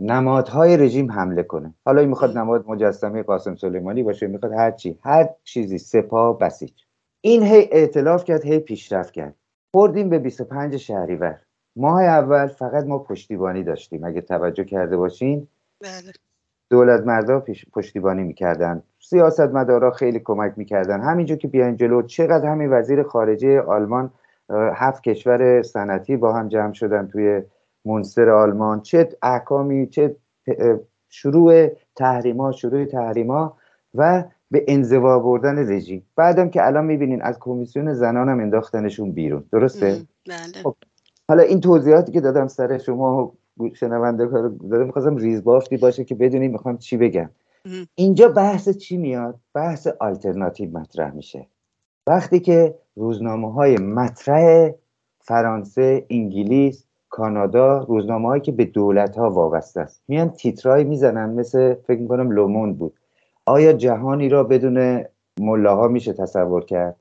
نمادهای 0.00 0.76
رژیم 0.76 1.12
حمله 1.12 1.42
کنه. 1.42 1.74
حالا 1.84 2.00
این 2.00 2.08
می‌خواد 2.08 2.38
نماد 2.38 2.64
مجسمه 2.68 3.22
قاسم 3.22 3.56
سلیمانی 3.56 4.02
باشه 4.02 4.26
می‌خواد 4.26 4.52
هر 4.52 4.70
چی 4.70 4.98
هر 5.02 5.28
چیزی 5.44 5.78
سپاه 5.78 6.38
بسیج. 6.38 6.72
این 7.20 7.42
هی 7.42 7.68
اعتلاف 7.72 8.24
کرد 8.24 8.44
هی 8.44 8.58
پیشرفت 8.58 9.12
کرد. 9.12 9.34
خوردیم 9.74 10.08
به 10.08 10.18
25 10.18 10.76
شهریور. 10.76 11.40
ماه 11.76 12.02
اول 12.02 12.46
فقط 12.46 12.84
ما 12.84 12.98
پشتیبانی 12.98 13.62
داشتیم. 13.62 14.04
اگه 14.04 14.20
توجه 14.20 14.64
کرده 14.64 14.96
باشین 14.96 15.48
بله. 15.80 16.12
دولت 16.74 17.06
مردا 17.06 17.44
پشتیبانی 17.72 18.22
می‌کردن. 18.22 18.82
سیاست 19.00 19.40
مدارا 19.40 19.90
خیلی 19.90 20.18
کمک 20.18 20.52
می‌کردن. 20.56 21.00
همینجور 21.00 21.36
که 21.36 21.48
بیاین 21.48 21.76
جلو 21.76 22.02
چقدر 22.02 22.46
همین 22.46 22.72
وزیر 22.72 23.02
خارجه 23.02 23.60
آلمان 23.60 24.10
هفت 24.50 25.02
کشور 25.02 25.62
صنعتی 25.62 26.16
با 26.16 26.32
هم 26.32 26.48
جمع 26.48 26.72
شدن 26.72 27.06
توی 27.06 27.42
منصر 27.84 28.30
آلمان. 28.30 28.80
چه 28.80 29.08
احکامی 29.22 29.86
چه 29.86 30.16
شروع 31.08 31.68
تحریما 31.96 32.52
شروع 32.52 32.84
تحریما 32.84 33.56
و 33.94 34.24
به 34.50 34.64
انزوا 34.68 35.18
بردن 35.18 35.72
رژیم. 35.72 36.06
بعدم 36.16 36.48
که 36.48 36.66
الان 36.66 36.84
می‌بینین 36.84 37.22
از 37.22 37.38
کمیسیون 37.38 37.94
زنان 37.94 38.28
هم 38.28 38.40
انداختنشون 38.40 39.12
بیرون. 39.12 39.44
درسته؟ 39.52 39.96
بله. 40.28 40.62
خب 40.62 40.74
حالا 41.28 41.42
این 41.42 41.60
توضیحاتی 41.60 42.12
که 42.12 42.20
دادم 42.20 42.46
سر 42.46 42.78
شما 42.78 43.32
شنونده 43.74 44.26
کار 44.26 44.48
دادم 44.48 44.86
می‌خواستم 44.86 45.16
ریزبافتی 45.16 45.76
باشه 45.76 46.04
که 46.04 46.14
بدونیم 46.14 46.52
می‌خوام 46.52 46.78
چی 46.78 46.96
بگم. 46.96 47.30
اینجا 47.94 48.28
بحث 48.28 48.68
چی 48.68 48.96
میاد؟ 48.96 49.34
بحث 49.54 49.86
آلترناتیو 50.00 50.78
مطرح 50.78 51.14
میشه. 51.14 51.46
وقتی 52.06 52.40
که 52.40 52.74
روزنامه 52.96 53.52
های 53.52 53.76
مطرح 53.76 54.70
فرانسه 55.20 56.06
انگلیس 56.10 56.84
کانادا 57.08 57.78
روزنامه 57.78 58.28
هایی 58.28 58.42
که 58.42 58.52
به 58.52 58.64
دولت 58.64 59.18
ها 59.18 59.30
وابسته 59.30 59.80
است 59.80 60.02
میان 60.08 60.28
تیترای 60.28 60.84
می‌زنن 60.84 61.30
مثل 61.30 61.74
فکر 61.74 62.00
می‌کنم 62.00 62.30
لوموند 62.30 62.78
بود. 62.78 62.94
آیا 63.46 63.72
جهانی 63.72 64.28
را 64.28 64.44
بدون 64.44 65.04
ملاها 65.40 65.88
میشه 65.88 66.12
تصور 66.12 66.64
کرد؟ 66.64 66.96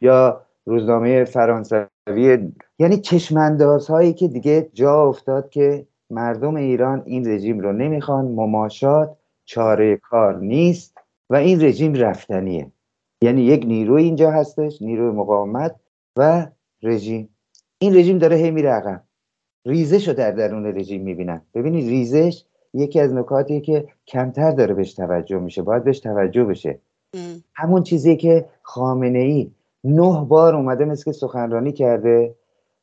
یا 0.00 0.40
روزنامه 0.66 1.24
فرانسوی 1.24 2.52
یعنی 2.78 2.96
چشمانداز 2.96 3.88
هایی 3.88 4.12
که 4.12 4.28
دیگه 4.28 4.70
جا 4.72 5.02
افتاد 5.02 5.50
که 5.50 5.86
مردم 6.10 6.54
ایران 6.56 7.02
این 7.06 7.28
رژیم 7.28 7.60
رو 7.60 7.72
نمی‌خوان 7.72 8.24
مماشات 8.24 9.16
چاره 9.44 9.96
کار 9.96 10.38
نیست 10.38 10.98
و 11.30 11.36
این 11.36 11.62
رژیم 11.62 11.94
رفتنیه. 11.94 12.70
یعنی 13.22 13.42
یک 13.42 13.66
نیروی 13.66 14.02
اینجا 14.02 14.30
هستش 14.30 14.82
نیروی 14.82 15.10
مقاومت 15.10 15.74
و 16.16 16.46
رژیم. 16.82 17.28
این 17.78 17.96
رژیم 17.96 18.18
داره 18.18 18.36
هی 18.36 18.50
میره 18.50 18.70
عقب. 18.70 19.02
ریزش 19.66 20.08
رو 20.08 20.14
در 20.14 20.30
درون 20.30 20.66
رژیم 20.66 21.02
می‌بینن. 21.02 21.42
ببینید 21.54 21.88
ریزش 21.88 22.44
یکی 22.74 23.00
از 23.00 23.12
نکاتیه 23.12 23.60
که 23.60 23.88
کمتر 24.06 24.50
داره 24.50 24.74
بهش 24.74 24.94
توجه 24.94 25.38
میشه 25.38 25.62
باید 25.62 25.84
بهش 25.84 26.00
توجه 26.00 26.44
بشه. 26.44 26.80
همون 27.54 27.82
چیزی 27.82 28.16
که 28.16 28.44
خامنه 28.62 29.18
ای 29.18 29.50
نه 29.84 30.24
بار 30.24 30.56
اومده 30.56 30.84
مثل 30.84 31.04
که 31.04 31.12
سخنرانی 31.12 31.72
کرده 31.72 32.34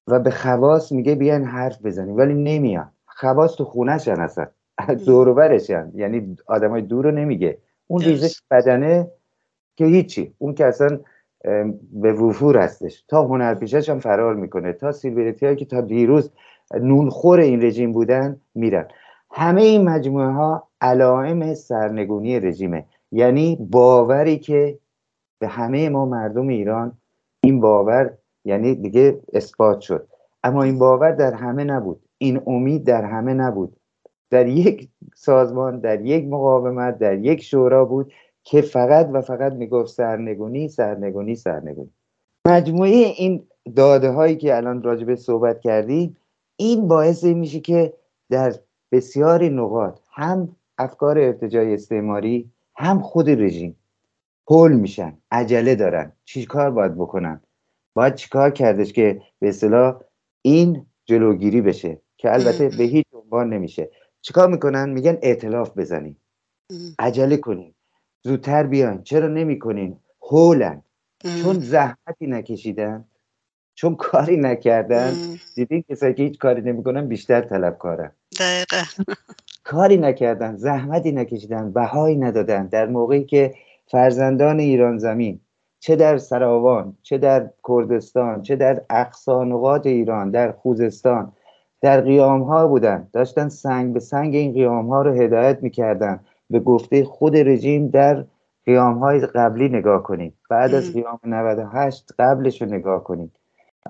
و 0.07 0.19
به 0.19 0.29
خواست 0.29 0.91
میگه 0.91 1.15
بیاین 1.15 1.43
حرف 1.43 1.85
بزنیم 1.85 2.17
ولی 2.17 2.33
نمیان 2.33 2.91
خواست 3.05 3.57
تو 3.57 3.65
خونهشن 3.65 4.19
اصلا. 4.19 4.47
دوروبرشن 5.05 5.91
یعنی 5.95 6.37
آدمای 6.47 6.81
دور 6.81 7.05
رو 7.05 7.11
نمیگه. 7.11 7.57
اون 7.87 8.01
ریزش 8.01 8.41
بدنه 8.51 9.11
که 9.75 9.85
هیچی. 9.85 10.33
اون 10.37 10.53
که 10.53 10.65
اصلا 10.65 10.99
به 11.91 12.13
وفور 12.13 12.57
هستش. 12.57 13.03
تا 13.07 13.23
هنرپیشش 13.23 13.89
هم 13.89 13.99
فرار 13.99 14.35
می‌کنه. 14.35 14.73
تا 14.73 14.91
سیلبریتی 14.91 15.45
هایی 15.45 15.57
که 15.57 15.65
تا 15.65 15.81
دیروز 15.81 16.31
نونخور 16.81 17.39
این 17.39 17.61
رژیم 17.61 17.91
بودن 17.91 18.41
میرن. 18.55 18.87
همه 19.31 19.61
این 19.61 19.89
مجموعه 19.89 20.27
ها 20.31 20.67
علائم 20.81 21.53
سرنگونی 21.53 22.39
رژیمه. 22.39 22.85
یعنی 23.11 23.67
باوری 23.71 24.37
که 24.37 24.79
به 25.39 25.47
همه 25.47 25.89
ما 25.89 26.05
مردم 26.05 26.47
ایران 26.47 26.91
این 27.41 27.59
باور 27.59 28.13
یعنی 28.45 28.75
دیگه 28.75 29.19
اثبات 29.33 29.79
شد. 29.79 30.07
اما 30.43 30.63
این 30.63 30.79
باور 30.79 31.11
در 31.11 31.33
همه 31.33 31.63
نبود. 31.63 32.01
این 32.17 32.41
امید 32.47 32.83
در 32.83 33.05
همه 33.05 33.33
نبود. 33.33 33.75
در 34.29 34.47
یک 34.47 34.89
سازمان 35.15 35.79
در 35.79 36.01
یک 36.01 36.25
مقاومت 36.25 36.99
در 36.99 37.19
یک 37.19 37.43
شورا 37.43 37.85
بود 37.85 38.13
که 38.43 38.61
فقط 38.61 39.09
و 39.13 39.21
فقط 39.21 39.53
می‌گفت 39.53 39.89
سرنگونی 39.89 40.67
سرنگونی 40.67 41.35
سرنگونی. 41.35 41.89
مجموعه 42.47 42.91
این 42.91 43.47
داده 43.75 44.09
هایی 44.09 44.35
که 44.35 44.55
الان 44.55 44.83
راجبه 44.83 45.15
صحبت 45.15 45.59
کردیم 45.61 46.17
این 46.55 46.87
باعث 46.87 47.23
میشه 47.23 47.59
که 47.59 47.93
در 48.29 48.53
بسیاری 48.91 49.49
نقاط 49.49 49.99
هم 50.11 50.55
افکار 50.77 51.19
ارتجای 51.19 51.73
استعماری 51.73 52.49
هم 52.75 52.99
خود 52.99 53.29
رژیم 53.29 53.75
پل 54.49 54.71
میشن 54.71 55.17
عجله 55.31 55.75
دارن. 55.75 56.11
چیکار 56.25 56.71
باید 56.71 56.95
بکنن؟ 56.95 57.41
باید 57.93 58.15
چیکار 58.15 58.51
کردش 58.51 58.93
که 58.93 59.21
به 59.39 59.49
اصطلاح 59.49 60.01
این 60.41 60.85
جلوگیری 61.05 61.61
بشه 61.61 62.01
که 62.17 62.33
البته 62.33 62.69
به 62.69 62.83
هیچ 62.83 63.05
عنوان 63.13 63.53
نمیشه. 63.53 63.89
چیکار 64.21 64.47
می‌کنن؟ 64.49 64.89
میگن 64.89 65.17
اعتلاف 65.21 65.77
بزنیم. 65.77 66.17
عجله 66.99 67.37
کنیم. 67.37 67.75
زودتر 68.23 68.63
بیان. 68.63 69.03
چرا 69.03 69.27
نمی‌کنین؟ 69.27 69.97
هولن. 70.21 70.83
چون 71.43 71.59
زحمتی 71.59 72.27
نکشیدن 72.27 73.05
چون 73.73 73.95
کاری 73.95 74.37
نکردن 74.37 75.13
دیدین 75.55 75.83
کسایی 75.89 76.13
که 76.13 76.23
هیچ 76.23 76.37
کاری 76.37 76.61
نمی‌کنن 76.61 77.07
بیشتر 77.07 77.41
طلبکارن. 77.41 78.11
دقیقا. 78.39 78.83
کاری 79.63 79.97
نکردن 79.97 80.55
زحمتی 80.55 81.11
نکشیدن 81.11 81.71
بهایی 81.71 82.15
ندادن. 82.15 82.67
در 82.67 82.87
موقعی 82.87 83.23
که 83.23 83.53
فرزندان 83.91 84.59
ایران 84.59 84.97
زمین 84.97 85.39
چه 85.79 85.95
در 85.95 86.17
سراوان 86.17 86.97
چه 87.01 87.17
در 87.17 87.49
کردستان 87.67 88.41
چه 88.41 88.55
در 88.55 88.81
اقصانقات 88.89 89.85
ایران 89.85 90.31
در 90.31 90.51
خوزستان 90.51 91.31
در 91.81 92.01
قیام 92.01 92.41
ها 92.41 92.67
بودن 92.67 93.07
داشتن 93.13 93.49
سنگ 93.49 93.93
به 93.93 93.99
سنگ 93.99 94.35
این 94.35 94.53
قیام 94.53 94.87
ها 94.89 95.01
رو 95.01 95.13
هدایت 95.13 95.63
می‌کردن. 95.63 96.19
به 96.49 96.59
گفته 96.59 97.03
خود 97.03 97.37
رژیم 97.37 97.87
در 97.87 98.25
قیام 98.65 98.97
های 98.97 99.19
قبلی 99.19 99.69
نگاه 99.69 100.03
کنید. 100.03 100.33
بعد 100.49 100.73
از 100.73 100.93
قیام 100.93 101.19
98 101.23 102.11
قبلش 102.19 102.61
رو 102.61 102.67
نگاه 102.67 103.03
کنید. 103.03 103.31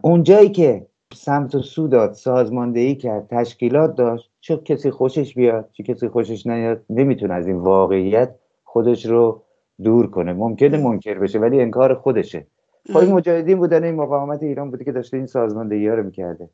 اونجایی 0.01 0.49
که 0.49 0.85
سمت 1.13 1.55
و 1.55 1.61
سو 1.61 1.87
داد 1.87 2.13
سازماندهی 2.13 2.95
کرد 2.95 3.27
تشکیلات 3.27 3.95
داشت 3.95 4.31
چه 4.41 4.57
کسی 4.57 4.91
خوشش 4.91 5.33
بیاد 5.33 5.69
چه 5.73 5.83
کسی 5.83 6.07
خوشش 6.07 6.47
نیاد 6.47 6.85
نمی‌تونه 6.89 7.33
از 7.33 7.47
این 7.47 7.57
واقعیت 7.57 8.35
خودش 8.63 9.05
رو 9.05 9.43
دور 9.83 10.07
کنه. 10.09 10.33
ممکنه 10.33 10.83
منکر 10.83 11.19
بشه 11.19 11.39
ولی 11.39 11.61
انکار 11.61 11.93
خودشه. 11.93 12.47
خب 12.93 12.97
این 12.97 13.13
مجاهدین 13.13 13.57
بودن 13.57 13.83
این 13.83 13.95
مقاومت 13.95 14.43
ایران 14.43 14.71
بوده 14.71 14.83
که 14.83 14.91
داشته 14.91 15.17
این 15.17 15.25
سازماندهی 15.25 15.87
ها 15.87 15.95
رو 15.95 16.03
می‌کرده. 16.03 16.49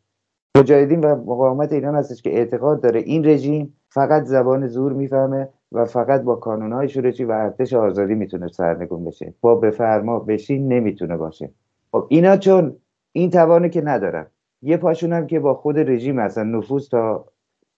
مجاهدین 0.57 0.99
و 0.99 1.15
مقاومت 1.15 1.73
ایران 1.73 1.95
هستش 1.95 2.21
که 2.21 2.29
اعتقاد 2.29 2.81
داره 2.81 2.99
این 2.99 3.25
رژیم 3.25 3.73
فقط 3.89 4.23
زبان 4.23 4.67
زور 4.67 4.93
می‌فهمه 4.93 5.49
و 5.71 5.85
فقط 5.85 6.21
با 6.21 6.35
کانونهای 6.35 6.89
شورشی 6.89 7.25
و 7.25 7.31
ارتش 7.31 7.73
آزادی 7.73 8.15
می‌تونه 8.15 8.47
سرنگون 8.47 9.05
بشه. 9.05 9.33
با 9.41 9.55
بفرما 9.55 10.19
بشین 10.19 10.67
نمی‌تونه 10.67 11.17
باشه. 11.17 11.49
خب 11.91 12.05
اینا 12.09 12.37
چون 12.37 12.75
این 13.11 13.29
توانه 13.29 13.69
که 13.69 13.81
ندارن. 13.81 14.25
یه 14.61 14.77
پاشون 14.77 15.13
هم 15.13 15.27
که 15.27 15.39
با 15.39 15.53
خود 15.53 15.79
رژیم 15.79 16.19
هستن 16.19 16.47
نفوذ 16.47 16.89
تا 16.89 17.25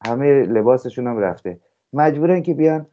همه 0.06 0.44
لباسشون 0.44 1.08
هم 1.08 1.18
رفته. 1.18 1.60
مجبورن 1.94 2.42
که 2.42 2.54
بیان 2.54 2.86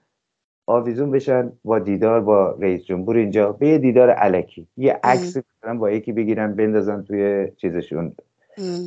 آویزون 0.67 1.11
بشن 1.11 1.53
با 1.65 1.79
دیدار 1.79 2.21
با 2.21 2.57
رئیس 2.61 2.85
جمهور 2.85 3.17
اینجا 3.17 3.53
به 3.53 3.69
یه 3.69 3.79
دیدار 3.79 4.11
علکی 4.11 4.67
یه 4.77 5.01
عکس 5.05 5.37
با 5.79 5.91
یکی 5.91 6.13
بگیرن 6.13 6.55
بندازن 6.55 7.03
توی 7.03 7.49
چیزشون. 7.57 8.13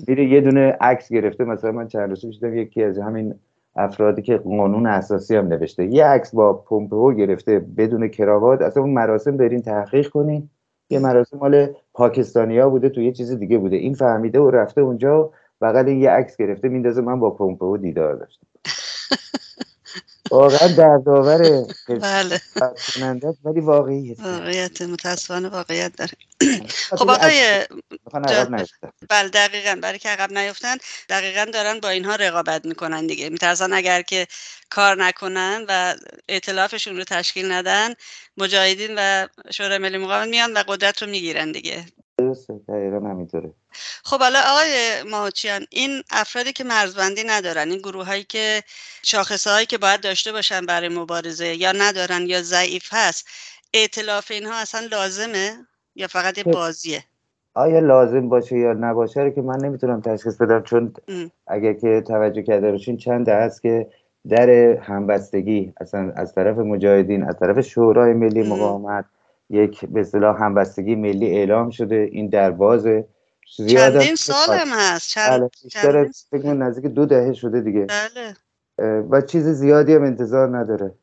میره 0.08 0.26
یه 0.26 0.42
دونه 0.42 0.78
عکس 0.82 1.10
گرفته 1.10 1.44
مثلا 1.44 1.72
من 1.72 1.88
چند 1.88 2.10
روز 2.10 2.22
پیش 2.26 2.44
یکی 2.44 2.84
از 2.84 3.00
همین 3.00 3.36
افرادی 3.76 4.22
که 4.22 4.38
قانون 4.38 4.88
اساسی 4.88 5.36
هم 5.36 5.48
نوشته. 5.48 5.86
یه 5.86 6.06
عکس 6.06 6.36
با 6.36 6.54
پومپئو 6.54 7.14
گرفته 7.14 7.60
بدون 7.60 8.08
کراوات. 8.08 8.62
اصلا 8.62 8.84
اون 8.84 8.94
مراسم 8.94 9.38
برین 9.38 9.62
تحقیق 9.62 10.10
کنین. 10.10 10.50
یه 10.90 11.00
مراسم 11.00 11.38
مال 11.38 11.68
پاکستانیا 11.94 12.70
بوده 12.70 12.90
تو 12.90 13.02
یه 13.02 13.12
چیز 13.12 13.32
دیگه 13.32 13.58
بوده. 13.58 13.76
این 13.76 13.94
فهمیده 13.94 14.40
و 14.40 14.50
رفته 14.50 14.82
اونجا 14.82 15.32
بغل 15.62 15.88
یه 15.88 16.10
عکس 16.10 16.38
گرفته 16.38 16.70
میندازه 16.70 17.02
من 17.02 17.20
با 17.20 17.32
پومپئو 17.32 17.78
دیدار 17.78 18.16
داشتم. 18.16 18.48
واقعا 20.32 20.68
دردآور 20.68 21.66
بله. 22.02 22.42
ولی 23.44 23.60
واقعی 23.62 24.14
واقعیت 24.14 24.82
متاسفانه 24.82 25.50
واقعیت 25.50 25.96
داره. 25.96 26.12
خب 26.90 27.10
آقای 27.10 27.66
بله 29.10 29.30
دقیقا 29.30 29.80
برای 29.82 30.00
که 30.00 30.10
عقب 30.10 30.38
نیفتن 30.38 30.78
دقیقا 31.10 31.46
دارن 31.54 31.80
با 31.80 31.90
اینها 31.90 32.16
رقابت 32.16 32.66
می‌کنن 32.66 33.08
دیگه. 33.08 33.30
میترسن 33.30 33.74
اگر 33.74 34.02
که 34.02 34.28
کار 34.70 35.04
نکنن 35.04 35.66
و 35.68 35.96
اعتلافشون 36.28 36.98
رو 36.98 37.04
تشکیل 37.04 37.52
ندن 37.52 37.94
مجاهدین 38.38 38.92
و 38.98 39.28
شورای 39.52 39.78
ملی 39.78 39.98
مقاومت 39.98 40.30
میان 40.30 40.54
و 40.54 40.64
قدرت 40.68 41.04
رو 41.04 41.10
می‌گیرن 41.10 41.52
دیگه. 41.52 41.86
درسته 42.18 42.54
دقیقا 42.70 43.10
همینطوره. 43.10 43.54
خب 44.04 44.20
حالا 44.20 44.40
آقای 44.40 45.04
ماهوچیان 45.04 45.66
این 45.70 46.04
افرادی 46.12 46.54
که 46.54 46.64
مرزبندی 46.64 47.24
ندارن 47.24 47.70
این 47.70 47.80
گروه 47.80 48.06
هایی 48.06 48.24
که 48.24 48.64
شاخصه 49.04 49.50
هایی 49.50 49.66
که 49.66 49.78
باید 49.78 50.02
داشته 50.02 50.32
باشن 50.32 50.66
برای 50.66 50.90
مبارزه 50.90 51.56
یا 51.56 51.72
ندارن 51.72 52.22
یا 52.28 52.42
ضعیف 52.42 52.90
هست 52.92 53.28
اعتلاف 53.74 54.32
اینها 54.32 54.56
اصلا 54.56 54.88
لازمه 54.92 55.68
یا 55.96 56.08
فقط 56.08 56.38
یه 56.38 56.44
خب. 56.44 56.52
بازیه؟ 56.52 57.04
آیا 57.54 57.80
لازم 57.80 58.30
باشه 58.30 58.58
یا 58.58 58.74
نباشه 58.74 59.22
رو 59.22 59.30
که 59.30 59.42
من 59.42 59.58
نمی‌تونم 59.58 60.02
تشخیص 60.02 60.38
بدم 60.42 60.62
چون 60.62 60.94
اگر 61.48 61.74
که 61.74 62.04
توجه 62.08 62.44
کرده 62.44 62.72
باشین 62.72 62.98
چند 62.98 63.30
هست 63.30 63.62
که 63.62 63.88
در 64.30 64.50
همبستگی 64.78 65.74
اصلا 65.82 66.12
از 66.16 66.36
طرف 66.36 66.58
مجاهدین 66.58 67.24
از 67.24 67.40
طرف 67.40 67.60
شورای 67.60 68.14
ملی 68.14 68.50
مقاومت 68.50 69.06
یک 69.50 69.86
به 69.86 70.00
اصطلاح 70.00 70.44
همبستگی 70.44 70.96
ملی 70.96 71.38
اعلام 71.38 71.70
شده 71.70 72.10
این 72.12 72.30
در 72.30 72.52
بازه 72.52 73.06
زیاد 73.56 73.94
چندین 73.94 74.16
سال 74.16 74.58
هم 74.58 74.68
هست. 74.72 75.10
چند... 75.10 75.50
بله. 75.84 76.12
فکر 76.32 76.54
نزدیک 76.54 76.86
دو 76.86 77.06
دهه 77.06 77.34
شده 77.34 77.62
دیگه. 77.62 77.88
بله. 77.88 79.02
و 79.02 79.22
چیز 79.22 79.48
زیادی 79.48 79.94
هم 79.94 80.04
انتظار 80.04 80.58
نداره. 80.58 80.94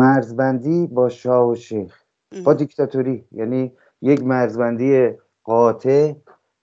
مرزبندی 0.00 0.86
با 0.86 1.08
شاه 1.08 1.48
و 1.48 1.54
شیخ. 1.54 2.02
با 2.44 2.54
دیکتاتوری. 2.54 3.24
یعنی 3.32 3.72
یک 4.02 4.22
مرزبندی 4.22 5.10
قاطع 5.44 6.12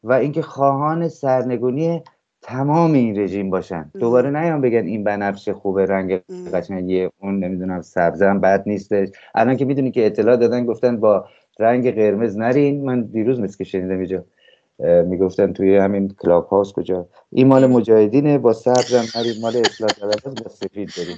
و 0.04 0.14
اینکه 0.14 0.42
خواهان 0.42 1.10
سرنگونی 1.10 2.04
تمام 2.42 2.94
این 2.94 3.20
رژیم 3.20 3.50
باشن. 3.50 3.92
دوباره 4.00 4.30
نیام 4.30 4.62
بگن 4.62 4.86
این 4.86 5.04
بنفش 5.04 5.50
خوبه 5.50 5.86
رنگ 5.86 6.22
قشنگیه 6.54 7.12
اون 7.20 7.44
نمی‌دونم 7.44 7.82
سبزم 7.82 8.40
بد 8.40 8.64
نیستش. 8.66 9.10
الان 9.36 9.58
که 9.58 9.66
می‌دونی 9.66 9.92
که 9.92 10.06
اطلاع 10.06 10.36
دادن 10.36 10.66
گفتن 10.66 10.98
با 11.00 11.28
رنگ 11.60 11.96
قرمز 11.96 12.38
نرین. 12.38 12.86
من 12.86 13.02
دیروز 13.02 13.40
مثل 13.40 13.58
که 13.58 13.64
شنیدم 13.64 13.98
اینجا 13.98 14.26
می‌گفتن 14.80 15.54
توی 15.54 15.78
همین 15.78 16.08
کلاب 16.08 16.48
هاوس 16.48 16.74
کجا؟ 16.74 17.10
این 17.32 17.48
مال 17.48 17.66
مجاهدینه 17.66 18.38
با 18.38 18.54
سبزم 18.54 19.06
نرین 19.16 19.42
مال 19.42 19.58
اصلاح 19.58 19.90
طلب 19.90 20.44
با 20.44 20.50
سفید 20.50 20.90
خیلی 20.90 21.16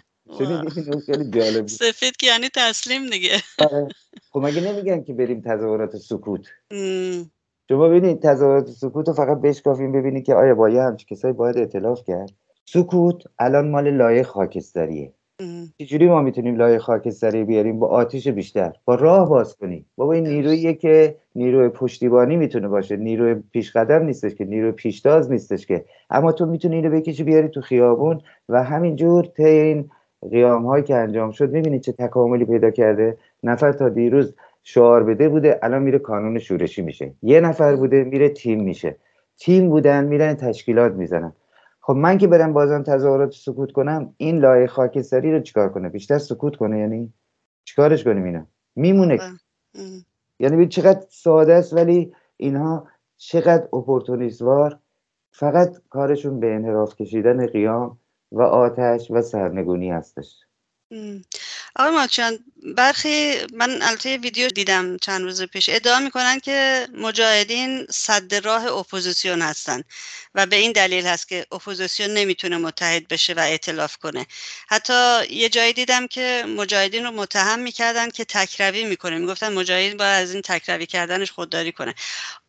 سفید 1.68 2.18
که 2.18 2.28
یعنی 2.28 2.50
تسلیم 2.56 3.10
دیگه. 3.10 3.36
آره. 3.60 3.88
خب 4.32 4.40
مگه 4.40 4.62
نمیگن 4.62 5.04
که 5.04 5.14
بریم 5.14 5.42
تظاهرات 5.42 5.98
سکوت؟ 5.98 6.48
شما 7.70 7.88
ببینید 7.88 8.22
تظاهرات 8.22 8.68
سکوت 8.68 9.08
رو 9.08 9.14
فقط 9.14 9.42
بشکافیم 9.42 9.92
ببینید 9.92 10.26
که 10.26 10.36
آیا 10.36 10.56
با 10.56 10.70
یه 10.70 10.82
همچه 10.82 11.06
کسایی 11.06 11.34
باید 11.34 11.58
اعتلاف 11.58 12.04
کرد؟ 12.04 12.32
سکوت 12.66 13.24
الان 13.40 13.70
مال 13.70 13.90
لایه 13.90 14.24
خاکستریه. 14.24 15.14
چجوری 15.78 16.08
ما 16.08 16.22
می‌تونیم 16.22 16.56
لایه 16.56 16.80
خاکستری 16.80 17.44
بیاریم؟ 17.44 17.80
با 17.80 17.88
آتیش 17.88 18.28
بیشتر. 18.28 18.74
با 18.86 18.96
راه 18.96 19.30
باز 19.30 19.56
کنیم. 19.58 19.86
بابا 19.96 20.14
این 20.14 20.28
نیروییه 20.28 20.74
که 20.74 21.16
نیروی 21.36 21.70
پشتیبانی 21.70 22.38
می‌تونه 22.38 22.68
باشه. 22.68 22.98
نیروی 22.98 23.36
پیشقدم 23.52 24.04
نیستش 24.06 24.36
که 24.36 24.46
نیروی 24.46 24.72
پیشتاز 24.72 25.32
نیستش 25.32 25.66
که. 25.66 25.86
اما 26.10 26.32
تو 26.32 26.46
می‌تونی 26.46 26.76
اینو 26.76 26.90
بکشی 26.90 27.24
بیاری 27.24 27.48
تو 27.48 27.62
خیابون 27.62 28.22
و 28.50 28.64
همینجور 28.64 29.26
طی 29.26 29.44
این 29.44 29.90
قیام 30.32 30.66
هایی 30.66 30.84
که 30.84 30.96
انجام 30.96 31.32
شد 31.32 31.52
می‌بینید 31.52 31.82
چه 31.82 31.92
تکاملی 31.92 32.46
پیدا 32.46 32.72
کرده. 32.72 33.18
نفر 33.44 33.72
تا 33.72 33.90
دیروز 33.90 34.36
شعار 34.64 35.04
بده 35.04 35.30
بوده 35.30 35.60
الان 35.64 35.82
میره 35.82 36.00
کانون 36.00 36.40
شورشی 36.40 36.82
میشه. 36.82 37.14
یه 37.24 37.40
نفر 37.40 37.76
بوده 37.76 38.04
میره 38.04 38.30
تیم 38.30 38.64
میشه. 38.64 38.96
تیم 39.38 39.70
بودن 39.70 40.06
میرن 40.06 40.34
تشکیلات 40.34 40.94
می‌زنن. 40.94 41.34
خب 41.82 41.94
من 41.94 42.18
که 42.18 42.28
برم 42.28 42.54
بازم 42.54 42.84
تظاهرات 42.84 43.34
سکوت 43.34 43.72
کنم 43.72 44.14
این 44.18 44.40
لایه 44.40 44.68
خاکستری 44.68 45.32
رو 45.32 45.40
چیکار 45.40 45.70
کنه؟ 45.70 45.90
بیشتر 45.90 46.18
سکوت 46.18 46.56
کنه 46.56 46.80
یعنی؟ 46.80 47.14
چیکارش 47.66 48.04
کنیم 48.04 48.24
اینا؟ 48.24 48.46
میمونه. 48.76 49.20
یعنی 50.40 50.68
چقدر 50.68 51.06
ساده 51.10 51.54
است 51.54 51.74
ولی 51.74 52.14
اینها 52.38 52.88
چقدر 53.18 53.64
اپورتونیست‌وار 53.74 54.80
فقط 55.32 55.78
کارشون 55.90 56.40
به 56.40 56.56
انحراف 56.56 56.96
کشیدن 56.96 57.48
قیام 57.48 57.98
و 58.32 58.42
آتش 58.42 59.12
و 59.12 59.22
سرنگونی 59.22 59.92
هستش. 59.92 60.40
آقای 61.80 61.92
ماهوتچیان 61.92 62.40
برخی 62.76 63.34
من 63.54 63.82
البته 63.82 64.18
ویدیو 64.18 64.48
دیدم 64.48 64.98
چند 64.98 65.22
روز 65.22 65.44
پیش. 65.44 65.70
ادعا 65.70 66.00
می‌کنن 66.00 66.40
که 66.40 66.88
مجاهدین 66.94 67.86
سد 67.90 68.36
راه 68.36 68.66
اپوزیسیون 68.66 69.42
هستن 69.42 69.84
و 70.36 70.46
به 70.46 70.56
این 70.56 70.72
دلیل 70.72 71.06
هست 71.08 71.28
که 71.28 71.46
اپوزیسیون 71.52 72.10
نمی‌تونه 72.10 72.58
متحد 72.58 73.08
بشه 73.08 73.34
و 73.34 73.40
ائتلاف 73.40 73.98
کنه. 73.98 74.26
حتی 74.68 75.28
یه 75.30 75.50
جایی 75.50 75.74
دیدم 75.74 76.08
که 76.08 76.46
مجاهدین 76.48 77.04
رو 77.04 77.12
متهم 77.12 77.60
می‌کردن 77.60 78.10
که 78.10 78.26
تکروی 78.26 78.84
می‌کنه. 78.84 79.18
می‌گفتن 79.18 79.54
مجاهدین 79.54 79.98
باید 79.98 80.24
از 80.24 80.34
این 80.34 80.42
تکروی 80.42 80.86
کردنش 80.86 81.32
خودداری 81.32 81.72
کنه. 81.72 81.96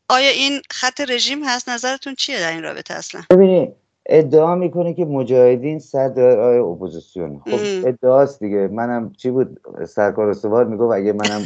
آیا 0.08 0.30
این 0.30 0.62
خط 0.70 1.00
رژیم 1.00 1.44
هست؟ 1.44 1.68
نظرتون 1.68 2.14
چیه 2.14 2.40
در 2.40 2.50
این 2.50 2.62
رابطه 2.62 2.94
اصلا؟ 2.94 3.22
ببینید 3.30 3.89
ادعا 4.06 4.54
می‌کنه 4.54 4.94
که 4.94 5.04
مجاهدین 5.04 5.78
سد 5.78 6.18
راه 6.18 6.58
اپوزیسیون. 6.58 7.38
خب 7.38 7.88
ادعاست 7.88 8.40
دیگه. 8.40 8.68
منم 8.68 9.12
چی 9.12 9.30
بود؟ 9.30 9.60
سرکار 9.88 10.28
استوار 10.28 10.64
می‌گفت 10.64 10.94
اگه 10.94 11.12
منم 11.12 11.42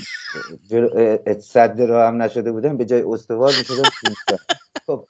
سد 1.41 2.07
راهم 2.07 2.23
نشده 2.23 2.53
بودن 2.53 2.77
به 2.77 2.85
جای 2.85 3.03
استوار 3.03 3.53
می‌شدم 3.59 3.91
خب 4.87 5.05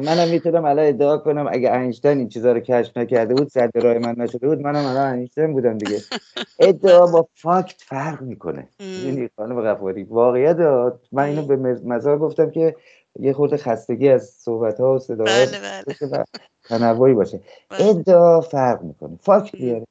منم 0.00 0.28
می‌تونم 0.28 0.64
الان 0.64 0.86
ادعا 0.86 1.18
کنم 1.18 1.48
اگه 1.52 1.78
اینشتین 1.78 2.18
این 2.18 2.28
چیزا 2.28 2.52
رو 2.52 2.60
کشف 2.60 2.96
نکرده 2.96 3.34
بود 3.34 3.48
سد 3.48 3.80
راه 3.80 3.98
من 3.98 4.14
نشده 4.18 4.48
بود 4.48 4.60
منم 4.60 4.84
الان 4.84 5.14
اینشتین 5.14 5.52
بودم 5.52 5.78
دیگه. 5.78 5.98
ادعا 6.58 7.06
با 7.06 7.28
fact 7.34 7.82
فرق 7.82 8.22
می‌کنه. 8.22 8.68
یعنی 8.80 9.30
خانم 9.36 9.62
غفاری؟ 9.62 10.02
واقعیت 10.02 10.56
من 11.12 11.24
اینو 11.24 11.42
به 11.42 11.56
مزار 11.84 12.18
گفتم 12.18 12.50
که 12.50 12.76
یه 13.20 13.32
خورده 13.32 13.56
خستگی 13.56 14.08
از 14.08 14.24
صحبت 14.24 14.80
ها 14.80 14.94
و 14.94 14.98
صدا 14.98 15.24
بله 15.24 15.46
بله. 16.02 16.24
تنوعی 16.68 17.14
باشه. 17.14 17.40
بله. 17.70 17.86
ادعا 17.86 18.40
فرق 18.40 18.82
می‌کنه. 18.82 19.18
fact 19.20 19.56
بیاره. 19.56 19.84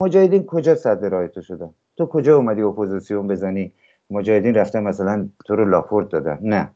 مجاهدین 0.00 0.46
کجا 0.46 0.74
سد 0.74 1.08
راه 1.08 1.28
تو 1.28 1.42
شدن؟ 1.42 1.70
تو 1.96 2.06
کجا 2.06 2.36
اومدی 2.36 2.62
اپوزیسیون 2.62 3.28
بزنی؟ 3.28 3.72
مجاهدین 4.10 4.54
رفتن 4.54 4.82
مثلا 4.82 5.28
تو 5.44 5.56
رو 5.56 5.64
لاپورت 5.64 6.08
دادن. 6.08 6.38
نه. 6.42 6.70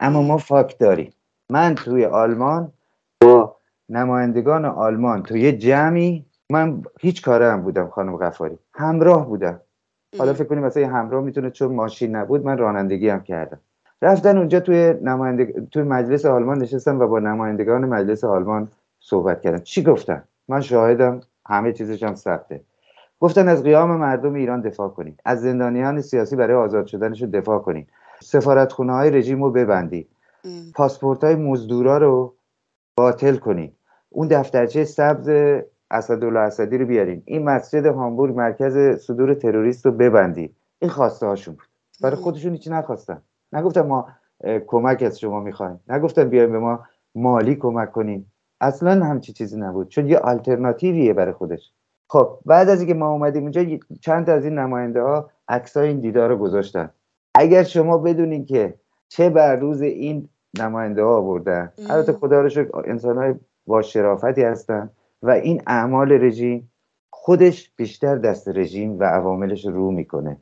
اما 0.00 0.22
ما 0.22 0.36
فاکت 0.38 0.78
داریم. 0.78 1.12
من 1.52 1.74
توی 1.74 2.04
آلمان 2.04 2.72
با 3.20 3.56
نمایندگان 3.88 4.64
آلمان 4.64 5.22
توی 5.22 5.40
یه 5.40 5.52
جمعی 5.52 6.24
من 6.50 6.82
هیچ 7.00 7.22
کاره 7.22 7.52
هم 7.52 7.62
بودم 7.62 7.88
خانم 7.88 8.16
غفاری. 8.16 8.58
همراه 8.74 9.26
بودم. 9.26 9.60
حالا 10.18 10.32
فکر 10.32 10.44
کنیم 10.44 10.62
مثلا 10.64 10.88
همراه 10.88 11.24
می‌تونه 11.24 11.50
چون 11.50 11.74
ماشین 11.74 12.16
نبود 12.16 12.44
من 12.44 12.58
رانندگی 12.58 13.08
هم 13.08 13.22
کردم. 13.22 13.60
رفتن 14.02 14.38
اونجا 14.38 14.60
توی 14.60 14.94
نماینده 15.02 15.66
توی 15.70 15.82
مجلس 15.82 16.26
آلمان 16.26 16.58
نشستم 16.58 17.00
و 17.00 17.06
با 17.06 17.18
نمایندگان 17.18 17.84
مجلس 17.84 18.24
آلمان 18.24 18.68
صحبت 19.00 19.40
کردن 19.40 19.58
چی 19.58 19.82
گفتن؟ 19.82 20.22
من 20.48 20.60
شاهدم 20.60 21.20
همه 21.46 21.72
چیزش 21.72 22.02
هم 22.02 22.14
ثبته. 22.14 22.60
گفتن 23.20 23.48
از 23.48 23.62
قیام 23.62 23.96
مردم 23.96 24.34
ایران 24.34 24.60
دفاع 24.60 24.88
کنید. 24.88 25.20
از 25.24 25.40
زندانیان 25.40 26.00
سیاسی 26.00 26.36
برای 26.36 26.56
آزاد 26.56 26.86
شدنشون 26.86 27.30
دفاع 27.30 27.58
کنید. 27.58 27.88
سفارتخونه 28.22 28.92
های 28.92 29.10
رژیم 29.10 29.42
رو 29.42 29.50
ببندید. 29.50 30.08
پاسپورت 30.74 31.24
های 31.24 31.34
مزدورا 31.34 31.98
رو 31.98 32.34
باطل 32.96 33.36
کنید 33.36 33.76
اون 34.10 34.28
دفترچه 34.28 34.84
سبز 34.84 35.30
اسدالله 35.90 36.40
اسدی 36.40 36.78
رو 36.78 36.86
بیارین. 36.86 37.22
این 37.24 37.44
مسجد 37.44 37.86
هامبورگ 37.86 38.36
مرکز 38.36 39.04
صدور 39.06 39.34
تروریست 39.34 39.86
رو 39.86 39.92
ببندید 39.92 40.56
این 40.78 40.90
خواسته 40.90 41.26
هاشون 41.26 41.54
بود. 41.54 41.66
برای 42.02 42.16
خودشون 42.16 42.52
هیچی 42.52 42.70
نخواستن. 42.70 43.22
نگفتن 43.52 43.80
ما 43.80 44.08
کمک 44.66 45.02
از 45.02 45.20
شما 45.20 45.40
می‌خوایم. 45.40 45.80
نگفتن 45.88 46.28
بیایم 46.28 46.52
به 46.52 46.58
ما 46.58 46.80
مالی 47.14 47.54
کمک 47.54 47.92
کنیم. 47.92 48.32
اصلا 48.60 49.04
همچی 49.04 49.32
چیزی 49.32 49.60
نبود. 49.60 49.88
چون 49.88 50.06
یه 50.06 50.18
آلترناتیویه 50.18 51.12
برای 51.12 51.32
خودش. 51.32 51.72
خب 52.08 52.38
بعد 52.46 52.68
از 52.68 52.80
اینکه 52.80 52.94
ما 52.94 53.10
اومدیم 53.10 53.42
اونجا 53.42 53.64
چند 54.00 54.30
از 54.30 54.44
این 54.44 54.58
نماینده 54.58 55.02
ها 55.02 55.30
عکسای 55.48 55.88
این 55.88 56.00
دیدار 56.00 56.28
رو 56.28 56.36
گذاشتن. 56.36 56.90
اگر 57.34 57.62
شما 57.62 57.98
بدونین 57.98 58.46
که 58.46 58.74
چه 59.08 59.30
بر 59.30 59.56
روز 59.56 59.82
این 59.82 60.28
نماینده 60.58 61.02
ها 61.02 61.16
آوردن. 61.16 61.72
البته 61.90 62.12
خدا 62.12 62.40
رو 62.40 62.48
شکر 62.48 62.82
انسان 62.84 63.16
های 63.16 63.34
با 63.66 63.82
شرافتی 63.82 64.42
هستن 64.42 64.90
و 65.22 65.30
این 65.30 65.62
اعمال 65.66 66.12
رژیم 66.12 66.72
خودش 67.10 67.72
بیشتر 67.76 68.16
دست 68.16 68.48
رژیم 68.48 68.98
و 68.98 69.04
عواملش 69.04 69.66
رو 69.66 69.90
می‌کنه. 69.90 70.36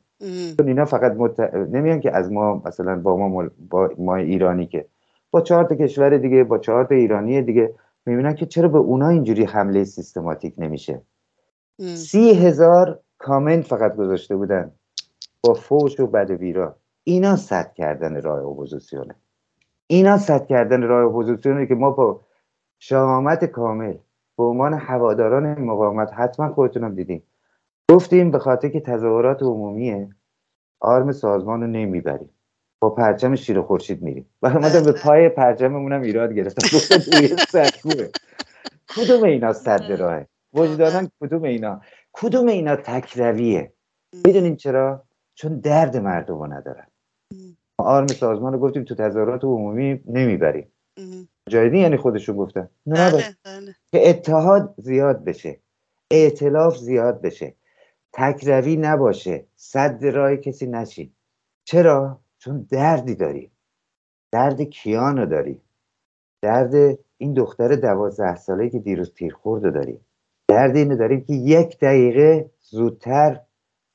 چون 0.57 0.67
اینا 0.67 0.85
فقط 0.85 1.11
مت... 1.11 1.39
نمیان 1.53 1.99
که 1.99 2.15
از 2.15 2.31
ما 2.31 2.61
مثلا 2.65 2.95
با 2.99 3.17
ما 3.17 3.49
با 3.69 3.89
ما 3.97 4.15
ایرانی 4.15 4.67
که 4.67 4.85
با 5.31 5.41
چهار 5.41 5.63
تا 5.63 5.75
کشور 5.75 6.17
دیگه 6.17 6.43
با 6.43 6.57
چهار 6.57 6.85
تا 6.85 6.95
ایرانی 6.95 7.41
دیگه 7.41 7.73
می‌بینن 8.05 8.35
که 8.35 8.45
چرا 8.45 8.67
به 8.67 8.77
اونا 8.77 9.09
اینجوری 9.09 9.43
حمله 9.43 9.83
سیستماتیک 9.83 10.53
نمیشه. 10.57 11.01
سی 11.95 12.33
هزار 12.33 12.99
کامنت 13.17 13.65
فقط 13.65 13.95
گذاشته 13.95 14.35
بودن. 14.35 14.71
با 15.43 15.53
فوش 15.53 15.99
و 15.99 16.07
بد 16.07 16.31
ویرا 16.31 16.75
اینا 17.03 17.35
صد 17.35 17.73
کردن 17.73 18.21
راه 18.21 18.45
اپوزیسیونه 18.45 19.15
اینا 19.91 20.17
صد 20.17 20.47
کردن 20.47 20.81
راه 20.81 21.05
اپوزیسیونه 21.05 21.65
که 21.65 21.75
ما 21.75 21.91
با 21.91 22.21
شهامت 22.79 23.45
کامل 23.45 23.97
به 24.37 24.43
عنوان 24.43 24.73
هواداران 24.73 25.61
مقاومت 25.61 26.13
حتما 26.13 26.53
خودتونم 26.53 26.95
دیدیم 26.95 27.23
گفتیم 27.91 28.31
به 28.31 28.39
خاطر 28.39 28.69
که 28.69 28.79
تظاهرات 28.79 29.43
عمومیه 29.43 30.09
آرم 30.79 31.11
سازمان 31.11 31.61
رو 31.61 31.67
نمی‌بریم. 31.67 32.29
با 32.79 32.89
پرچم 32.89 33.35
شیر 33.35 33.61
خورشید 33.61 34.01
میریم. 34.01 34.29
و 34.41 34.47
اومدم 34.47 34.83
به 34.83 34.91
پای 34.91 35.29
پرچممون 35.29 35.93
هم 35.93 36.01
ایراد 36.01 36.33
گرفتم 36.33 36.77
کدوم 38.95 39.23
اینا 39.23 39.53
صد 39.53 39.91
راهه؟ 39.91 40.27
وجدانن 40.53 41.09
کدوم 41.21 41.43
اینا؟ 41.43 41.81
کدوم 42.13 42.47
اینا 42.47 42.75
تکرویه؟ 42.75 43.73
می‌دونین 44.25 44.55
چرا؟ 44.55 45.03
چون 45.33 45.59
درد 45.59 45.97
مردم 45.97 46.39
رو 46.39 46.53
ندارن 46.53 46.87
آرم 47.81 48.07
سازمان 48.07 48.53
رو 48.53 48.59
گفتیم 48.59 48.83
تو 48.83 48.95
تظاهرات 48.95 49.43
عمومی 49.43 50.01
نمی‌بریم. 50.05 50.71
جایدی 51.49 51.79
یعنی 51.79 51.97
خودشون 51.97 52.37
گفتن. 52.37 52.69
نه 52.85 53.11
بله، 53.11 53.23
بله. 53.45 53.75
که 53.91 54.09
اتحاد 54.09 54.73
زیاد 54.77 55.23
بشه 55.23 55.59
ائتلاف 56.11 56.77
زیاد 56.77 57.21
بشه 57.21 57.55
تکروی 58.13 58.75
نباشه 58.75 59.45
صد 59.55 60.05
راه 60.05 60.35
کسی 60.35 60.67
نشین. 60.67 61.11
چرا؟ 61.63 62.19
چون 62.39 62.67
دردی 62.71 63.15
داری 63.15 63.51
درد 64.31 64.61
کیانو 64.61 65.25
داری 65.25 65.61
درد 66.41 66.97
این 67.17 67.33
دختر 67.33 67.75
دوازده 67.75 68.35
ساله 68.35 68.69
که 68.69 68.79
دیروز 68.79 69.13
تیر 69.13 69.33
خورده 69.33 69.71
داری 69.71 69.99
درد 70.47 70.75
اینو 70.75 70.95
داریم 70.95 71.23
که 71.23 71.33
یک 71.33 71.79
دقیقه 71.79 72.49
زودتر 72.61 73.39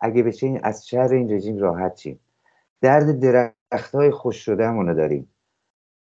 اگه 0.00 0.22
بشه 0.22 0.60
از 0.62 0.88
شر 0.88 1.08
این 1.12 1.32
رژیم 1.32 1.58
راحت 1.58 1.96
شیم 1.96 2.20
درد 2.80 3.20
درخت 3.76 3.94
های 3.94 4.10
خوش 4.10 4.36
شده 4.36 4.94
داریم. 4.94 5.28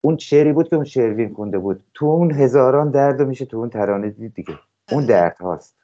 اون 0.02 0.18
شعری 0.18 0.54
بود 0.54 0.70
که 0.70 0.76
اون 0.76 0.86
شعروین 0.86 1.34
کنده 1.34 1.58
بود. 1.58 1.84
تو 1.94 2.06
اون 2.06 2.32
هزاران 2.32 2.92
درد 2.92 3.22
میشه 3.22 3.46
تو 3.46 3.58
اون 3.58 3.70
ترانه 3.70 4.10
دید 4.10 4.34
دیگه. 4.34 4.60
اون 4.92 5.04
بله. 5.04 5.08
درد 5.08 5.38
هاست. 5.38 5.76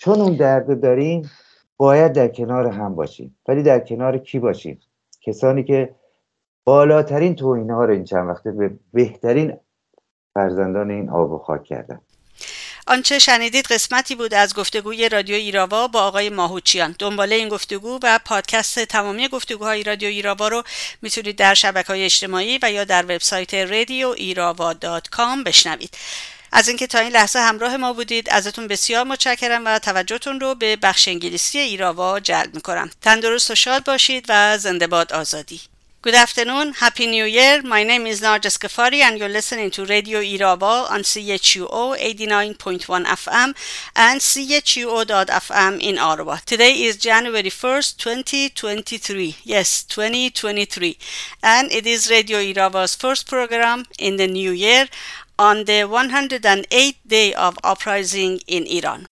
چون 0.00 0.20
اون 0.20 0.36
درد 0.36 0.80
داریم 0.80 1.30
باید 1.76 2.12
در 2.12 2.28
کنار 2.28 2.66
هم 2.66 2.94
باشیم. 2.94 3.38
ولی 3.48 3.62
در 3.62 3.80
کنار 3.80 4.18
کی 4.18 4.38
باشیم؟ 4.38 4.80
کسانی 5.20 5.64
که 5.64 5.94
بالاترین 6.64 7.34
توهین 7.34 7.70
ها 7.70 7.84
رو 7.84 7.92
این 7.92 8.04
چند 8.04 8.28
وقته 8.28 8.52
به 8.52 8.78
بهترین 8.92 9.56
فرزندان 10.34 10.90
این 10.90 11.10
آب 11.10 11.32
و 11.32 11.38
خاک 11.38 11.64
کردن. 11.64 12.00
آنچه 12.90 13.18
شنیدید 13.18 13.66
قسمتی 13.66 14.14
بود 14.14 14.34
از 14.34 14.54
گفتگوی 14.54 15.08
رادیو 15.08 15.34
ایراوا 15.34 15.88
با 15.88 16.02
آقای 16.02 16.30
ماهوچیان. 16.30 16.96
دنباله 16.98 17.34
این 17.34 17.48
گفتگو 17.48 17.98
و 18.02 18.18
پادکست 18.24 18.84
تمامی 18.84 19.28
گفتگوهای 19.28 19.82
رادیو 19.82 20.08
ایراوا 20.08 20.48
رو 20.48 20.62
می‌تونید 21.02 21.36
در 21.36 21.54
شبکه 21.54 21.88
های 21.88 22.04
اجتماعی 22.04 22.58
و 22.62 22.72
یا 22.72 22.84
در 22.84 23.02
وبسایت 23.04 23.54
رادیو 23.54 24.08
ایراوا 24.08 24.74
بشنوید. 25.46 25.94
از 26.52 26.68
اینکه 26.68 26.86
تا 26.86 26.98
این 26.98 27.12
لحظه 27.12 27.38
همراه 27.38 27.76
ما 27.76 27.92
بودید 27.92 28.30
ازتون 28.30 28.68
بسیار 28.68 29.04
متشکرم 29.04 29.66
و 29.66 29.78
توجهتون 29.78 30.40
رو 30.40 30.54
به 30.54 30.76
بخش 30.76 31.08
انگلیسی 31.08 31.58
ایراوا 31.58 32.20
جلب 32.20 32.54
می‌کنم. 32.54 32.90
تندرست 33.02 33.50
و 33.50 33.54
شاد 33.54 33.84
باشید 33.84 34.26
و 34.28 34.58
زنده 34.58 34.86
باد 34.86 35.12
آزادی. 35.12 35.60
Good 36.02 36.14
afternoon, 36.14 36.72
Happy 36.72 37.06
New 37.06 37.26
Year. 37.26 37.60
My 37.62 37.82
name 37.84 38.06
is 38.06 38.22
Narjas 38.22 38.58
Kafari 38.58 39.00
and 39.02 39.18
you're 39.18 39.28
listening 39.28 39.70
to 39.72 39.84
Radio 39.84 40.20
Irava 40.20 40.90
on 40.90 41.00
CHUO 41.02 41.94
89.1 41.98 43.04
FM 43.04 43.54
and 43.94 44.18
CHUO.FM 44.22 45.78
in 45.78 45.98
Ottawa. 45.98 46.38
Today 46.46 46.72
is 46.84 46.96
January 46.96 47.50
1st, 47.50 47.98
2023. 47.98 49.36
Yes, 49.44 49.84
2023. 49.84 50.96
And 51.42 51.70
it 51.70 51.86
is 51.86 52.08
Radio 52.10 52.38
Irava's 52.38 52.94
first 52.94 53.28
program 53.28 53.84
in 53.98 54.16
the 54.16 54.26
new 54.26 54.52
year 54.52 54.88
on 55.38 55.64
the 55.64 55.82
108th 55.84 56.96
day 57.06 57.34
of 57.34 57.58
uprising 57.62 58.40
in 58.46 58.64
Iran. 58.66 59.06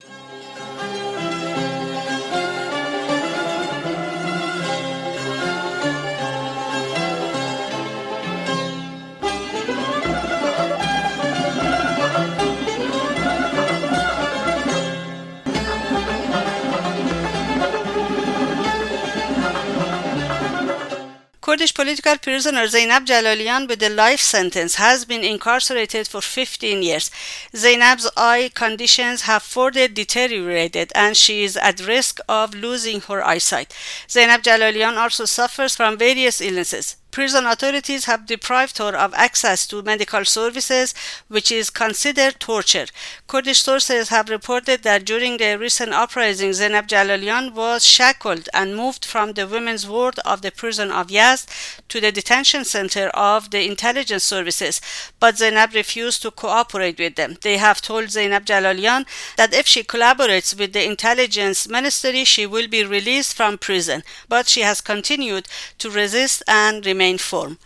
Kurdish 21.49 21.72
political 21.72 22.18
prisoner 22.18 22.66
Zainab 22.66 23.07
Jalalian 23.07 23.68
with 23.68 23.82
a 23.82 23.88
life 23.88 24.20
sentence 24.20 24.74
has 24.74 25.07
been 25.07 25.24
incarcerated 25.24 26.07
for 26.07 26.20
15 26.20 26.82
years. 26.82 27.11
Zainab's 27.57 28.07
eye 28.18 28.51
conditions 28.55 29.22
have 29.22 29.42
further 29.42 29.88
deteriorated 29.88 30.92
and 30.94 31.16
she 31.16 31.44
is 31.44 31.57
at 31.57 31.80
risk 31.86 32.20
of 32.28 32.55
losing 32.55 33.01
her 33.01 33.24
eyesight. 33.26 33.74
Zainab 34.11 34.42
Jalalian 34.42 34.99
also 34.99 35.24
suffers 35.24 35.74
from 35.74 35.96
various 35.96 36.42
illnesses. 36.42 36.96
Prison 37.11 37.46
authorities 37.46 38.04
have 38.04 38.26
deprived 38.26 38.78
her 38.78 38.94
of 38.94 39.14
access 39.14 39.66
to 39.66 39.82
medical 39.82 40.24
services, 40.24 40.94
which 41.28 41.50
is 41.50 41.70
considered 41.70 42.38
torture. 42.38 42.86
Kurdish 43.26 43.61
sources 43.62 44.11
have 44.11 44.28
reported 44.28 44.82
that 44.82 45.04
during 45.04 45.38
the 45.38 45.59
recent 45.59 45.92
uprising, 45.92 46.52
Zainab 46.52 46.86
Jalalian 46.86 47.54
was 47.54 47.84
shackled 47.84 48.48
and 48.52 48.76
moved 48.76 49.04
from 49.04 49.32
the 49.32 49.46
women's 49.46 49.88
ward 49.88 50.18
of 50.20 50.42
the 50.42 50.52
prison 50.52 50.90
of 50.90 51.09
Yazd 51.09 51.48
to 51.88 52.00
the 52.00 52.12
detention 52.12 52.64
center 52.64 53.09
of 53.09 53.50
the 53.50 53.66
intelligence 53.66 54.24
services, 54.24 54.80
but 55.18 55.38
Zainab 55.38 55.74
refused 55.74 56.22
to 56.22 56.30
cooperate 56.30 56.98
with 56.98 57.16
them. 57.16 57.36
They 57.40 57.56
have 57.56 57.80
told 57.80 58.11
Zainab 58.11 58.44
Jalalian 58.44 59.06
that 59.36 59.54
if 59.54 59.66
she 59.66 59.82
collaborates 59.82 60.56
with 60.59 60.72
the 60.72 60.84
intelligence 60.84 61.66
ministry, 61.66 62.24
she 62.24 62.46
will 62.46 62.68
be 62.68 62.84
released 62.84 63.34
from 63.34 63.56
prison, 63.59 64.02
but 64.28 64.46
she 64.46 64.61
has 64.61 64.80
continued 64.82 65.48
to 65.78 65.90
resist 65.90 66.42
and 66.46 66.84
remain 66.84 66.97
remain 66.99 67.18
form. 67.18 67.59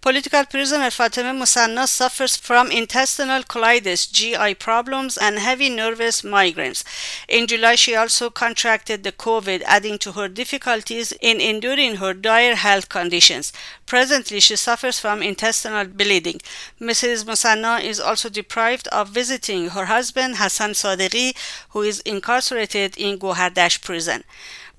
Political 0.00 0.44
prisoner 0.46 0.90
Fatima 0.90 1.32
Musanna 1.34 1.86
suffers 1.86 2.36
from 2.36 2.70
intestinal 2.70 3.42
colitis, 3.42 4.10
GI 4.10 4.54
problems, 4.54 5.18
and 5.18 5.40
heavy 5.40 5.68
nervous 5.68 6.22
migraines. 6.22 6.84
In 7.28 7.48
July, 7.48 7.74
she 7.74 7.96
also 7.96 8.30
contracted 8.30 9.02
the 9.02 9.10
COVID, 9.10 9.60
adding 9.66 9.98
to 9.98 10.12
her 10.12 10.28
difficulties 10.28 11.12
in 11.20 11.40
enduring 11.40 11.96
her 11.96 12.14
dire 12.14 12.54
health 12.54 12.88
conditions. 12.88 13.52
Presently, 13.86 14.38
she 14.40 14.54
suffers 14.56 15.00
from 15.00 15.20
intestinal 15.20 15.86
bleeding. 15.86 16.40
Mrs. 16.80 17.26
Musanna 17.26 17.82
is 17.82 17.98
also 17.98 18.28
deprived 18.28 18.86
of 18.88 19.08
visiting 19.08 19.70
her 19.70 19.86
husband, 19.86 20.36
Hassan 20.36 20.70
Sadeghi, 20.70 21.36
who 21.70 21.82
is 21.82 22.00
incarcerated 22.00 22.96
in 22.96 23.18
Gohardash 23.18 23.82
prison. 23.82 24.22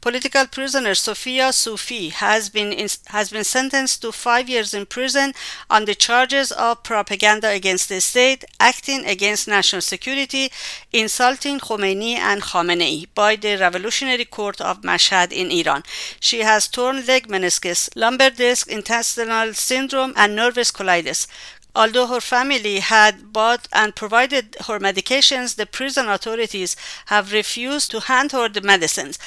Political 0.01 0.47
prisoner 0.47 0.95
Sofia 0.95 1.51
Sufi 1.51 2.07
has 2.07 2.49
been 2.49 2.71
in, 2.71 2.87
has 3.07 3.29
been 3.31 3.43
sentenced 3.43 4.01
to 4.01 4.13
five 4.13 4.47
years 4.47 4.73
in 4.73 4.85
prison 4.85 5.33
on 5.69 5.83
the 5.83 5.93
charges 5.93 6.53
of 6.53 6.83
propaganda 6.83 7.49
against 7.49 7.89
the 7.89 7.99
state, 7.99 8.45
acting 8.61 9.05
against 9.05 9.45
national 9.45 9.81
security, 9.81 10.51
insulting 10.93 11.59
Khomeini 11.59 12.15
and 12.15 12.41
Khamenei 12.41 13.07
by 13.13 13.35
the 13.35 13.57
Revolutionary 13.57 14.23
Court 14.23 14.61
of 14.61 14.83
Mashhad 14.83 15.33
in 15.33 15.51
Iran. 15.51 15.83
She 16.21 16.39
has 16.39 16.69
torn 16.69 17.05
leg 17.05 17.27
meniscus, 17.27 17.89
lumbar 17.93 18.29
disc, 18.29 18.69
intestinal 18.69 19.53
syndrome, 19.53 20.13
and 20.15 20.33
nervous 20.33 20.71
colitis. 20.71 21.27
Although 21.75 22.07
her 22.07 22.19
family 22.19 22.79
had 22.79 23.31
bought 23.31 23.67
and 23.71 23.95
provided 23.95 24.57
her 24.67 24.79
medications, 24.79 25.55
the 25.55 25.67
prison 25.67 26.09
authorities 26.09 26.75
have 27.05 27.31
refused 27.31 27.91
to 27.91 27.99
hand 27.99 28.31
her 28.31 28.49
the 28.49 28.61
medicines. 28.61 29.19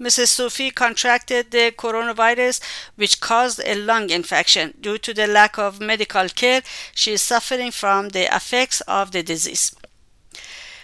Mrs. 0.00 0.28
Sufi 0.28 0.70
contracted 0.70 1.50
the 1.50 1.72
coronavirus, 1.72 2.60
which 2.96 3.20
caused 3.20 3.60
a 3.64 3.74
lung 3.74 4.08
infection. 4.08 4.74
Due 4.80 4.98
to 4.98 5.12
the 5.12 5.26
lack 5.26 5.58
of 5.58 5.80
medical 5.80 6.28
care, 6.30 6.62
she 6.94 7.12
is 7.12 7.22
suffering 7.22 7.70
from 7.70 8.08
the 8.08 8.34
effects 8.34 8.80
of 8.82 9.12
the 9.12 9.22
disease. 9.22 9.76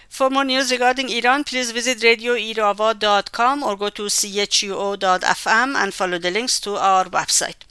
For 0.07 0.29
more 0.29 0.45
news 0.45 0.71
regarding 0.71 1.09
Iran, 1.09 1.43
please 1.43 1.71
visit 1.71 1.99
radioirava.com 1.99 3.63
or 3.63 3.75
go 3.75 3.89
to 3.89 4.03
chuo.fm 4.03 5.75
and 5.75 5.93
follow 5.93 6.17
the 6.17 6.31
links 6.31 6.59
to 6.61 6.75
our 6.75 7.05
website. 7.05 7.66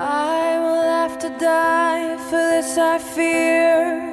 I 0.00 0.60
will 0.60 0.82
have 0.82 1.18
to 1.18 1.28
die 1.40 2.16
for 2.30 2.36
this, 2.36 2.78
I 2.78 2.98
fear. 2.98 4.08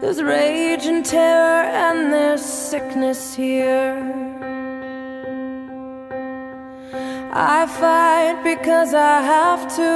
There's 0.00 0.22
rage 0.22 0.86
and 0.86 1.04
terror, 1.04 1.64
and 1.66 2.12
there's 2.12 2.40
sickness 2.40 3.34
here. 3.34 3.98
I 7.32 7.66
fight 7.66 8.44
because 8.44 8.94
I 8.94 9.22
have 9.22 9.66
to. 9.74 9.92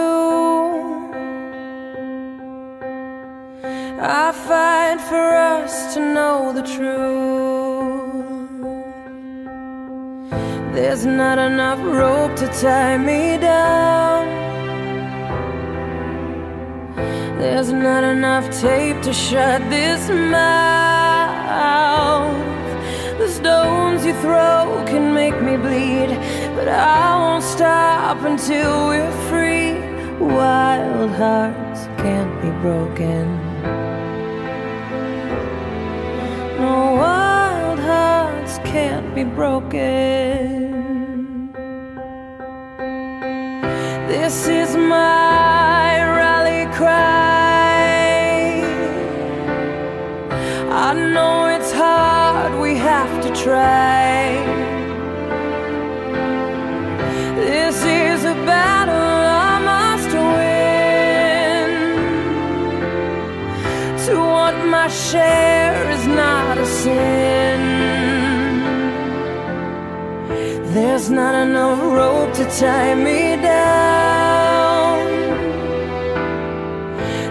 I 4.02 4.32
fight 4.32 5.00
for 5.08 5.36
us 5.36 5.94
to 5.94 6.00
know 6.00 6.52
the 6.52 6.62
truth. 6.62 8.21
There's 10.74 11.04
not 11.04 11.38
enough 11.38 11.80
rope 11.80 12.34
to 12.36 12.46
tie 12.48 12.96
me 12.96 13.38
down. 13.38 14.26
There's 17.38 17.72
not 17.72 18.04
enough 18.04 18.50
tape 18.60 19.02
to 19.02 19.12
shut 19.12 19.60
this 19.68 20.08
mouth. 20.08 21.22
The 23.18 23.28
stones 23.28 24.04
you 24.06 24.14
throw 24.14 24.82
can 24.86 25.12
make 25.12 25.40
me 25.42 25.56
bleed, 25.56 26.10
but 26.56 26.68
I 26.68 27.16
won't 27.18 27.44
stop 27.44 28.22
until 28.22 28.88
we're 28.88 29.10
free. 29.28 29.72
Wild 30.18 31.10
hearts 31.10 31.86
can't 31.98 32.40
be 32.40 32.50
broken. 32.60 33.24
No 36.60 36.91
can't 38.64 39.14
be 39.14 39.24
broken. 39.24 40.62
This 44.08 44.46
is 44.48 44.76
my 44.76 46.02
rally 46.18 46.66
cry. 46.74 47.02
I 50.70 50.94
know 50.94 51.46
it's 51.46 51.72
hard, 51.72 52.60
we 52.60 52.76
have 52.76 53.22
to 53.24 53.30
try. 53.34 54.42
This 57.36 57.76
is 57.84 58.24
a 58.24 58.34
battle 58.46 58.94
I 58.94 59.58
must 59.72 60.12
win. 60.36 61.70
To 64.06 64.14
want 64.18 64.58
my 64.68 64.88
share 64.88 65.71
There's 71.02 71.10
not 71.10 71.34
enough 71.34 71.80
rope 71.82 72.32
to 72.34 72.44
tie 72.60 72.94
me 72.94 73.34
down. 73.42 75.00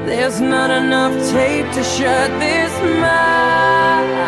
There's 0.05 0.41
not 0.41 0.69
enough 0.69 1.13
tape 1.31 1.71
to 1.75 1.81
shut 1.81 2.29
this 2.41 2.73
mouth. 2.99 4.27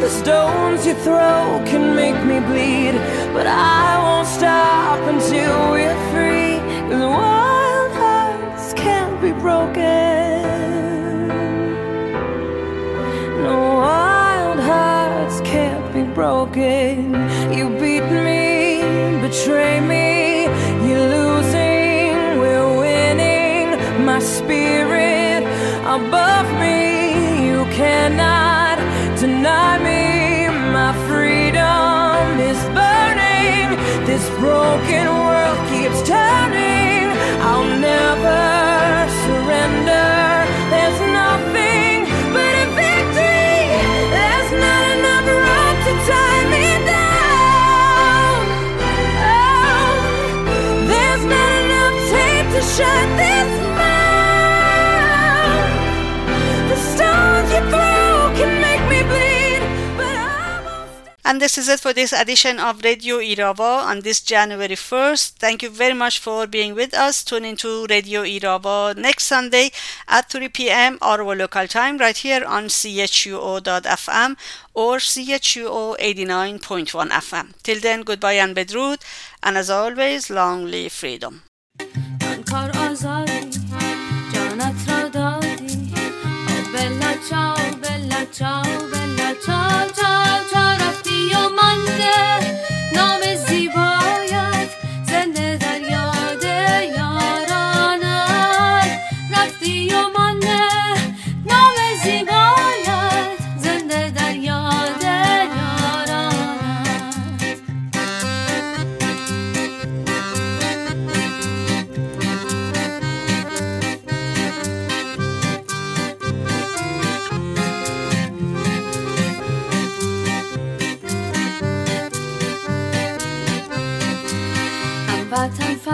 The 0.00 0.08
stones 0.08 0.86
you 0.86 0.94
throw 0.94 1.62
can 1.66 1.94
make 1.94 2.16
me 2.24 2.40
bleed, 2.40 2.94
but 3.34 3.46
I 3.46 3.98
won't 4.02 4.28
stop 4.28 5.00
until 5.06 5.72
we're 5.72 6.00
free. 6.10 6.60
Cause 6.88 7.02
wild 7.02 7.92
hearts 7.92 8.72
can't 8.72 9.20
be 9.20 9.32
broken. 9.32 10.40
No 13.42 13.58
wild 13.76 14.60
hearts 14.60 15.42
can't 15.42 15.92
be 15.92 16.02
broken. 16.14 17.33
Betray 19.34 19.80
me, 19.80 20.44
you're 20.88 21.08
losing, 21.08 22.38
we're 22.38 22.78
winning. 22.78 23.66
My 24.04 24.20
spirit 24.20 25.42
above 25.82 26.48
me, 26.60 27.44
you 27.44 27.64
cannot 27.72 28.78
deny 29.18 29.78
me. 29.78 30.48
My 30.72 30.92
freedom 31.08 32.38
is 32.48 32.60
burning. 32.78 33.74
This 34.06 34.24
broken 34.38 35.23
this 61.44 61.58
is 61.58 61.68
it 61.68 61.78
for 61.78 61.92
this 61.92 62.14
edition 62.14 62.58
of 62.58 62.82
Radio 62.82 63.16
Irava 63.18 63.84
on 63.84 64.00
this 64.00 64.22
January 64.22 64.76
1st. 64.76 65.32
Thank 65.32 65.62
you 65.62 65.68
very 65.68 65.92
much 65.92 66.18
for 66.18 66.46
being 66.46 66.74
with 66.74 66.94
us. 66.94 67.22
Tune 67.22 67.44
into 67.44 67.84
Radio 67.90 68.22
Irava 68.22 68.96
next 68.96 69.24
Sunday 69.24 69.70
at 70.08 70.30
3 70.30 70.48
p.m. 70.48 70.96
our 71.02 71.22
local 71.36 71.68
time 71.68 71.98
right 71.98 72.16
here 72.16 72.42
on 72.46 72.68
chuo.fm 72.68 74.38
or 74.72 74.96
chuo 74.96 75.98
89.1 75.98 77.10
FM. 77.10 77.52
Till 77.62 77.78
then, 77.78 78.04
goodbye 78.04 78.40
and 78.44 78.56
bedrood. 78.56 79.02
And 79.42 79.58
as 79.58 79.68
always, 79.68 80.30
long 80.30 80.64
live 80.64 80.92
freedom. 80.92 81.42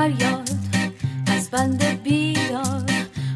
فریاد. 0.00 0.50
از 1.26 1.50
بند 1.50 2.02
بیدار. 2.02 2.84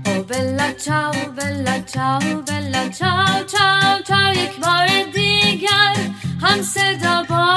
او 0.07 0.23
بلا 0.23 0.73
چاو 0.73 1.15
بلا 1.37 1.79
چاو 1.81 2.43
بلا 2.43 2.89
چاو 2.89 3.45
چاو 3.53 4.03
چاو. 4.09 4.35
یک 4.35 4.61
بار 4.61 4.87
دیگر 5.15 5.97
هم 6.43 6.63
صدا 6.63 7.23
با 7.29 7.55